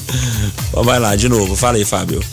Vai 0.73 0.99
lá, 0.99 1.15
de 1.15 1.29
novo. 1.29 1.55
Fala 1.55 1.77
aí, 1.77 1.85
Fábio. 1.85 2.23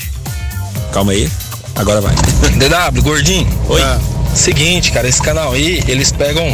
Calma 0.92 1.12
aí. 1.12 1.30
Agora 1.76 2.00
vai. 2.00 2.14
DW, 2.14 3.02
gordinho. 3.02 3.48
Oi. 3.68 3.80
Ah, 3.80 4.00
Seguinte, 4.34 4.92
cara, 4.92 5.08
esse 5.08 5.20
canal 5.20 5.52
aí, 5.52 5.82
eles 5.88 6.12
pegam. 6.12 6.44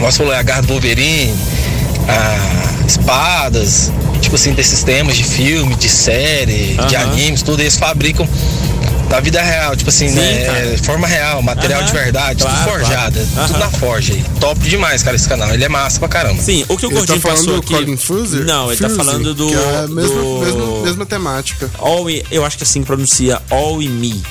Nossa, 0.00 0.18
falou, 0.18 0.32
é 0.32 0.38
a 0.38 0.42
garra 0.42 0.62
do 0.62 0.68
Wolverine, 0.68 1.34
a 2.08 2.86
espadas, 2.86 3.90
tipo 4.20 4.34
assim, 4.34 4.52
desses 4.52 4.82
temas 4.82 5.16
de 5.16 5.24
filme, 5.24 5.74
de 5.74 5.88
série, 5.88 6.76
de 6.88 6.96
animes, 6.96 7.42
tudo, 7.42 7.60
eles 7.60 7.76
fabricam 7.76 8.26
da 9.08 9.20
vida 9.20 9.40
real, 9.42 9.74
tipo 9.74 9.88
assim, 9.88 10.08
Sim, 10.08 10.16
né, 10.16 10.44
cara. 10.44 10.78
forma 10.78 11.06
real, 11.06 11.42
material 11.42 11.82
de 11.82 11.92
verdade, 11.92 12.42
claro, 12.42 12.58
tudo 12.58 12.70
forjada, 12.70 13.26
claro. 13.32 13.48
tudo 13.48 13.58
na 13.58 13.70
forja 13.70 14.12
aí. 14.12 14.24
Top 14.38 14.60
demais, 14.60 15.02
cara, 15.02 15.16
esse 15.16 15.28
canal. 15.28 15.52
Ele 15.52 15.64
é 15.64 15.68
massa 15.68 15.98
pra 15.98 16.08
caramba. 16.08 16.42
Sim, 16.42 16.64
o 16.68 16.76
que 16.76 16.86
o 16.86 16.90
tá 16.90 16.94
Gordinho 16.96 17.20
falando 17.20 17.38
passou 17.38 17.54
do 17.54 17.60
aqui. 17.60 17.72
Colin 17.74 17.96
Furze? 17.96 18.40
Não, 18.40 18.70
ele 18.70 18.80
tá 18.80 18.88
Furze, 18.88 19.04
falando 19.04 19.34
do. 19.34 19.48
que 19.48 19.54
é 19.54 19.76
a 19.78 19.88
mesma, 19.88 20.14
do... 20.14 20.38
mesma, 20.40 20.82
mesma 20.82 21.06
temática. 21.06 21.70
All 21.78 22.10
In- 22.10 22.22
eu 22.30 22.44
acho 22.44 22.58
que 22.58 22.64
assim 22.64 22.82
pronuncia 22.82 23.40
All 23.50 23.80
in 23.82 23.88
Me. 23.88 24.22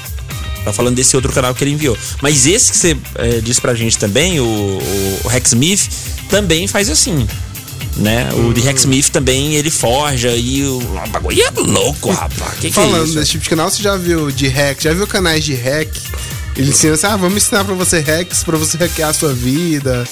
Tá 0.63 0.71
falando 0.73 0.95
desse 0.95 1.15
outro 1.15 1.31
canal 1.31 1.55
que 1.55 1.63
ele 1.63 1.71
enviou. 1.71 1.97
Mas 2.21 2.45
esse 2.45 2.71
que 2.71 2.77
você 2.77 2.97
eh, 3.15 3.39
disse 3.41 3.61
pra 3.61 3.73
gente 3.73 3.97
também, 3.97 4.39
o, 4.39 4.43
o, 4.43 5.19
o 5.23 5.27
Rex 5.27 5.53
Smith, 5.53 5.89
também 6.29 6.67
faz 6.67 6.89
assim. 6.89 7.25
Né? 7.97 8.29
O 8.33 8.53
de 8.53 8.61
Hum. 8.61 8.63
Rex 8.63 8.81
Smith 8.81 9.09
também 9.09 9.55
ele 9.55 9.71
forja 9.71 10.29
e 10.35 10.63
o, 10.63 10.79
bagulho 11.11 11.41
é 11.41 11.49
louco, 11.59 12.11
rapaz. 12.11 12.53
Que 12.59 12.69
que 12.71 12.79
é 12.79 12.83
Falando 12.83 13.05
isso? 13.05 13.15
desse 13.15 13.31
tipo 13.31 13.43
de 13.43 13.49
canal, 13.49 13.69
você 13.71 13.81
já 13.81 13.95
viu 13.97 14.29
de 14.31 14.47
hack? 14.47 14.79
Já 14.81 14.93
viu 14.93 15.07
canais 15.07 15.43
de 15.43 15.55
hack? 15.55 15.89
Ele 16.55 16.69
ensina 16.69 16.93
assim, 16.95 17.05
ah, 17.05 17.15
vamos 17.15 17.37
ensinar 17.37 17.63
pra 17.63 17.75
você 17.75 17.99
hacks, 17.99 18.43
pra 18.43 18.57
você 18.57 18.77
hackear 18.77 19.09
a 19.09 19.13
sua 19.13 19.31
vida. 19.33 20.07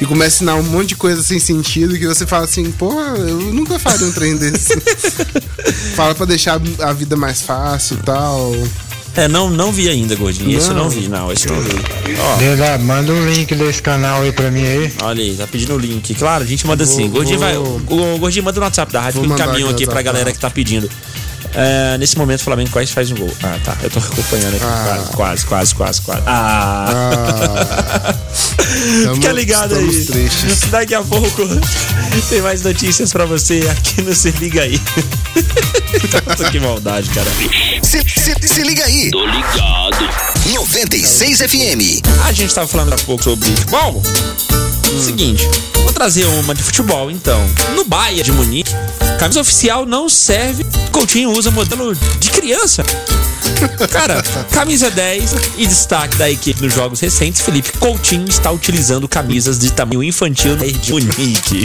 E 0.00 0.06
começa 0.06 0.24
a 0.24 0.36
ensinar 0.36 0.54
um 0.56 0.62
monte 0.62 0.88
de 0.90 0.96
coisa 0.96 1.22
sem 1.22 1.38
sentido 1.38 1.98
que 1.98 2.06
você 2.06 2.26
fala 2.26 2.44
assim, 2.44 2.70
pô, 2.72 2.98
eu 3.00 3.38
nunca 3.52 3.78
faria 3.78 4.06
um 4.06 4.12
trem 4.12 4.36
desse. 4.36 4.74
fala 5.94 6.14
pra 6.14 6.24
deixar 6.26 6.60
a 6.80 6.92
vida 6.92 7.14
mais 7.16 7.42
fácil 7.42 7.98
e 7.98 8.02
tal. 8.02 8.52
É, 9.14 9.28
não, 9.28 9.50
não 9.50 9.70
vi 9.70 9.88
ainda, 9.90 10.14
gordinho. 10.16 10.56
Esse 10.56 10.68
eu 10.70 10.74
não 10.74 10.88
vi, 10.88 11.06
não. 11.08 11.30
Esse 11.30 11.46
eu 11.48 11.54
não 11.54 11.62
vi. 11.62 11.70
Ó, 12.18 12.36
DW, 12.36 12.84
manda 12.84 13.12
um 13.12 13.30
link 13.30 13.54
desse 13.54 13.82
canal 13.82 14.22
aí 14.22 14.32
pra 14.32 14.50
mim 14.50 14.64
aí. 14.66 14.92
olha 15.02 15.22
aí, 15.22 15.34
tá 15.36 15.46
pedindo 15.46 15.74
o 15.74 15.78
link. 15.78 16.14
Claro, 16.14 16.44
a 16.44 16.46
gente 16.46 16.66
manda 16.66 16.84
assim. 16.84 17.02
Vou- 17.02 17.10
Gordinho 17.18 17.38
vai. 17.38 17.54
vou- 17.54 17.80
O 18.14 18.18
Gordinho 18.18 18.44
manda 18.44 18.58
no 18.58 18.64
WhatsApp 18.64 18.90
da 18.92 19.00
rádio, 19.02 19.20
Vou 19.20 19.24
fica 19.24 19.34
mandar 19.34 19.46
caminho 19.52 19.68
aqui 19.68 19.84
pra 19.86 20.00
galera 20.00 20.32
que 20.32 20.38
tá 20.38 20.48
pedindo. 20.48 20.88
É, 21.54 21.96
nesse 21.98 22.16
momento, 22.16 22.40
o 22.40 22.44
Flamengo 22.44 22.70
quase 22.70 22.92
faz 22.92 23.10
um 23.10 23.16
gol. 23.16 23.32
Ah, 23.42 23.58
tá. 23.64 23.76
Eu 23.82 23.90
tô 23.90 23.98
acompanhando 23.98 24.54
aqui. 24.56 24.64
Ah. 24.64 25.04
Quase, 25.14 25.44
quase, 25.46 25.74
quase, 25.74 25.74
quase, 25.74 26.00
quase. 26.02 26.22
Ah! 26.26 28.14
Tamo- 29.04 29.14
Fica 29.16 29.32
ligado 29.32 29.74
aí. 29.74 30.04
tristes. 30.04 30.60
Daqui 30.70 30.94
a 30.94 31.02
pouco 31.02 31.42
tem 32.30 32.40
mais 32.40 32.62
notícias 32.62 33.12
pra 33.12 33.24
você 33.26 33.60
aqui 33.70 34.02
no 34.02 34.14
Se 34.14 34.30
Liga 34.32 34.62
aí. 34.62 34.80
Nossa, 36.26 36.50
que 36.50 36.58
maldade, 36.60 37.08
cara. 37.10 37.30
Se, 37.82 38.02
se- 38.08 38.48
se 38.48 38.62
liga 38.62 38.84
aí. 38.84 39.10
Tô 39.10 39.24
ligado. 39.24 40.08
96 40.54 41.38
FM. 41.38 42.02
A 42.26 42.32
gente 42.32 42.54
tava 42.54 42.66
falando 42.66 42.92
há 42.92 42.96
pouco 42.98 43.22
sobre 43.22 43.46
futebol. 43.50 44.02
Seguinte, 45.00 45.48
vou 45.82 45.92
trazer 45.92 46.24
uma 46.26 46.54
de 46.54 46.62
futebol 46.62 47.10
então. 47.10 47.40
No 47.74 47.84
Bayern 47.84 48.22
de 48.22 48.32
Munique, 48.32 48.72
camisa 49.18 49.40
oficial 49.40 49.86
não 49.86 50.08
serve. 50.08 50.64
Coutinho 50.90 51.30
usa 51.30 51.50
modelo 51.50 51.94
de 51.94 52.30
criança. 52.30 52.84
Cara, 53.90 54.22
camisa 54.50 54.90
10 54.90 55.34
e 55.56 55.66
destaque 55.66 56.16
da 56.16 56.30
equipe 56.30 56.62
nos 56.62 56.74
jogos 56.74 57.00
recentes, 57.00 57.40
Felipe 57.40 57.72
Coutinho 57.78 58.28
está 58.28 58.50
utilizando 58.50 59.08
camisas 59.08 59.58
de 59.58 59.72
tamanho 59.72 60.02
infantil 60.02 60.56
no 60.56 60.72
de 60.72 60.92
Munique. 60.92 61.62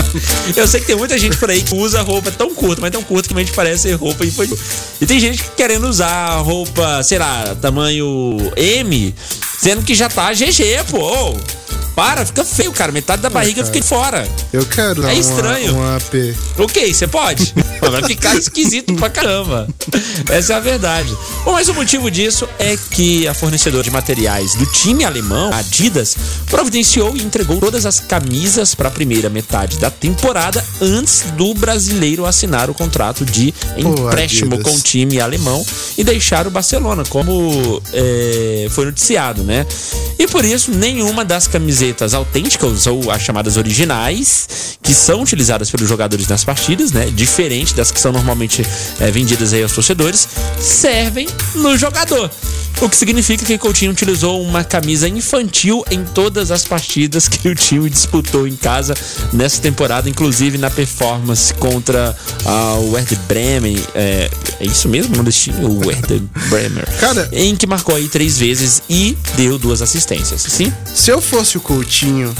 Eu 0.56 0.66
sei 0.66 0.80
que 0.80 0.86
tem 0.86 0.96
muita 0.96 1.18
gente 1.18 1.36
por 1.36 1.50
aí 1.50 1.62
que 1.62 1.74
usa 1.74 2.02
roupa 2.02 2.30
tão 2.30 2.54
curta, 2.54 2.80
mas 2.80 2.90
tão 2.90 3.02
curta 3.02 3.28
que 3.28 3.34
realmente 3.34 3.52
parece 3.52 3.82
ser 3.82 3.94
roupa 3.94 4.24
infantil. 4.24 4.58
E 5.00 5.06
tem 5.06 5.18
gente 5.18 5.44
querendo 5.56 5.88
usar 5.88 6.36
roupa, 6.38 7.02
sei 7.02 7.18
lá, 7.18 7.56
tamanho 7.60 8.52
M, 8.56 9.14
sendo 9.58 9.82
que 9.82 9.94
já 9.94 10.08
tá 10.08 10.32
GG, 10.32 10.84
pô. 10.90 11.36
Para, 11.94 12.24
fica 12.24 12.44
feio, 12.44 12.72
cara. 12.72 12.90
Metade 12.92 13.20
da 13.22 13.28
barriga 13.28 13.64
fica 13.64 13.80
de 13.80 13.86
fora. 13.86 14.26
Eu 14.52 14.64
quero 14.64 15.06
É 15.06 15.14
estranho. 15.14 15.74
um 15.76 15.96
AP. 15.96 16.14
Ok, 16.58 16.92
você 16.94 17.06
pode. 17.06 17.54
Vai 17.80 18.02
ficar 18.04 18.34
esquisito 18.36 18.94
pra 18.94 19.10
caramba. 19.10 19.68
Essa 20.30 20.54
é 20.54 20.56
a 20.56 20.60
verdade. 20.60 21.14
Bom, 21.44 21.52
mas 21.52 21.68
o 21.68 21.74
motivo 21.74 22.10
disso 22.10 22.48
é 22.58 22.76
que 22.92 23.26
a 23.28 23.34
fornecedora 23.34 23.82
de 23.82 23.90
materiais 23.90 24.54
do 24.54 24.64
time 24.66 25.04
alemão, 25.04 25.52
a 25.52 25.58
Adidas, 25.58 26.16
providenciou 26.46 27.16
e 27.16 27.22
entregou 27.22 27.58
todas 27.58 27.84
as 27.84 28.00
camisas 28.00 28.74
para 28.74 28.88
a 28.88 28.90
primeira 28.90 29.28
metade 29.28 29.78
da 29.78 29.90
temporada 29.90 30.64
antes 30.80 31.24
do 31.36 31.52
brasileiro 31.54 32.24
assinar 32.24 32.70
o 32.70 32.74
contrato 32.74 33.24
de 33.24 33.52
empréstimo 33.76 34.54
Adidas. 34.54 34.72
com 34.72 34.78
o 34.78 34.80
time 34.80 35.20
alemão 35.20 35.64
e 35.98 36.04
deixar 36.04 36.46
o 36.46 36.50
Barcelona, 36.50 37.02
como 37.08 37.82
é, 37.92 38.66
foi 38.70 38.86
noticiado, 38.86 39.42
né? 39.42 39.66
E 40.18 40.26
por 40.26 40.44
isso, 40.44 40.70
nenhuma 40.70 41.24
das 41.24 41.46
camisetas 41.46 41.81
autênticas 42.14 42.86
ou 42.86 43.10
as 43.10 43.22
chamadas 43.22 43.56
originais, 43.56 44.78
que 44.82 44.94
são 44.94 45.22
utilizadas 45.22 45.70
pelos 45.70 45.88
jogadores 45.88 46.28
nas 46.28 46.44
partidas, 46.44 46.92
né? 46.92 47.06
Diferente 47.06 47.74
das 47.74 47.90
que 47.90 48.00
são 48.00 48.12
normalmente 48.12 48.64
é, 49.00 49.10
vendidas 49.10 49.52
aí 49.52 49.62
aos 49.62 49.72
torcedores, 49.72 50.28
servem 50.60 51.26
no 51.54 51.76
jogador. 51.76 52.30
O 52.82 52.88
que 52.88 52.96
significa 52.96 53.44
que 53.44 53.56
Coutinho 53.56 53.92
utilizou 53.92 54.42
uma 54.42 54.64
camisa 54.64 55.08
infantil 55.08 55.84
em 55.88 56.02
todas 56.04 56.50
as 56.50 56.64
partidas 56.64 57.28
que 57.28 57.48
o 57.48 57.54
time 57.54 57.88
disputou 57.88 58.44
em 58.44 58.56
casa 58.56 58.92
nessa 59.32 59.62
temporada, 59.62 60.10
inclusive 60.10 60.58
na 60.58 60.68
performance 60.68 61.54
contra 61.54 62.16
ah, 62.44 62.74
o 62.80 62.90
Werder 62.90 63.20
Bremen. 63.28 63.76
É, 63.94 64.28
é 64.58 64.66
isso 64.66 64.88
mesmo 64.88 65.14
o 65.16 65.30
time? 65.30 65.64
O 65.64 65.86
Werder 65.86 66.20
Bremer. 66.48 66.84
Cara- 66.98 67.28
em 67.30 67.54
que 67.54 67.68
marcou 67.68 67.94
aí 67.94 68.08
três 68.08 68.36
vezes 68.36 68.82
e 68.90 69.16
deu 69.36 69.58
duas 69.58 69.80
assistências. 69.80 70.42
Sim? 70.42 70.72
Se 70.92 71.12
eu 71.12 71.22
fosse 71.22 71.56
o 71.56 71.60
Coutinho, 71.60 72.34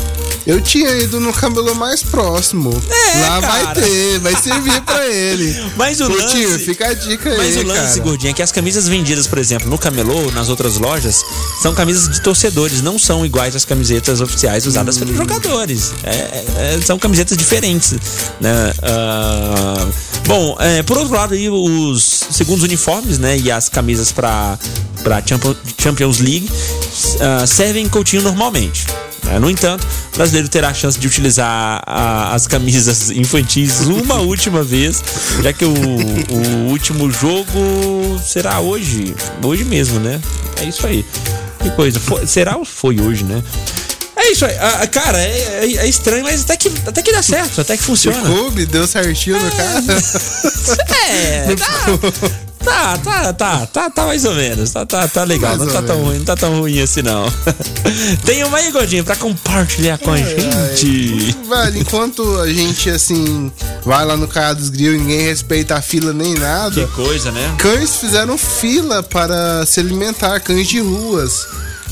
eu 0.47 0.61
tinha 0.61 0.90
ido 0.99 1.20
no 1.20 1.32
cabelo 1.32 1.74
mais 1.74 2.03
próximo. 2.03 2.70
Lá 3.20 3.40
vai 3.40 3.61
É, 3.61 3.64
cara. 3.64 3.80
ter, 3.80 4.18
vai 4.20 4.36
servir 4.36 4.80
pra 4.82 5.07
ele. 5.07 5.62
Mas 5.76 6.01
o 6.01 6.07
Coutinho, 6.09 6.51
lance- 6.51 6.64
fica 6.64 6.88
a 6.88 6.95
dica 6.95 7.30
aí, 7.30 7.36
Mas 7.36 7.57
o 7.57 7.62
lance, 7.62 7.99
cara. 7.99 8.01
gordinho, 8.03 8.30
é 8.30 8.32
que 8.34 8.43
as 8.43 8.51
camisas 8.53 8.88
vendidas, 8.88 9.26
por 9.26 9.38
exemplo, 9.38 9.68
no 9.68 9.78
Camelô, 9.78 10.30
nas 10.32 10.49
outras 10.49 10.76
lojas, 10.78 11.22
são 11.62 11.74
camisas 11.74 12.09
de 12.09 12.20
torcedores, 12.22 12.80
não 12.82 12.99
são 12.99 13.24
iguais 13.24 13.55
às 13.55 13.64
camisetas 13.64 14.20
oficiais 14.20 14.66
usadas 14.66 14.97
Hum. 14.97 15.01
pelos 15.01 15.16
jogadores. 15.16 15.93
É, 16.05 16.74
é, 16.76 16.80
são 16.84 16.99
camisetas 16.99 17.36
diferentes. 17.36 17.93
Né? 18.40 18.72
Ah, 18.82 19.86
bom, 20.26 20.57
é, 20.61 20.82
por 20.82 20.99
outro 20.99 21.14
lado, 21.14 21.34
aí, 21.34 21.49
os 21.49 22.03
segundos 22.30 22.62
uniformes 22.64 23.18
né, 23.18 23.38
e 23.38 23.51
as 23.51 23.68
camisas 23.68 24.11
para 24.12 24.59
Champions 25.78 26.18
League 26.18 26.49
ah, 27.20 27.47
servem 27.47 27.88
Coutinho 27.88 28.22
normalmente. 28.22 28.86
Né? 29.33 29.39
No 29.39 29.51
entanto, 29.51 29.87
o 30.12 30.16
brasileiro 30.16 30.49
terá 30.49 30.68
a 30.68 30.74
chance 30.74 30.99
de 30.99 31.07
utilizar 31.07 31.83
a- 31.87 32.35
as 32.35 32.47
camisas 32.47 33.11
infantis 33.11 33.80
uma 33.80 34.16
última 34.22 34.62
vez, 34.62 35.03
já 35.43 35.53
que 35.53 35.64
o, 35.64 35.72
o 35.74 36.68
último 36.70 37.11
jogo 37.11 38.20
será 38.24 38.61
hoje. 38.61 39.14
Hoje 39.43 39.64
mesmo, 39.64 39.99
né? 40.01 40.20
É 40.61 40.64
isso 40.64 40.87
aí. 40.87 41.05
Que 41.61 41.70
coisa. 41.70 41.99
Foi- 42.01 42.26
será 42.26 42.57
ou 42.57 42.64
foi 42.64 43.01
hoje, 43.01 43.24
né? 43.24 43.43
É 44.16 44.30
isso 44.30 44.45
aí. 44.45 44.55
Ah, 44.59 44.87
cara, 44.87 45.18
é, 45.18 45.64
é- 45.64 45.76
é 45.78 45.87
estranho, 45.89 46.22
mas 46.22 46.43
até 46.43 46.57
que, 46.57 46.70
até 46.87 47.03
que 47.03 47.11
dá 47.12 47.22
certo, 47.22 47.61
até 47.61 47.76
que 47.76 47.83
funciona. 47.83 48.20
Coube, 48.28 48.66
deu 48.66 48.87
certinho 48.87 49.41
no 49.41 49.51
cara. 49.51 49.83
É, 51.14 51.55
tá, 51.57 51.87
tá, 52.99 53.33
tá, 53.33 53.67
tá, 53.67 53.91
tá 53.91 54.07
mais 54.07 54.25
ou 54.25 54.35
menos. 54.35 54.71
Tá, 54.71 54.87
tá, 54.87 55.09
tá 55.09 55.25
legal. 55.25 55.57
Mais 55.57 55.67
Não 55.67 55.75
tá 55.75 55.83
tão 55.83 55.97
menos. 55.97 56.09
ruim, 56.09 56.19
não 56.19 56.25
tá 56.25 56.37
tão 56.37 56.61
ruim 56.61 56.81
assim, 56.81 57.03
não. 57.03 57.27
Tem 58.25 58.45
uma 58.45 58.59
aí, 58.59 58.71
Gordinho, 58.71 59.05
pra 59.05 59.17
compartilhar 59.17 59.99
com 59.99 60.13
a 60.13 60.17
gente. 60.17 61.37
Velho, 61.49 61.79
enquanto 61.79 62.39
a 62.41 62.53
gente, 62.53 62.91
assim, 62.91 63.51
vai 63.85 64.05
lá 64.05 64.17
no 64.17 64.29
cara 64.29 64.55
dos 64.55 64.69
grill 64.69 64.95
e 64.95 64.99
ninguém 64.99 65.23
respeita 65.23 65.77
a 65.77 65.83
fila 65.83 66.13
nem 66.13 66.35
nada. 66.35 66.87
Que 66.87 66.93
coisa, 66.93 67.31
né? 67.31 67.55
Cães 67.59 67.97
fizeram 67.97 68.37
fila 68.39 69.03
para 69.03 69.65
se 69.67 69.81
alimentar, 69.81 70.41
cães 70.41 70.69
de 70.69 70.81
ruas. 70.81 71.47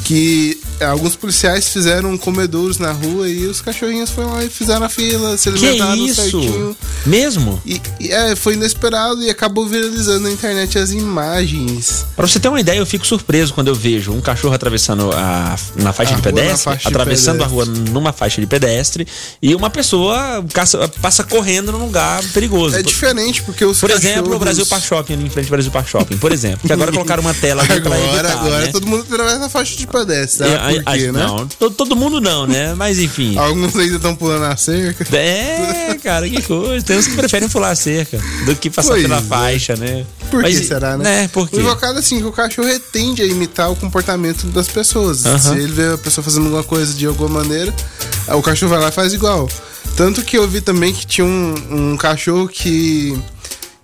Que 0.04 0.60
é, 0.60 0.69
alguns 0.84 1.14
policiais 1.16 1.68
fizeram 1.68 2.16
comedouros 2.18 2.78
na 2.78 2.92
rua 2.92 3.28
e 3.28 3.46
os 3.46 3.60
cachorrinhos 3.60 4.10
foram 4.10 4.32
lá 4.32 4.44
e 4.44 4.48
fizeram 4.48 4.84
a 4.84 4.88
fila, 4.88 5.36
se 5.36 5.50
Que 5.52 5.66
alimentaram 5.66 6.06
isso? 6.06 6.14
certinho. 6.22 6.76
Mesmo? 7.06 7.60
E, 7.66 7.80
e, 7.98 8.10
é, 8.12 8.34
foi 8.36 8.54
inesperado 8.54 9.22
e 9.22 9.30
acabou 9.30 9.66
viralizando 9.66 10.20
na 10.20 10.30
internet 10.30 10.78
as 10.78 10.90
imagens. 10.92 12.04
Pra 12.16 12.26
você 12.26 12.38
ter 12.40 12.48
uma 12.48 12.60
ideia, 12.60 12.78
eu 12.78 12.86
fico 12.86 13.06
surpreso 13.06 13.54
quando 13.54 13.68
eu 13.68 13.74
vejo 13.74 14.12
um 14.12 14.20
cachorro 14.20 14.54
atravessando 14.54 15.10
a, 15.12 15.56
na 15.76 15.92
faixa 15.92 16.12
A 16.14 16.16
de 16.16 16.22
pedestre, 16.22 16.64
faixa 16.64 16.80
de 16.82 16.88
atravessando 16.88 17.42
a 17.42 17.46
rua 17.46 17.64
pedestre. 17.66 17.90
numa 17.92 18.12
faixa 18.12 18.40
de 18.40 18.46
pedestre, 18.46 19.06
e 19.42 19.54
uma 19.54 19.70
pessoa 19.70 20.44
caça- 20.52 20.88
passa 21.00 21.24
correndo 21.24 21.72
num 21.72 21.78
lugar 21.86 22.22
perigoso. 22.32 22.76
É 22.76 22.82
diferente 22.82 23.42
porque 23.42 23.64
os 23.64 23.78
Por 23.80 23.90
exemplo, 23.90 24.20
o 24.20 24.22
cachorros- 24.24 24.40
Brasil 24.40 24.66
Park 24.66 24.84
Shopping, 24.84 25.12
ali 25.14 25.24
em 25.26 25.30
frente 25.30 25.46
ao 25.46 25.50
Brasil 25.50 25.70
Park 25.70 25.88
Shopping, 25.88 26.16
por 26.18 26.32
exemplo. 26.32 26.66
Que 26.66 26.72
agora 26.72 26.90
colocaram 26.92 27.22
uma 27.22 27.34
tela 27.34 27.62
Agora, 27.62 27.98
evitar, 27.98 28.32
agora 28.32 28.66
né? 28.66 28.72
todo 28.72 28.86
mundo 28.86 29.02
atravessa 29.10 29.46
a 29.46 29.48
faixa 29.48 29.76
de 29.76 29.86
pedestre. 29.86 30.46
É, 30.48 30.50
Sabe 30.58 30.69
por 30.76 30.82
a- 30.86 30.96
quê, 30.98 31.12
né? 31.12 31.24
Não, 31.26 31.46
to- 31.46 31.70
todo 31.70 31.96
mundo 31.96 32.20
não, 32.20 32.46
né? 32.46 32.74
Mas 32.74 32.98
enfim. 32.98 33.36
Alguns 33.38 33.74
ainda 33.76 33.96
estão 33.96 34.14
pulando 34.14 34.44
a 34.44 34.56
cerca. 34.56 35.04
É, 35.16 35.96
cara, 36.02 36.28
que 36.28 36.40
coisa. 36.42 36.84
Tem 36.84 36.98
uns 36.98 37.06
que 37.06 37.16
preferem 37.16 37.48
pular 37.48 37.70
a 37.70 37.74
cerca 37.76 38.18
do 38.46 38.54
que 38.56 38.70
passar 38.70 38.90
Pois 38.90 39.02
pela 39.02 39.18
é. 39.18 39.22
faixa, 39.22 39.76
né? 39.76 40.04
Por 40.30 40.42
Mas, 40.42 40.58
que 40.60 40.64
será, 40.66 40.96
né? 40.96 41.04
Né, 41.04 41.28
por 41.32 41.48
quê? 41.48 41.56
O 41.56 41.60
invocado 41.60 41.98
assim, 41.98 42.18
que 42.20 42.24
o 42.26 42.32
cachorro 42.32 42.68
tende 42.92 43.20
a 43.22 43.26
imitar 43.26 43.70
o 43.70 43.76
comportamento 43.76 44.46
das 44.46 44.68
pessoas. 44.68 45.18
Se 45.40 45.50
ele 45.52 45.66
vê 45.72 45.94
a 45.94 45.98
pessoa 45.98 46.24
fazendo 46.24 46.44
alguma 46.44 46.62
coisa 46.62 46.94
de 46.94 47.04
alguma 47.06 47.28
maneira, 47.42 47.74
o 48.28 48.40
cachorro 48.42 48.70
vai 48.70 48.80
lá 48.80 48.88
e 48.88 48.92
faz 48.92 49.12
igual. 49.12 49.48
Tanto 49.96 50.22
que 50.22 50.38
eu 50.38 50.46
vi 50.48 50.60
também 50.60 50.92
que 50.94 51.04
tinha 51.04 51.24
um, 51.24 51.54
um 51.92 51.96
cachorro 51.96 52.46
que 52.48 53.18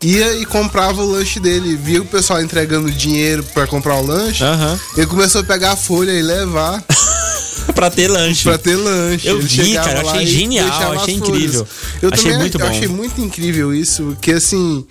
ia 0.02 0.34
e 0.34 0.44
comprava 0.44 1.02
o 1.02 1.10
lanche 1.10 1.40
dele, 1.40 1.76
via 1.76 2.02
o 2.02 2.06
pessoal 2.06 2.40
entregando 2.42 2.90
dinheiro 2.90 3.42
pra 3.54 3.66
comprar 3.66 3.96
o 3.96 4.06
lanche, 4.06 4.44
Aham. 4.44 4.78
ele 4.96 5.06
começou 5.06 5.40
a 5.40 5.44
pegar 5.44 5.72
a 5.72 5.76
folha 5.76 6.12
e 6.12 6.22
levar 6.22 6.82
pra 7.74 7.90
ter 7.90 8.08
lanche. 8.08 8.42
pra 8.44 8.58
ter 8.58 8.76
lanche. 8.76 9.26
Eu 9.26 9.38
Ele 9.38 9.46
vi, 9.46 9.72
cara, 9.74 10.00
eu 10.02 10.10
achei 10.10 10.26
genial, 10.26 10.92
achei 10.92 11.14
incrível. 11.14 11.66
Eu 12.02 12.10
Achei 12.12 12.24
também 12.24 12.38
muito 12.38 12.58
bom. 12.58 12.66
achei 12.66 12.88
muito 12.88 13.20
incrível 13.20 13.74
isso, 13.74 14.02
porque 14.04 14.32
assim. 14.32 14.86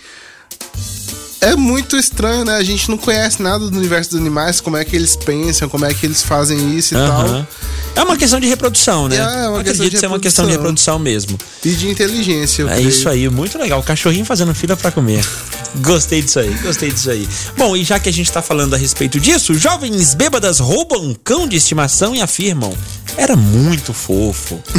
É 1.46 1.56
muito 1.56 1.96
estranho, 1.98 2.43
né? 2.43 2.56
A 2.56 2.64
gente 2.64 2.89
não 2.89 2.98
conhece 2.98 3.41
nada 3.41 3.70
do 3.70 3.78
universo 3.78 4.12
dos 4.12 4.20
animais, 4.20 4.60
como 4.60 4.78
é 4.78 4.84
que 4.86 4.96
eles 4.96 5.16
pensam, 5.16 5.70
como 5.70 5.86
é 5.86 5.93
que 5.93 6.06
eles 6.06 6.22
fazem 6.24 6.76
isso 6.78 6.93
e 6.93 6.98
Aham. 6.98 7.48
É 7.96 8.02
uma 8.04 8.18
questão 8.18 8.39
de 8.39 8.48
reprodução, 8.48 9.08
né? 9.08 9.16
É, 9.18 9.20
é 9.20 9.24
uma 9.50 9.60
Acredito 9.62 9.64
questão 9.66 9.89
de 9.89 10.00
ser 10.00 10.08
uma 10.08 10.20
questão 10.20 10.46
de 10.46 10.52
reprodução. 10.52 11.00
mesmo. 11.00 11.38
tal. 11.38 11.48
E 11.64 11.76
de 11.76 11.88
inteligência. 11.89 12.64
eu 12.64 12.70
É 12.70 12.74
creio. 12.76 12.89
isso 12.89 13.08
aí, 13.08 13.30
muito 13.30 13.58
legal. 13.58 13.80
O 13.80 13.84
cachorrinho 13.84 14.26
fazendo 14.26 14.54
fila 14.54 14.76
pra 14.76 14.91
comer. 14.91 15.26
Gostei 15.82 16.22
disso 16.22 16.39
aí, 16.39 16.54
gostei 16.64 16.89
disso 16.89 17.10
aí. 17.10 17.28
Bom, 17.58 17.76
e 17.76 17.84
já 17.84 18.00
que 18.00 18.08
a 18.08 18.14
gente 18.14 18.32
tá 18.32 18.41
falando 18.41 18.74
a 18.74 18.78
respeito 18.78 19.20
disso, 19.20 19.54
jovens 19.54 20.14
bêbadas 20.14 20.60
roubam 20.60 21.04
um 21.04 21.14
cão 21.14 21.46
de 21.46 21.58
estimação 21.58 22.16
e 22.16 22.22
afirmam: 22.22 22.74
era 23.18 23.36
muito 23.36 23.93
fofo. 23.93 24.61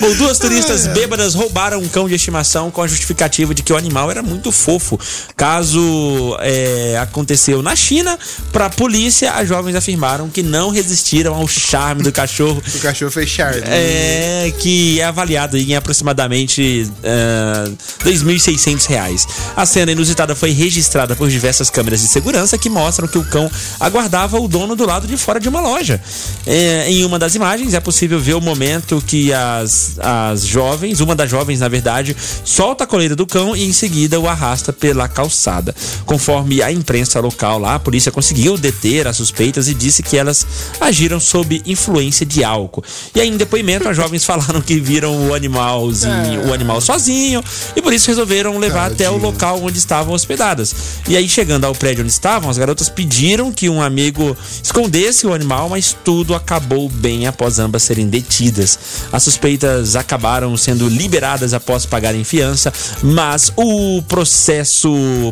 Bom, 0.00 0.14
duas 0.14 0.38
turistas 0.38 0.86
bêbadas 0.86 1.34
roubaram 1.34 1.80
um 1.80 1.88
cão 1.88 2.08
de 2.08 2.14
estimação 2.14 2.70
com 2.70 2.82
a 2.82 2.86
justificativa 2.86 3.54
de 3.54 3.62
que 3.62 3.72
o 3.72 3.76
animal 3.76 4.10
era 4.10 4.22
muito 4.22 4.50
fofo. 4.50 4.98
Caso 5.36 6.36
é, 6.40 6.98
aconteceu 6.98 7.62
na 7.62 7.76
China, 7.76 8.18
para 8.52 8.66
a 8.66 8.70
polícia, 8.70 9.32
as 9.32 9.48
jovens 9.48 9.74
afirmaram 9.74 10.28
que 10.28 10.42
não 10.42 10.70
resistiram 10.70 11.34
ao 11.34 11.46
charme 11.46 12.02
do 12.02 12.12
cachorro. 12.12 12.62
O 12.80 12.82
cachorro 12.82 13.10
fez 13.10 13.28
charme. 13.28 13.60
É, 13.64 14.52
que 14.58 15.00
é 15.00 15.04
avaliado 15.04 15.58
em 15.58 15.76
aproximadamente 15.76 16.90
uh, 17.00 17.76
2.600 18.04 18.86
reais. 18.86 19.26
A 19.54 19.66
cena 19.66 19.92
inusitada 19.92 20.34
foi 20.34 20.50
registrada 20.50 21.14
por 21.14 21.28
diversas 21.28 21.68
câmeras 21.68 22.00
de 22.00 22.08
segurança 22.08 22.56
que 22.56 22.70
mostram 22.70 23.06
que 23.06 23.18
o 23.18 23.24
cão 23.24 23.50
aguardava 23.78 24.40
o 24.40 24.48
dono 24.48 24.74
do 24.74 24.86
lado 24.86 25.06
de 25.06 25.16
fora 25.16 25.38
de 25.38 25.48
uma 25.48 25.60
loja. 25.60 26.00
É, 26.46 26.90
em 26.90 27.04
uma 27.04 27.18
das 27.18 27.34
imagens 27.34 27.74
é 27.74 27.80
possível 27.80 28.18
ver 28.18 28.34
o 28.34 28.40
momento 28.40 29.02
que 29.06 29.32
as, 29.32 29.98
as 29.98 30.46
jovens, 30.46 31.00
uma 31.00 31.14
das 31.14 31.30
jovens 31.30 31.60
na 31.60 31.68
verdade, 31.68 32.16
solta 32.44 32.84
a 32.84 32.86
coleira 32.86 33.14
do 33.14 33.26
cão 33.26 33.54
e 33.54 33.64
em 33.64 33.72
seguida 33.72 34.18
o 34.18 34.26
arrasta 34.26 34.72
pela 34.72 35.06
calçada. 35.06 35.74
Conforme 36.06 36.62
a 36.62 36.72
imprensa 36.72 37.20
local 37.20 37.58
lá, 37.58 37.74
a 37.74 37.78
polícia 37.78 38.10
conseguiu 38.10 38.56
deter 38.56 39.06
as 39.06 39.16
suspeitas 39.16 39.68
e 39.68 39.74
disse 39.74 40.02
que 40.02 40.16
elas 40.16 40.46
agiram 40.80 41.20
sob 41.20 41.62
influência 41.66 42.24
de 42.24 42.42
álcool. 42.42 42.82
E 43.14 43.20
aí, 43.20 43.28
em 43.28 43.36
depoimento, 43.36 43.88
as 43.88 43.96
jovens 43.96 44.24
falaram 44.30 44.60
que 44.60 44.80
viram 44.80 45.28
o 45.28 45.34
animalzinho, 45.34 46.48
o 46.48 46.54
animal 46.54 46.80
sozinho 46.80 47.44
e 47.76 47.82
por 47.82 47.92
isso 47.92 48.08
resolveram 48.08 48.58
levar 48.58 48.90
até 48.90 49.10
o 49.10 49.18
local 49.18 49.62
onde 49.62 49.78
estavam 49.78 50.14
hospedadas. 50.14 50.74
E 51.08 51.16
aí, 51.16 51.28
chegando 51.28 51.66
ao 51.66 51.74
prédio 51.74 52.02
onde 52.02 52.12
estavam, 52.12 52.48
as 52.48 52.56
garotas 52.56 52.88
pediram 52.88 53.52
que 53.52 53.68
um 53.68 53.82
amigo 53.82 54.36
escondesse 54.62 55.26
o 55.26 55.34
animal, 55.34 55.68
mas 55.68 55.94
tudo 56.04 56.19
acabou 56.34 56.88
bem 56.88 57.26
após 57.26 57.58
ambas 57.58 57.82
serem 57.82 58.08
detidas. 58.08 58.78
As 59.12 59.22
suspeitas 59.22 59.96
acabaram 59.96 60.56
sendo 60.56 60.88
liberadas 60.88 61.54
após 61.54 61.86
pagarem 61.86 62.22
fiança, 62.24 62.72
mas 63.02 63.52
o 63.56 64.02
processo 64.08 64.90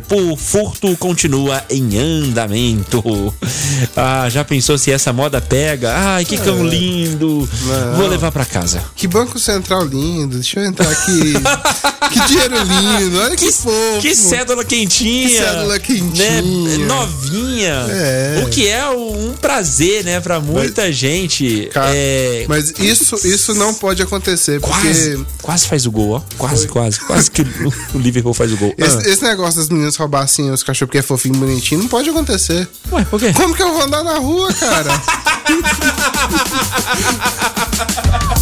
por 0.08 0.36
furto 0.36 0.96
continua 0.96 1.62
em 1.70 1.98
andamento. 1.98 3.02
Ah, 3.96 4.28
já 4.28 4.44
pensou 4.44 4.76
se 4.76 4.90
essa 4.90 5.12
moda 5.12 5.40
pega? 5.40 5.92
Ai, 5.94 6.24
que 6.24 6.36
cão 6.38 6.66
É. 6.66 6.68
lindo! 6.70 7.48
Não. 7.62 7.96
Vou 7.96 8.06
levar 8.08 8.30
pra 8.32 8.44
casa. 8.44 8.82
Que 8.96 9.06
banco 9.06 9.38
central 9.38 9.84
lindo. 9.84 10.36
Deixa 10.36 10.60
eu 10.60 10.64
entrar 10.64 10.88
aqui. 10.90 11.34
que 12.12 12.26
dinheiro 12.26 12.56
lindo. 12.62 13.20
Olha 13.20 13.36
que, 13.36 13.50
fofo. 13.52 14.00
Que 14.00 14.14
cédula 14.14 14.64
quentinha. 14.64 15.28
Que 15.28 15.36
cédula 15.36 15.78
quentinha. 15.78 16.42
Né? 16.42 16.78
Novinha. 16.86 17.86
É. 17.88 18.42
O 18.44 18.48
que 18.48 18.66
é 18.68 18.88
um 18.90 19.34
prazer, 19.40 20.04
né, 20.04 20.20
pra 20.20 20.40
muita 20.78 20.92
gente. 20.92 21.68
Cara, 21.72 21.90
é, 21.92 22.44
Mas 22.48 22.70
isso, 22.78 23.16
isso 23.26 23.54
não 23.54 23.74
pode 23.74 24.00
acontecer, 24.02 24.60
Quase, 24.60 25.16
porque 25.16 25.26
quase 25.42 25.66
faz 25.66 25.86
o 25.86 25.90
gol, 25.90 26.10
ó. 26.12 26.22
Quase, 26.38 26.68
quase. 26.68 27.00
Quase 27.00 27.30
que 27.30 27.42
o, 27.94 27.98
Liverpool 27.98 28.32
faz 28.32 28.52
o 28.52 28.56
gol. 28.56 28.72
esse, 28.78 28.96
Ah. 28.96 29.02
esse 29.10 29.22
negócio 29.22 29.60
das 29.60 29.68
meninas 29.68 29.96
roubassem 29.96 30.50
os 30.50 30.62
cachorros 30.62 30.88
porque 30.88 30.98
é 30.98 31.02
fofinho 31.02 31.34
e 31.34 31.38
bonitinho 31.38 31.80
não 31.82 31.88
pode 31.88 32.08
acontecer. 32.08 32.68
Ué, 32.92 33.04
por 33.04 33.18
quê? 33.18 33.32
Como 33.34 33.54
que 33.54 33.62
eu 33.62 33.72
vou 33.72 33.82
andar 33.82 34.04
na 34.04 34.18
rua, 34.18 34.52
cara? 34.54 34.90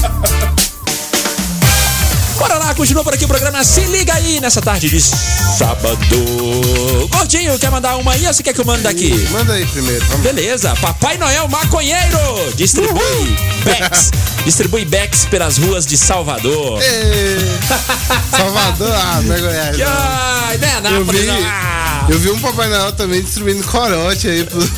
Continua 2.76 3.02
por 3.02 3.14
aqui 3.14 3.24
o 3.24 3.28
programa 3.28 3.64
Se 3.64 3.80
Liga 3.86 4.12
aí 4.12 4.38
nessa 4.38 4.60
tarde 4.60 4.90
de 4.90 5.00
sábado. 5.00 5.96
Gordinho, 7.10 7.58
quer 7.58 7.70
mandar 7.70 7.96
uma 7.96 8.12
aí 8.12 8.26
ou 8.26 8.34
você 8.34 8.42
quer 8.42 8.52
que 8.52 8.60
eu 8.60 8.66
mande 8.66 8.82
daqui? 8.82 9.14
Manda 9.30 9.54
aí 9.54 9.64
primeiro, 9.64 10.04
vamos. 10.06 10.22
Beleza, 10.22 10.76
Papai 10.76 11.16
Noel 11.16 11.48
Maconheiro 11.48 12.52
distribui 12.54 13.36
Bex. 13.64 14.10
Distribui 14.46 14.84
Bex 14.84 15.24
pelas 15.24 15.58
ruas 15.58 15.84
de 15.84 15.98
Salvador. 15.98 16.80
Salvador, 18.30 18.92
ah, 18.94 19.20
não 19.24 19.40
Goiás. 19.40 19.76
Não. 19.76 19.86
ai, 19.88 20.56
né, 20.58 20.80
Eu 20.96 21.04
vi. 21.04 21.28
Ah. 21.44 22.06
eu 22.08 22.18
vi 22.20 22.30
um 22.30 22.38
Papai 22.38 22.68
Noel 22.68 22.92
também 22.92 23.20
distribuindo 23.22 23.64
corote 23.66 24.28
aí 24.28 24.44
pro. 24.44 24.60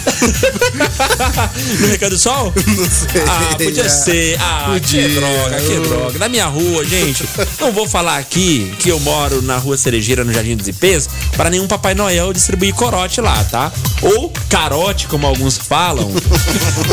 No 1.80 1.86
Recanto 1.88 2.14
do 2.14 2.18
Sol? 2.18 2.52
Não 2.66 2.88
sei. 2.90 3.22
Ah, 3.28 3.54
podia 3.56 3.88
ser. 3.88 4.38
Ah, 4.40 4.70
Podia. 4.72 5.02
que 5.02 5.14
droga, 5.14 5.60
que 5.60 5.80
droga. 5.88 6.18
Na 6.18 6.28
minha 6.28 6.46
rua, 6.46 6.84
gente, 6.84 7.28
não 7.60 7.72
vou 7.72 7.86
falar 7.86 8.16
aqui 8.18 8.72
que 8.78 8.88
eu 8.88 8.98
moro 9.00 9.42
na 9.42 9.56
rua 9.58 9.76
Cerejeira, 9.76 10.24
no 10.24 10.32
Jardim 10.32 10.56
dos 10.56 10.66
Ipês, 10.66 11.08
para 11.36 11.50
nenhum 11.50 11.66
Papai 11.66 11.94
Noel 11.94 12.32
distribuir 12.32 12.74
corote 12.74 13.20
lá, 13.20 13.42
tá? 13.44 13.70
Ou 14.00 14.32
carote, 14.48 15.06
como 15.08 15.26
alguns 15.26 15.58
falam. 15.58 16.10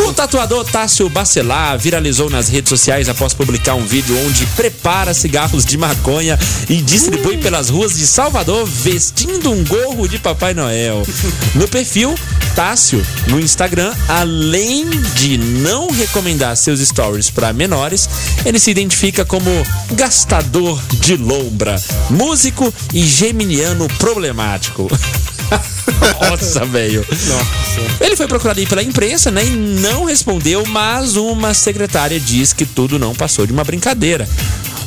O 0.08 0.14
tatuador 0.14 0.66
Tássio 0.66 1.08
Bacelar 1.10 1.78
viralizou 1.78 2.30
nas 2.30 2.50
redes 2.50 2.65
sociais 2.70 3.10
após 3.10 3.34
publicar 3.34 3.76
um 3.76 3.86
vídeo 3.86 4.18
onde 4.26 4.46
prepara 4.48 5.14
cigarros 5.14 5.66
de 5.66 5.78
maconha 5.78 6.38
e 6.70 6.82
distribui 6.82 7.38
pelas 7.38 7.70
ruas 7.70 7.98
de 7.98 8.06
Salvador 8.08 8.66
vestindo 8.66 9.52
um 9.52 9.64
gorro 9.64 10.08
de 10.08 10.20
Papai 10.20 10.54
Noel. 10.54 11.04
No 11.56 11.68
perfil, 11.70 12.14
Tássio, 12.56 13.06
no 13.28 13.40
Instagram, 13.40 13.94
além 14.10 14.90
de 15.16 15.38
não 15.38 15.90
recomendar 15.90 16.56
seus 16.58 16.80
stories 16.80 17.30
para 17.30 17.54
menores, 17.54 18.10
ele 18.46 18.60
se 18.60 18.72
identifica 18.72 19.24
como 19.24 19.50
gastador 19.92 20.82
de 21.00 21.16
lombra, 21.16 21.82
músico 22.10 22.74
e 22.94 23.06
geminiano 23.06 23.88
problemático. 23.98 24.90
Nossa, 26.30 26.66
velho. 26.66 27.06
Ele 28.00 28.16
foi 28.16 28.28
procurado 28.28 28.60
aí 28.60 28.66
pela 28.66 28.84
imprensa, 28.84 29.32
né? 29.32 29.46
E 29.46 29.50
não 29.50 30.06
respondeu, 30.06 30.66
mas 30.66 31.16
uma 31.16 31.54
secretária 31.54 32.20
diz 32.20 32.54
que 32.54 32.66
tudo 32.66 33.00
não 33.00 33.14
passou 33.14 33.46
de 33.46 33.54
uma 33.54 33.64
brincadeira. 33.64 34.28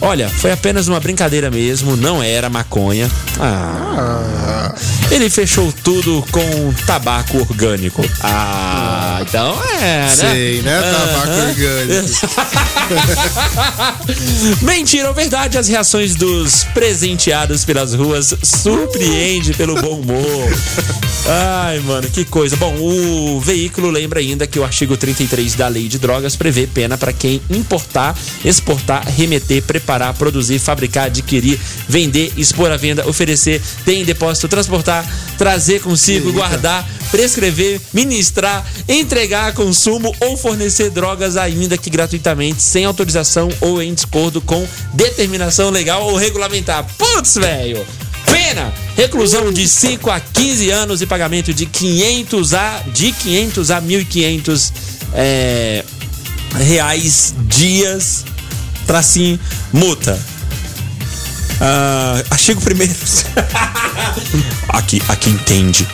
Olha, 0.00 0.28
foi 0.28 0.52
apenas 0.52 0.86
uma 0.86 1.00
brincadeira 1.00 1.50
mesmo, 1.50 1.96
não 1.96 2.22
era 2.22 2.48
maconha. 2.48 3.10
Ah. 3.40 4.72
Ele 5.10 5.28
fechou 5.28 5.72
tudo 5.82 6.24
com 6.30 6.72
tabaco 6.86 7.38
orgânico. 7.38 8.04
Ah, 8.22 9.18
então 9.22 9.56
é, 9.80 10.02
né? 10.02 10.08
Sei, 10.14 10.62
né? 10.62 10.80
Tabaco 10.80 11.28
Aham. 11.28 11.48
orgânico. 11.48 12.08
Mentira 14.62 15.08
ou 15.08 15.14
verdade, 15.14 15.58
as 15.58 15.68
reações 15.68 16.14
dos 16.14 16.64
presenteados 16.74 17.64
pelas 17.64 17.94
ruas 17.94 18.34
surpreende 18.42 19.54
pelo 19.54 19.80
bom 19.80 19.98
humor. 20.00 20.48
Ai, 21.26 21.80
mano, 21.80 22.08
que 22.08 22.24
coisa. 22.24 22.56
Bom, 22.56 22.74
o 22.78 23.40
veículo 23.40 23.90
lembra 23.90 24.20
ainda 24.20 24.46
que 24.46 24.58
o 24.58 24.64
artigo 24.64 24.96
33 24.96 25.54
da 25.54 25.68
Lei 25.68 25.88
de 25.88 25.98
Drogas 25.98 26.36
prevê 26.36 26.66
pena 26.66 26.96
para 26.96 27.12
quem 27.12 27.42
importar, 27.50 28.16
exportar, 28.44 29.06
remeter, 29.06 29.62
preparar, 29.62 29.87
produzir, 30.18 30.58
fabricar, 30.58 31.06
adquirir, 31.06 31.58
vender, 31.88 32.32
expor 32.36 32.70
à 32.70 32.76
venda, 32.76 33.08
oferecer, 33.08 33.62
ter 33.84 33.94
em 33.94 34.04
depósito, 34.04 34.48
transportar, 34.48 35.06
trazer 35.38 35.80
consigo, 35.80 36.32
guardar, 36.32 36.86
prescrever, 37.10 37.80
ministrar, 37.92 38.64
entregar 38.88 39.48
a 39.48 39.52
consumo 39.52 40.14
ou 40.20 40.36
fornecer 40.36 40.90
drogas 40.90 41.36
ainda 41.36 41.78
que 41.78 41.90
gratuitamente, 41.90 42.62
sem 42.62 42.84
autorização 42.84 43.48
ou 43.60 43.82
em 43.82 43.94
discordo 43.94 44.40
com 44.40 44.66
determinação 44.94 45.70
legal 45.70 46.04
ou 46.04 46.16
regulamentar. 46.16 46.84
Putz, 46.96 47.36
velho! 47.36 47.84
Pena! 48.26 48.72
Reclusão 48.96 49.52
de 49.52 49.66
5 49.66 50.10
a 50.10 50.20
15 50.20 50.70
anos 50.70 51.02
e 51.02 51.06
pagamento 51.06 51.54
de 51.54 51.66
500 51.66 52.54
a 52.54 52.82
de 52.92 53.12
500 53.12 53.70
a 53.70 53.80
1.500 53.80 54.72
é, 55.14 55.84
reais 56.54 57.34
dias 57.46 58.24
tracinho 58.88 59.38
multa. 59.72 60.18
Ah, 61.60 62.22
artigo 62.30 62.60
primeiro. 62.62 62.94
aqui, 64.72 65.02
aqui 65.08 65.30
entende. 65.30 65.86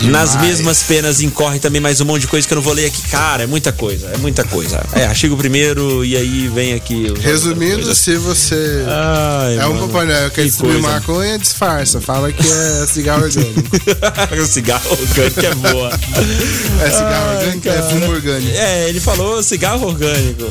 Nas 0.00 0.36
mesmas 0.36 0.82
penas 0.82 1.20
incorre 1.20 1.58
também 1.58 1.80
mais 1.80 2.00
um 2.00 2.04
monte 2.04 2.22
de 2.22 2.26
coisa 2.26 2.46
que 2.46 2.52
eu 2.52 2.56
não 2.56 2.62
vou 2.62 2.72
ler 2.72 2.86
aqui. 2.86 3.02
Cara, 3.08 3.44
é 3.44 3.46
muita 3.46 3.72
coisa, 3.72 4.08
é 4.12 4.16
muita 4.16 4.42
coisa. 4.42 4.84
É, 4.94 5.04
artigo 5.04 5.36
primeiro 5.36 6.04
e 6.04 6.16
aí 6.16 6.48
vem 6.48 6.72
aqui. 6.74 7.12
Resumindo, 7.20 7.94
se 7.94 8.16
você 8.16 8.84
Ai, 8.88 9.58
é 9.58 9.66
um 9.66 9.74
mano, 9.74 9.88
Papai 9.88 10.06
Noel 10.06 10.30
que 10.30 10.36
quer 10.36 10.42
que 10.42 10.48
distribuir 10.48 10.80
coisa. 10.80 10.94
maconha, 10.96 11.38
disfarça. 11.38 12.00
Fala 12.00 12.32
que 12.32 12.42
é 12.42 12.86
cigarro 12.90 13.22
orgânico. 13.24 13.62
cigarro 14.48 14.90
orgânico 14.90 15.40
é 15.40 15.54
boa. 15.54 15.90
É 16.80 16.90
cigarro 16.90 17.28
Ai, 17.28 17.36
orgânico? 17.36 17.68
É 17.68 17.72
cara. 17.72 17.82
fumo 17.82 18.10
orgânico. 18.10 18.56
É, 18.56 18.88
ele 18.88 19.00
falou 19.00 19.42
cigarro 19.42 19.86
orgânico. 19.86 20.50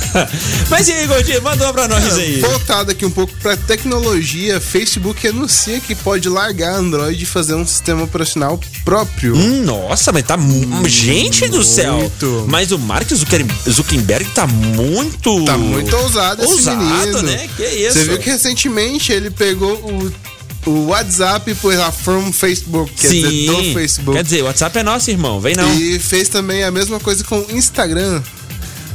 Mas 0.68 0.88
e 0.88 0.92
aí, 0.92 1.06
Gordinho, 1.06 1.42
manda 1.42 1.64
uma 1.64 1.72
pra 1.72 1.86
nós 1.86 2.14
aí. 2.18 2.40
Voltado 2.40 2.90
aqui 2.90 3.04
um 3.06 3.10
pouco 3.10 3.32
pra 3.40 3.56
tecnologia, 3.56 4.60
Facebook 4.60 5.26
anuncia 5.28 5.78
que 5.80 5.94
pode 5.94 6.28
largar 6.28 6.74
Android 6.74 7.22
e 7.22 7.26
fazer 7.26 7.54
um 7.54 7.66
sistema 7.66 8.02
operacional 8.02 8.58
próprio. 8.84 9.36
Hum, 9.36 9.62
Nossa, 9.64 10.12
mas 10.12 10.24
tá. 10.24 10.36
mu- 10.36 10.88
Gente 10.88 11.48
do 11.48 11.62
céu! 11.62 11.96
Muito. 11.98 12.44
Mas 12.48 12.72
o 12.72 12.78
Mark 12.78 13.08
Zucker- 13.12 13.46
Zuckerberg 13.68 14.24
tá 14.30 14.46
muito. 14.46 15.44
Tá 15.44 15.56
muito 15.58 15.94
ousado 15.96 16.42
esse 16.42 16.52
Ousado, 16.52 16.82
menino. 16.82 17.22
né? 17.22 17.48
Que 17.56 17.64
isso? 17.66 17.98
Você 17.98 18.04
viu 18.04 18.18
que 18.18 18.30
recentemente 18.30 19.12
ele 19.12 19.30
pegou 19.30 19.74
o, 19.74 20.70
o 20.70 20.86
WhatsApp 20.86 21.54
pôs 21.56 21.78
lá 21.78 21.90
from 21.92 22.32
Facebook, 22.32 22.92
quer 22.94 23.08
Sim. 23.08 23.22
dizer, 23.22 23.46
do 23.52 23.72
Facebook. 23.74 24.16
Quer 24.16 24.24
dizer, 24.24 24.42
o 24.42 24.46
WhatsApp 24.46 24.78
é 24.78 24.82
nosso, 24.82 25.10
irmão. 25.10 25.40
Vem 25.40 25.54
não. 25.56 25.74
E 25.78 25.98
fez 25.98 26.28
também 26.28 26.64
a 26.64 26.70
mesma 26.70 26.98
coisa 27.00 27.22
com 27.24 27.38
o 27.38 27.46
Instagram. 27.56 28.22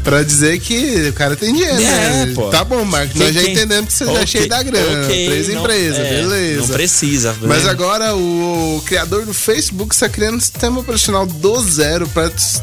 Pra 0.06 0.22
dizer 0.24 0.60
que 0.60 1.10
o 1.10 1.14
cara 1.14 1.36
tem 1.36 1.52
dinheiro, 1.52 1.82
É, 1.82 2.26
né? 2.28 2.32
pô. 2.36 2.44
Tá 2.50 2.64
bom, 2.64 2.86
Marcos. 2.86 3.16
Nós 3.16 3.34
já 3.34 3.42
entendemos 3.42 3.88
que 3.92 3.94
você 3.98 4.06
já 4.06 4.22
é 4.22 4.26
cheio 4.26 4.48
da 4.48 4.62
grana. 4.64 5.04
ok, 5.04 5.26
três 5.28 5.48
não- 5.50 5.62
empresas, 5.62 5.98
é, 6.00 6.10
beleza. 6.22 6.62
Não 6.62 6.68
precisa. 6.68 7.36
Mas 7.42 7.64
né? 7.64 7.72
agora 7.72 8.16
o 8.16 8.82
criador 8.86 9.26
do 9.26 9.34
Facebook 9.34 9.96
está 9.96 10.08
criando 10.08 10.38
um 10.38 10.40
sistema 10.40 10.80
operacional 10.80 11.26
do 11.26 11.60
zero 11.64 12.08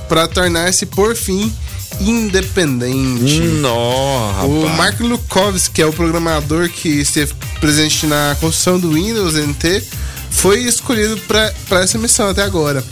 para 0.09 0.29
tornar-se, 0.29 0.87
por 0.87 1.17
fim, 1.17 1.53
independente. 2.01 3.41
Nó, 3.61 4.45
O. 4.47 4.69
Mark 4.77 5.01
Lukovski, 5.01 5.75
que 5.75 5.83
é 5.83 5.87
o 5.87 5.93
programador 5.93 6.69
que 6.69 6.89
esteve 6.89 7.33
presente 7.61 8.07
na 8.07 8.37
construção 8.41 8.79
do 8.79 8.93
Windows 8.93 9.35
NT, 9.35 9.83
foi 10.31 10.61
escolhido 10.61 11.17
para 11.27 11.53
essa 11.83 11.99
missão 11.99 12.29
até 12.29 12.43
agora. 12.43 12.83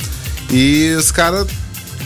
E 0.50 0.92
os 0.98 1.10
caras 1.12 1.46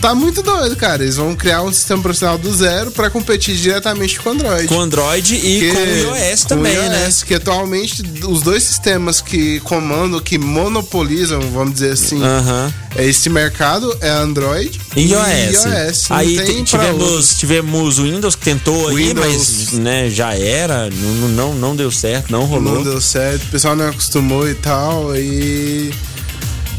tá 0.01 0.13
muito 0.15 0.41
doido, 0.41 0.75
cara. 0.75 1.03
Eles 1.03 1.15
vão 1.15 1.35
criar 1.35 1.61
um 1.63 1.71
sistema 1.73 1.99
operacional 1.99 2.37
do 2.37 2.53
zero 2.53 2.91
para 2.91 3.09
competir 3.09 3.55
diretamente 3.55 4.19
com 4.19 4.29
o 4.29 4.31
Android. 4.33 4.67
Com 4.67 4.79
Android 4.79 5.35
e 5.35 5.59
Que- 5.59 5.71
com 5.71 5.79
o 6.11 6.17
iOS 6.17 6.41
com 6.43 6.47
também, 6.49 6.77
o 6.77 6.81
iOS, 6.83 6.89
né? 6.91 7.13
Que 7.27 7.33
atualmente 7.35 8.03
os 8.27 8.41
dois 8.41 8.63
sistemas 8.63 9.21
que 9.21 9.59
comandam, 9.61 10.19
que 10.19 10.37
monopolizam, 10.37 11.39
vamos 11.51 11.73
dizer 11.75 11.93
assim, 11.93 12.21
Aham. 12.23 12.73
esse 12.97 13.29
mercado 13.29 13.95
é 14.01 14.09
Android 14.09 14.79
E 14.95 15.11
iOS. 15.11 16.09
Não 16.09 16.17
Aí 16.17 16.37
tem 16.45 16.63
tivemos, 16.63 17.35
tivemos 17.37 17.99
o 17.99 18.03
Windows 18.03 18.35
que 18.35 18.43
tentou 18.45 18.89
aí, 18.89 19.13
mas 19.13 19.71
né, 19.73 20.09
já 20.09 20.33
era, 20.35 20.89
não, 20.89 21.29
não, 21.29 21.55
não 21.55 21.75
deu 21.75 21.91
certo, 21.91 22.31
não 22.31 22.45
rolou. 22.45 22.75
Não 22.75 22.83
deu 22.83 23.01
certo, 23.01 23.43
o 23.43 23.47
pessoal 23.47 23.75
não 23.75 23.89
acostumou 23.89 24.47
e 24.49 24.55
tal, 24.55 25.15
e. 25.15 25.91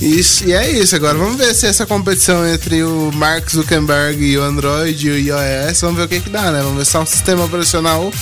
Isso, 0.01 0.47
e 0.47 0.53
é 0.53 0.71
isso, 0.71 0.95
agora 0.95 1.17
vamos 1.17 1.37
ver 1.37 1.55
se 1.55 1.67
essa 1.67 1.87
competição 1.87 2.47
entre 2.47 2.83
o 2.85 3.11
Mark 3.15 3.51
Zuckerberg 3.51 4.23
e 4.23 4.37
o 4.37 4.43
Android 4.43 5.09
e 5.09 5.11
o 5.11 5.19
iOS, 5.19 5.81
vamos 5.81 5.97
ver 5.97 6.05
o 6.05 6.09
que 6.09 6.21
que 6.21 6.31
dá, 6.31 6.53
né? 6.53 6.61
Vamos 6.63 6.79
ver 6.79 6.85
se 6.85 6.97
é 6.97 7.01
um 7.01 7.07
sistema 7.07 7.45
operacional 7.45 8.13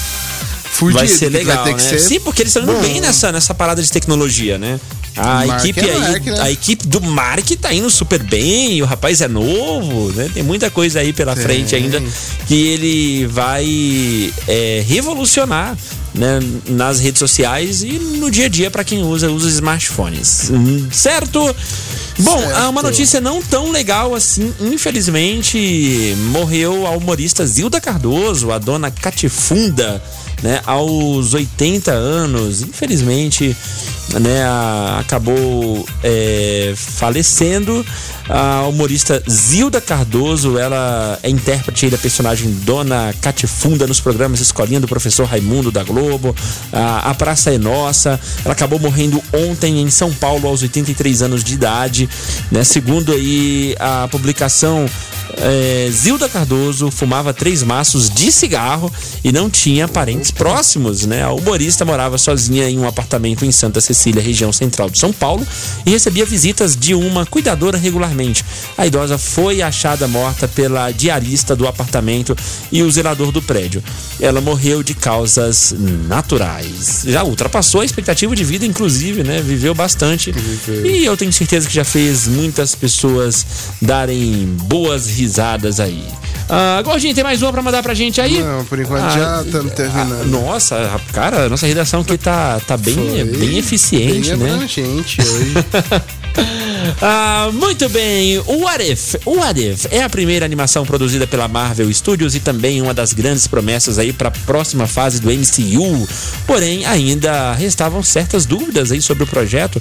fudido. 0.75 0.99
Vai 0.99 1.09
ser 1.09 1.29
legal, 1.29 1.65
vai 1.65 1.73
né? 1.73 1.79
ser 1.79 1.99
Sim, 2.01 2.21
porque 2.21 2.43
eles 2.43 2.55
estão 2.55 2.63
indo 2.63 2.73
bom. 2.73 2.87
bem 2.87 3.01
nessa, 3.01 3.31
nessa 3.31 3.55
parada 3.55 3.83
de 3.83 3.91
tecnologia, 3.91 4.59
né? 4.59 4.81
A 5.17 5.47
Mark 5.47 5.65
equipe 5.65 5.81
é 5.89 5.93
aí, 5.93 6.01
Mark, 6.01 6.27
né? 6.27 6.41
a 6.41 6.51
equipe 6.51 6.87
do 6.89 7.01
Mark 7.01 7.49
tá 7.61 7.73
indo 7.73 7.89
super 7.89 8.21
bem, 8.21 8.83
o 8.83 8.85
rapaz 8.85 9.21
é 9.21 9.29
novo, 9.29 10.11
né? 10.13 10.29
Tem 10.35 10.43
muita 10.43 10.71
coisa 10.71 10.99
aí 10.99 11.13
pela 11.13 11.35
Tem. 11.37 11.45
frente 11.45 11.77
ainda 11.77 12.03
que 12.49 12.55
ele 12.55 13.27
vai 13.29 14.33
é, 14.49 14.83
revolucionar 14.85 15.77
né, 16.13 16.41
nas 16.69 16.99
redes 16.99 17.21
sociais 17.21 17.85
e 17.85 17.93
no 17.93 18.29
dia 18.29 18.47
a 18.47 18.49
dia 18.49 18.71
para 18.73 18.83
quem 18.83 19.03
usa, 19.05 19.31
usa 19.31 19.47
os 19.47 19.55
smartphones. 19.55 20.51
Hum, 20.51 20.89
Certo? 20.91 21.55
Bom, 22.19 22.39
Certo. 22.39 22.69
uma 22.71 22.83
notícia 22.83 23.21
não 23.21 23.41
tão 23.43 23.71
legal 23.71 24.15
assim, 24.15 24.53
infelizmente, 24.61 26.15
morreu 26.31 26.87
a 26.87 26.91
humorista 26.91 27.47
Zilda 27.47 27.81
Cardoso, 27.81 28.53
a 28.53 28.59
dona 28.59 28.91
Catifunda, 28.91 30.03
né, 30.45 30.61
aos 30.67 31.33
80 31.33 31.91
anos. 31.91 32.61
Infelizmente, 32.61 33.57
né, 34.21 34.45
a- 34.45 34.99
acabou 35.01 35.87
é, 36.03 36.75
falecendo. 36.77 37.85
A 38.29 38.63
humorista 38.67 39.23
Zilda 39.29 39.81
Cardoso, 39.81 40.59
ela 40.59 41.19
é 41.23 41.29
intérprete 41.31 41.89
da 41.91 41.97
personagem 41.99 42.51
Dona 42.65 43.15
Catifunda 43.21 43.87
nos 43.87 44.01
programas 44.01 44.41
Escolinha 44.41 44.81
do 44.81 44.89
Professor 44.89 45.27
Raimundo 45.27 45.71
da 45.71 45.83
Globo, 45.83 46.35
a, 46.73 47.11
a 47.11 47.15
Praça 47.15 47.53
é 47.55 47.59
Nossa. 47.59 48.21
Ela 48.45 48.53
acabou 48.53 48.79
morrendo 48.79 49.23
ontem 49.33 49.81
em 49.81 49.91
São 49.91 50.13
Paulo 50.13 50.47
aos 50.49 50.63
83 50.63 51.23
anos 51.23 51.43
de 51.45 51.55
idade, 51.55 52.09
né? 52.51 52.65
Segundo 52.65 53.13
aí 53.13 53.75
a 53.79 54.09
publicação 54.09 54.87
é, 55.39 55.89
Zilda 55.91 56.29
Cardoso 56.29 56.91
fumava 56.91 57.33
três 57.33 57.63
maços 57.63 58.09
de 58.11 58.31
cigarro 58.31 58.93
e 59.23 59.33
não 59.33 59.49
tinha 59.51 59.89
parentes 59.89 60.31
próximos, 60.31 61.07
né? 61.07 61.23
A 61.23 61.33
humorista 61.33 61.85
morava 61.85 62.19
sozinha 62.19 62.69
em 62.69 62.79
um 62.79 62.87
apartamento 62.87 63.45
em 63.45 63.53
Santa 63.53 63.81
Cecília, 63.81 64.23
região 64.23 64.53
central 64.53 64.91
de 64.91 64.99
São 64.99 65.13
Paulo, 65.13 65.47
e 65.85 65.91
recebia 65.91 66.25
visitas 66.25 66.77
de 66.77 66.95
uma 66.95 67.27
cuidadora 67.27 67.79
regularmente. 67.79 68.45
A 68.77 68.87
idosa 68.87 69.19
foi 69.19 69.63
achada 69.63 70.07
morta 70.07 70.47
pela 70.47 70.91
diarista 70.91 71.57
do 71.57 71.67
apartamento 71.67 72.37
e 72.71 72.83
o 72.83 72.91
zelador 72.91 73.33
do 73.33 73.43
prédio. 73.43 73.83
Ela 74.21 74.41
morreu 74.41 74.83
de 74.83 74.95
causas 74.95 75.75
naturais. 76.09 77.03
Já 77.07 77.25
ultrapassou 77.25 77.81
a 77.81 77.85
expectativa 77.85 78.35
de 78.35 78.45
vida, 78.45 78.65
inclusive, 78.65 79.23
né? 79.23 79.41
Viveu 79.41 79.75
bastante. 79.75 80.33
E 80.85 81.05
eu 81.05 81.17
tenho 81.17 81.33
certeza 81.33 81.67
que 81.67 81.75
já 81.75 81.85
fez 81.85 82.27
muitas 82.29 82.75
pessoas 82.75 83.47
darem 83.81 84.47
boas 84.65 85.07
risadas 85.15 85.81
aí. 85.81 86.05
Ah, 86.49 86.83
Gordinho, 86.85 87.15
tem 87.15 87.25
mais 87.25 87.41
uma 87.41 87.51
pra 87.53 87.63
mandar 87.63 87.83
pra 87.83 87.95
gente 87.95 88.21
aí? 88.21 88.39
Não, 88.43 88.65
por 88.67 88.79
enquanto 88.79 89.03
Ah, 89.05 89.11
já 89.11 89.43
estamos 89.43 89.73
terminando. 89.73 90.27
Nossa, 90.27 91.01
cara, 91.13 91.47
a 91.47 91.49
nossa 91.49 91.67
redação 91.67 92.03
aqui 92.03 92.19
tá, 92.19 92.61
tá 92.67 92.77
bem, 92.77 92.95
Foi 92.95 93.25
bem 93.25 93.59
eficiente, 93.59 94.29
bem 94.31 94.37
né? 94.39 94.53
abrangente 94.55 95.23
hoje. 95.23 95.55
Ah, 97.01 97.51
muito 97.53 97.89
bem. 97.89 98.39
O 98.41 98.65
What 98.65 98.93
If? 98.93 99.15
O 99.25 99.37
What 99.37 99.61
If 99.61 99.87
é 99.91 100.03
a 100.03 100.09
primeira 100.09 100.45
animação 100.45 100.85
produzida 100.85 101.27
pela 101.27 101.49
Marvel 101.49 101.93
Studios 101.93 102.35
e 102.35 102.41
também 102.41 102.81
uma 102.81 102.95
das 102.95 103.13
grandes 103.13 103.47
promessas 103.47 103.99
aí 103.99 104.13
para 104.13 104.29
a 104.29 104.33
próxima 104.33 104.87
fase 104.87 105.21
do 105.21 105.31
MCU. 105.31 106.09
Porém, 106.47 106.85
ainda 106.87 107.53
restavam 107.55 108.03
certas 108.03 108.47
dúvidas 108.47 108.93
aí 108.93 109.01
sobre 109.01 109.25
o 109.25 109.27
projeto. 109.27 109.81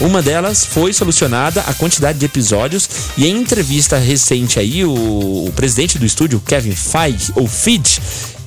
Uma 0.00 0.22
delas 0.22 0.64
foi 0.64 0.92
solucionada 0.92 1.60
a 1.62 1.74
quantidade 1.74 2.18
de 2.18 2.26
episódios 2.26 2.88
e 3.16 3.26
em 3.26 3.36
entrevista 3.36 3.96
recente 3.96 4.58
aí 4.58 4.84
o, 4.84 4.92
o 5.46 5.52
presidente 5.54 5.98
do 5.98 6.06
estúdio, 6.06 6.40
Kevin 6.40 6.74
Feige, 6.74 7.32
ou 7.34 7.46
Feige, 7.46 8.00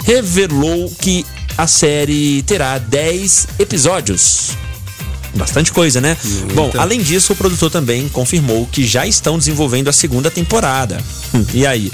revelou 0.03 0.91
que 0.99 1.25
a 1.57 1.67
série 1.67 2.41
terá 2.43 2.77
10 2.77 3.47
episódios. 3.59 4.68
Bastante 5.39 5.71
coisa, 5.71 5.99
né? 6.01 6.15
Bom, 6.53 6.69
além 6.77 7.01
disso, 7.01 7.31
o 7.33 7.35
produtor 7.35 7.71
também 7.71 8.07
confirmou 8.09 8.67
que 8.71 8.85
já 8.85 9.07
estão 9.07 9.37
desenvolvendo 9.37 9.87
a 9.87 9.93
segunda 9.93 10.29
temporada. 10.29 11.01
Hum, 11.33 11.45
E 11.53 11.65
aí? 11.65 11.91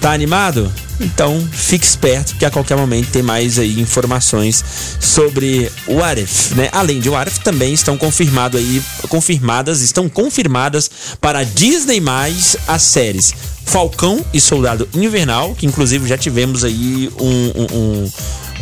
Tá 0.00 0.12
animado? 0.12 0.70
Então 1.00 1.48
fique 1.52 1.84
esperto 1.86 2.34
que 2.36 2.44
a 2.44 2.50
qualquer 2.50 2.76
momento 2.76 3.08
tem 3.10 3.22
mais 3.22 3.56
aí 3.58 3.80
informações 3.80 4.62
sobre 5.00 5.70
o 5.86 5.98
If, 6.20 6.50
né? 6.56 6.68
Além 6.72 7.00
de 7.00 7.08
What 7.08 7.30
If, 7.30 7.38
também 7.38 7.72
estão 7.72 7.96
confirmado 7.96 8.56
aí, 8.58 8.82
confirmadas, 9.08 9.80
estão 9.80 10.08
confirmadas 10.08 10.90
para 11.20 11.38
a 11.40 11.44
Disney 11.44 12.00
mais 12.00 12.56
as 12.66 12.82
séries 12.82 13.32
Falcão 13.64 14.24
e 14.34 14.40
Soldado 14.40 14.88
Invernal, 14.92 15.54
que 15.54 15.66
inclusive 15.66 16.06
já 16.08 16.18
tivemos 16.18 16.64
aí 16.64 17.08
um- 17.20 17.52
um- 17.54 17.76
um 17.78 18.10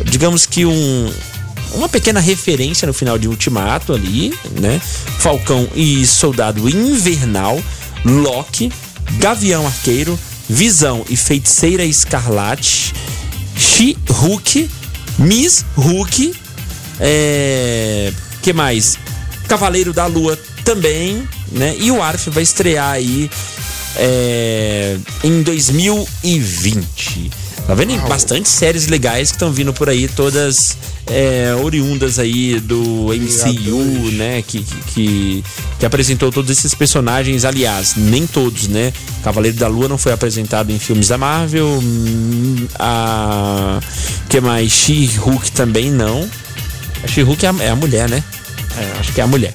digamos 0.05 0.45
que 0.45 0.63
um 0.65 1.11
uma 1.73 1.89
pequena 1.89 2.19
referência 2.19 2.85
no 2.85 2.93
final 2.93 3.17
de 3.17 3.27
Ultimato 3.27 3.93
ali, 3.93 4.33
né? 4.59 4.81
Falcão 5.19 5.67
e 5.75 6.05
Soldado 6.05 6.67
Invernal, 6.69 7.61
Loki, 8.05 8.71
Gavião 9.17 9.65
Arqueiro, 9.65 10.17
Visão 10.49 11.05
e 11.09 11.15
Feiticeira 11.15 11.83
Escarlate, 11.83 12.93
She-Hulk, 13.55 14.69
Miss 15.17 15.65
Hulk, 15.75 16.33
é... 16.99 18.11
que 18.41 18.53
mais? 18.53 18.97
Cavaleiro 19.47 19.93
da 19.93 20.05
Lua 20.05 20.37
também, 20.63 21.27
né? 21.51 21.75
E 21.79 21.91
o 21.91 22.01
Arf 22.01 22.27
vai 22.27 22.43
estrear 22.43 22.91
aí 22.91 23.29
é, 23.95 24.97
em 25.23 25.41
2020. 25.41 27.31
Tá 27.71 27.75
vendo? 27.75 27.97
Bastante 28.05 28.49
séries 28.49 28.87
legais 28.87 29.29
que 29.29 29.37
estão 29.37 29.49
vindo 29.49 29.71
por 29.71 29.87
aí, 29.87 30.05
todas 30.09 30.75
é, 31.07 31.55
oriundas 31.63 32.19
aí 32.19 32.59
do 32.59 33.07
MCU, 33.13 34.11
né? 34.11 34.41
Que, 34.41 34.61
que, 34.61 35.41
que, 35.79 35.85
apresentou 35.85 36.33
todos 36.33 36.51
esses 36.51 36.75
personagens, 36.75 37.45
aliás, 37.45 37.95
nem 37.95 38.27
todos, 38.27 38.67
né? 38.67 38.91
Cavaleiro 39.23 39.55
da 39.55 39.69
Lua 39.69 39.87
não 39.87 39.97
foi 39.97 40.11
apresentado 40.11 40.69
em 40.69 40.77
filmes 40.77 41.07
da 41.07 41.17
Marvel. 41.17 41.65
hum, 41.65 42.67
A. 42.77 43.79
que 44.27 44.41
mais? 44.41 44.69
She-Hulk 44.69 45.53
também 45.53 45.89
não. 45.89 46.29
A 47.01 47.07
She-Hulk 47.07 47.45
é, 47.45 47.53
é 47.61 47.69
a 47.69 47.75
mulher, 47.77 48.09
né? 48.09 48.21
É, 48.77 48.99
acho 48.99 49.11
que 49.13 49.19
é 49.21 49.23
a 49.23 49.27
mulher. 49.27 49.51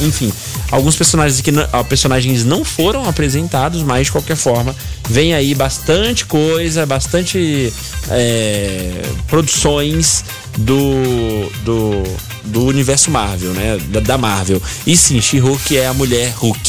Enfim, 0.00 0.32
alguns 0.70 0.96
personagens 0.96 1.40
que 1.40 1.52
não, 1.52 1.66
ah, 1.72 1.84
personagens 1.84 2.44
não 2.44 2.64
foram 2.64 3.08
apresentados, 3.08 3.82
mas 3.82 4.06
de 4.06 4.12
qualquer 4.12 4.36
forma, 4.36 4.74
vem 5.08 5.34
aí 5.34 5.54
bastante 5.54 6.24
coisa, 6.24 6.86
bastante 6.86 7.72
é, 8.08 9.02
produções 9.28 10.24
do, 10.56 11.50
do, 11.64 12.02
do 12.44 12.64
universo 12.64 13.10
Marvel, 13.10 13.50
né? 13.52 13.78
Da, 13.88 14.00
da 14.00 14.16
Marvel. 14.18 14.62
E 14.86 14.96
sim, 14.96 15.20
She-Hulk 15.20 15.76
é 15.76 15.86
a 15.86 15.92
mulher 15.94 16.32
Hulk. 16.36 16.60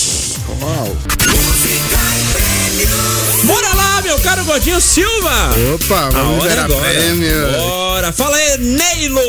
Bora 3.44 3.74
lá, 3.76 4.02
meu 4.02 4.18
caro 4.20 4.44
Gordinho 4.44 4.82
Silva! 4.82 5.52
Opa, 5.76 6.08
A 6.08 6.10
vamos 6.10 6.44
liberar 6.44 6.66
agora. 6.66 6.82
prêmio. 6.90 7.52
Bora! 7.58 8.12
Fala 8.12 8.36
aí, 8.36 8.58
Neilo! 8.58 9.22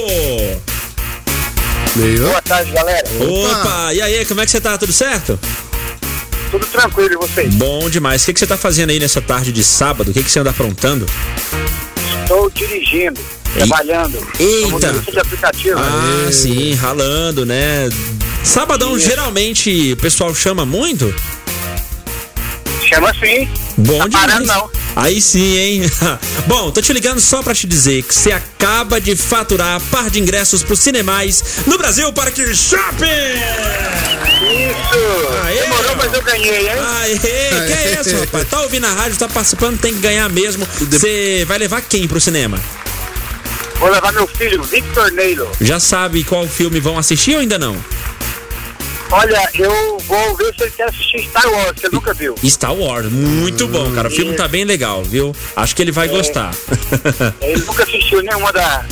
Neilo? 1.96 2.28
Boa 2.28 2.42
tarde, 2.42 2.70
galera. 2.72 3.06
Opa, 3.20 3.94
e 3.94 4.00
aí, 4.02 4.24
como 4.24 4.40
é 4.40 4.44
que 4.44 4.50
você 4.50 4.60
tá? 4.60 4.76
Tudo 4.78 4.92
certo? 4.92 5.38
tudo 6.52 6.66
tranquilo 6.66 7.14
e 7.14 7.16
vocês? 7.16 7.54
Bom 7.54 7.88
demais. 7.88 8.22
O 8.22 8.26
que, 8.26 8.34
que 8.34 8.38
você 8.38 8.46
tá 8.46 8.58
fazendo 8.58 8.90
aí 8.90 9.00
nessa 9.00 9.22
tarde 9.22 9.50
de 9.50 9.64
sábado? 9.64 10.10
O 10.10 10.14
que, 10.14 10.22
que 10.22 10.30
você 10.30 10.38
anda 10.38 10.50
aprontando? 10.50 11.06
Estou 12.22 12.50
dirigindo, 12.50 13.18
trabalhando. 13.54 14.18
Eita. 14.38 14.92
De 14.92 15.18
aplicativo. 15.18 15.78
Ah, 15.78 16.30
sim, 16.30 16.74
ralando, 16.74 17.46
né? 17.46 17.88
Sabadão, 18.44 18.98
geralmente, 18.98 19.92
o 19.92 19.96
pessoal 19.96 20.34
chama 20.34 20.66
muito? 20.66 21.12
Chama 22.86 23.10
assim. 23.10 23.48
Bom 23.78 23.98
tá 23.98 24.08
demais. 24.08 24.26
parando 24.26 24.46
não. 24.46 24.81
Aí 24.94 25.20
sim, 25.22 25.56
hein? 25.56 25.82
Bom, 26.46 26.70
tô 26.70 26.82
te 26.82 26.92
ligando 26.92 27.20
só 27.20 27.42
pra 27.42 27.54
te 27.54 27.66
dizer 27.66 28.02
que 28.02 28.14
você 28.14 28.30
acaba 28.30 29.00
de 29.00 29.16
faturar 29.16 29.80
par 29.90 30.10
de 30.10 30.20
ingressos 30.20 30.62
pro 30.62 30.76
Cinemais 30.76 31.42
no 31.66 31.78
Brasil 31.78 32.12
Parque 32.12 32.54
Shopping! 32.54 33.06
Isso! 34.42 35.42
Aê. 35.44 35.60
Demorou, 35.60 35.96
mas 35.96 36.12
eu 36.12 36.22
ganhei, 36.22 36.68
hein? 36.68 36.78
Aê, 36.78 37.18
que 37.18 37.26
é 37.26 37.98
isso, 38.00 38.16
rapaz? 38.18 38.48
Tá 38.48 38.60
ouvindo 38.62 38.86
a 38.86 38.92
rádio, 38.92 39.16
tá 39.18 39.28
participando, 39.28 39.80
tem 39.80 39.94
que 39.94 40.00
ganhar 40.00 40.28
mesmo. 40.28 40.66
Você 40.90 41.44
vai 41.48 41.58
levar 41.58 41.80
quem 41.80 42.06
pro 42.06 42.20
cinema? 42.20 42.60
Vou 43.76 43.90
levar 43.90 44.12
meu 44.12 44.26
filho, 44.28 44.62
Victor 44.62 45.10
Neilo. 45.10 45.50
Já 45.60 45.80
sabe 45.80 46.22
qual 46.22 46.46
filme 46.46 46.78
vão 46.78 46.98
assistir 46.98 47.34
ou 47.34 47.40
ainda 47.40 47.58
não? 47.58 47.76
Olha, 49.14 49.46
eu 49.54 49.98
vou 50.06 50.36
ver 50.36 50.54
se 50.56 50.62
ele 50.62 50.70
quer 50.70 50.88
assistir 50.88 51.28
Star 51.28 51.46
Wars, 51.52 51.72
que 51.78 51.86
ele 51.86 51.94
nunca 51.94 52.14
viu. 52.14 52.34
Star 52.46 52.74
Wars, 52.74 53.12
muito 53.12 53.68
bom, 53.68 53.92
cara. 53.92 54.08
O 54.08 54.10
filme 54.10 54.34
tá 54.34 54.48
bem 54.48 54.64
legal, 54.64 55.04
viu? 55.04 55.36
Acho 55.54 55.76
que 55.76 55.82
ele 55.82 55.92
vai 55.92 56.08
gostar. 56.08 56.50
Ele 57.42 57.60
nunca 57.60 57.82
assistiu 57.82 58.22
nenhuma 58.22 58.50
da, 58.50 58.86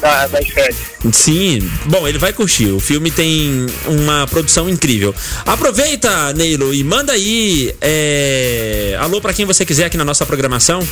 da, 0.00 0.28
das 0.28 0.46
séries. 0.46 0.76
Sim, 1.12 1.68
bom, 1.86 2.06
ele 2.06 2.18
vai 2.18 2.32
curtir. 2.32 2.70
O 2.70 2.78
filme 2.78 3.10
tem 3.10 3.66
uma 3.86 4.28
produção 4.28 4.68
incrível. 4.68 5.12
Aproveita, 5.44 6.32
Neilo, 6.34 6.72
e 6.72 6.84
manda 6.84 7.12
aí 7.12 7.74
é... 7.80 8.96
alô 9.00 9.20
pra 9.20 9.34
quem 9.34 9.44
você 9.44 9.66
quiser 9.66 9.86
aqui 9.86 9.96
na 9.96 10.04
nossa 10.04 10.24
programação. 10.24 10.86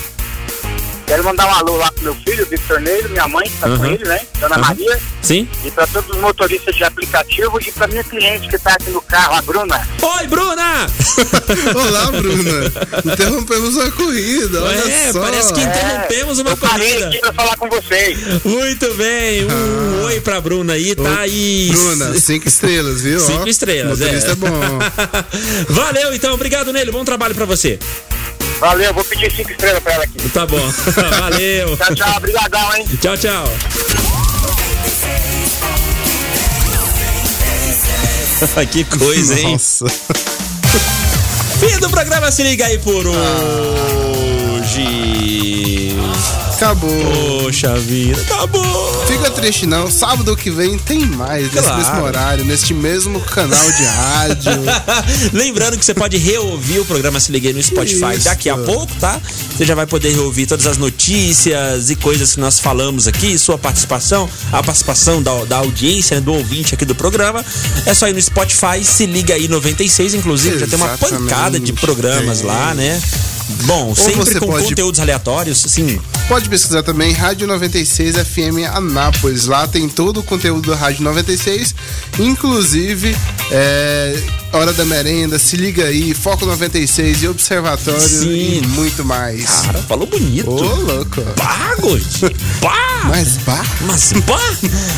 Quero 1.12 1.24
mandar 1.24 1.46
um 1.46 1.54
alô 1.56 1.76
lá 1.76 1.92
pro 1.92 2.04
meu 2.04 2.14
filho, 2.14 2.46
Victor 2.46 2.80
Neilo, 2.80 3.10
minha 3.10 3.28
mãe, 3.28 3.44
que 3.46 3.56
tá 3.58 3.66
com 3.66 3.74
Aham. 3.74 3.86
ele, 3.92 4.02
né? 4.02 4.18
Dona 4.40 4.54
Aham. 4.54 4.62
Maria. 4.68 4.98
Sim? 5.20 5.46
E 5.62 5.70
pra 5.70 5.86
todos 5.86 6.08
os 6.08 6.16
motoristas 6.22 6.74
de 6.74 6.82
aplicativo 6.84 7.60
e 7.60 7.70
pra 7.70 7.86
minha 7.86 8.02
cliente 8.02 8.48
que 8.48 8.58
tá 8.58 8.72
aqui 8.72 8.88
no 8.90 9.02
carro, 9.02 9.34
a 9.34 9.42
Bruna. 9.42 9.86
Oi, 10.00 10.26
Bruna! 10.26 10.86
Olá, 11.76 12.06
Bruna. 12.12 12.72
Interrompemos 13.12 13.76
a 13.78 13.90
corrida, 13.90 14.62
olha 14.62 14.90
É, 14.90 15.12
só. 15.12 15.20
parece 15.20 15.52
que 15.52 15.60
interrompemos 15.60 16.38
uma 16.38 16.50
eu 16.52 16.56
parei 16.56 16.88
corrida. 16.92 17.08
aqui 17.08 17.18
pra 17.20 17.32
falar 17.34 17.56
com 17.58 17.68
vocês. 17.68 18.18
Muito 18.42 18.94
bem, 18.94 19.44
um 19.44 20.04
oi 20.04 20.18
pra 20.22 20.40
Bruna 20.40 20.72
aí, 20.72 20.94
tá 20.94 21.20
aí. 21.20 21.68
Ah. 21.70 21.74
Bruna, 21.76 22.20
cinco 22.20 22.48
estrelas, 22.48 23.02
viu? 23.02 23.20
Cinco 23.20 23.42
Ó, 23.42 23.46
estrelas, 23.46 23.98
motorista 24.00 24.30
é. 24.30 24.32
é 24.32 24.34
bom. 24.34 24.48
Valeu, 25.68 26.14
então, 26.14 26.32
obrigado, 26.32 26.72
Neilo. 26.72 26.90
Bom 26.90 27.04
trabalho 27.04 27.34
pra 27.34 27.44
você. 27.44 27.78
Valeu, 28.62 28.94
vou 28.94 29.02
pedir 29.02 29.28
cinco 29.32 29.50
estrelas 29.50 29.82
pra 29.82 29.94
ela 29.94 30.04
aqui. 30.04 30.28
Tá 30.28 30.46
bom, 30.46 30.56
valeu. 31.18 31.76
Tchau, 31.76 31.94
tchau, 31.96 32.16
obrigadão, 32.16 32.76
hein? 32.76 32.86
Tchau, 33.00 33.16
tchau. 33.16 33.44
que 38.70 38.84
coisa, 38.84 39.36
hein? 39.36 39.50
Nossa. 39.50 39.84
Fim 41.58 41.76
do 41.80 41.90
programa 41.90 42.30
Se 42.30 42.44
Liga 42.44 42.66
aí 42.66 42.78
por 42.78 43.04
hoje. 43.04 43.32
Acabou. 46.62 47.42
Poxa 47.42 47.74
vida, 47.76 48.20
acabou. 48.22 49.04
Fica 49.06 49.28
triste 49.32 49.66
não, 49.66 49.90
sábado 49.90 50.36
que 50.36 50.48
vem 50.48 50.78
tem 50.78 51.00
mais, 51.04 51.52
nesse 51.52 51.66
Claro. 51.66 51.76
mesmo 51.76 52.02
horário, 52.04 52.44
neste 52.44 52.72
mesmo 52.72 53.20
canal 53.20 53.72
de 53.72 53.84
rádio. 53.84 54.52
Lembrando 55.34 55.76
que 55.76 55.84
você 55.84 55.92
pode 55.92 56.16
reouvir 56.18 56.78
o 56.78 56.84
programa 56.84 57.18
Se 57.18 57.32
Liguei 57.32 57.52
no 57.52 57.60
Spotify 57.60 58.14
Isso. 58.14 58.24
daqui 58.26 58.48
a 58.48 58.56
pouco, 58.56 58.94
tá? 59.00 59.20
Você 59.56 59.64
já 59.64 59.74
vai 59.74 59.86
poder 59.86 60.10
reouvir 60.14 60.46
todas 60.46 60.64
as 60.68 60.76
notícias 60.78 61.90
e 61.90 61.96
coisas 61.96 62.34
que 62.34 62.40
nós 62.40 62.60
falamos 62.60 63.08
aqui, 63.08 63.36
sua 63.38 63.58
participação, 63.58 64.30
a 64.52 64.62
participação 64.62 65.20
da, 65.20 65.44
da 65.44 65.56
audiência, 65.56 66.14
né, 66.14 66.20
do 66.20 66.32
ouvinte 66.32 66.74
aqui 66.76 66.84
do 66.84 66.94
programa. 66.94 67.44
É 67.84 67.92
só 67.92 68.08
ir 68.08 68.12
no 68.14 68.22
Spotify, 68.22 68.84
Se 68.84 69.04
Liga 69.04 69.34
aí 69.34 69.48
96, 69.48 70.14
inclusive 70.14 70.60
já 70.60 70.66
tem 70.68 70.76
uma 70.76 70.86
Exatamente. 70.94 71.22
pancada 71.28 71.58
de 71.58 71.72
programas 71.72 72.38
Tem. 72.38 72.46
lá, 72.46 72.72
né? 72.72 73.02
Bom, 73.64 73.94
você 73.94 74.14
sempre 74.14 74.40
com 74.40 74.46
pode- 74.46 74.68
conteúdos 74.68 75.00
aleatórios, 75.00 75.58
sim. 75.58 76.00
Pode 76.28 76.48
pesquisar 76.48 76.82
também 76.82 77.12
Rádio 77.12 77.46
96 77.46 78.16
FM 78.16 78.66
Anápolis. 78.72 79.46
Lá 79.46 79.66
tem 79.68 79.88
todo 79.88 80.20
o 80.20 80.22
conteúdo 80.22 80.70
da 80.70 80.76
Rádio 80.76 81.02
96, 81.04 81.74
inclusive 82.18 83.16
é, 83.50 84.16
Hora 84.52 84.72
da 84.72 84.84
Merenda, 84.84 85.38
Se 85.38 85.56
Liga 85.56 85.86
Aí, 85.86 86.12
Foco 86.12 86.44
96 86.44 87.22
e 87.22 87.28
Observatório 87.28 88.00
Sim. 88.00 88.60
e 88.62 88.66
muito 88.68 89.02
mais. 89.04 89.46
Cara, 89.46 89.82
falou 89.82 90.06
bonito. 90.06 90.50
Ô, 90.50 90.74
louco. 90.74 91.22
Pá, 91.36 91.74
gordinho. 91.80 92.30
Pá! 92.60 92.82
Mas 93.04 93.38
bah. 93.38 93.64
Mas 93.80 94.12
pá! 94.12 94.38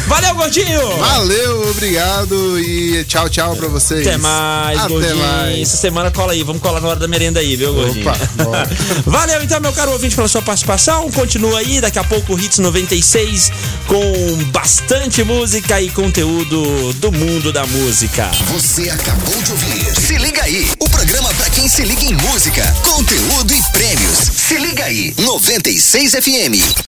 Valeu, 0.08 0.34
gordinho! 0.34 0.96
Valeu, 0.98 1.70
obrigado 1.70 2.58
e 2.60 3.02
tchau, 3.04 3.30
tchau 3.30 3.56
pra 3.56 3.68
vocês. 3.68 4.06
Até 4.06 4.18
mais, 4.18 4.78
Até 4.78 4.88
gordinho. 4.88 5.16
mais. 5.16 5.62
Essa 5.62 5.76
semana 5.76 6.10
cola 6.10 6.32
aí, 6.32 6.42
vamos 6.42 6.60
colar 6.60 6.80
na 6.80 6.88
hora 6.88 6.98
da 6.98 7.08
merenda 7.08 7.40
aí, 7.40 7.56
viu, 7.56 7.72
gordinho? 7.72 8.06
Opa, 8.06 8.44
bora. 8.44 8.70
Valeu 9.06 9.42
então, 9.42 9.60
meu 9.60 9.72
caro 9.72 9.92
ouvinte, 9.92 10.16
pela 10.16 10.28
sua 10.28 10.42
participação. 10.42 11.10
Continua 11.12 11.60
aí, 11.60 11.80
daqui 11.80 11.98
a 11.98 12.04
pouco 12.04 12.34
o 12.34 12.38
Hits 12.38 12.58
96 12.58 13.50
com 13.86 14.44
bastante 14.52 15.22
música 15.24 15.80
e 15.80 15.88
conteúdo 15.90 16.92
do 16.94 17.12
mundo 17.12 17.52
da 17.52 17.64
música. 17.66 18.30
Você 18.52 18.90
acabou 18.90 19.43
ouvir. 19.52 19.94
Se 19.94 20.16
liga 20.16 20.42
aí, 20.42 20.70
o 20.78 20.88
programa 20.88 21.32
pra 21.34 21.50
quem 21.50 21.68
se 21.68 21.82
liga 21.82 22.04
em 22.04 22.14
música, 22.14 22.62
conteúdo 22.82 23.54
e 23.54 23.62
prêmios. 23.72 24.18
Se 24.36 24.56
liga 24.56 24.84
aí, 24.84 25.14
96 25.18 26.12
FM. 26.12 26.74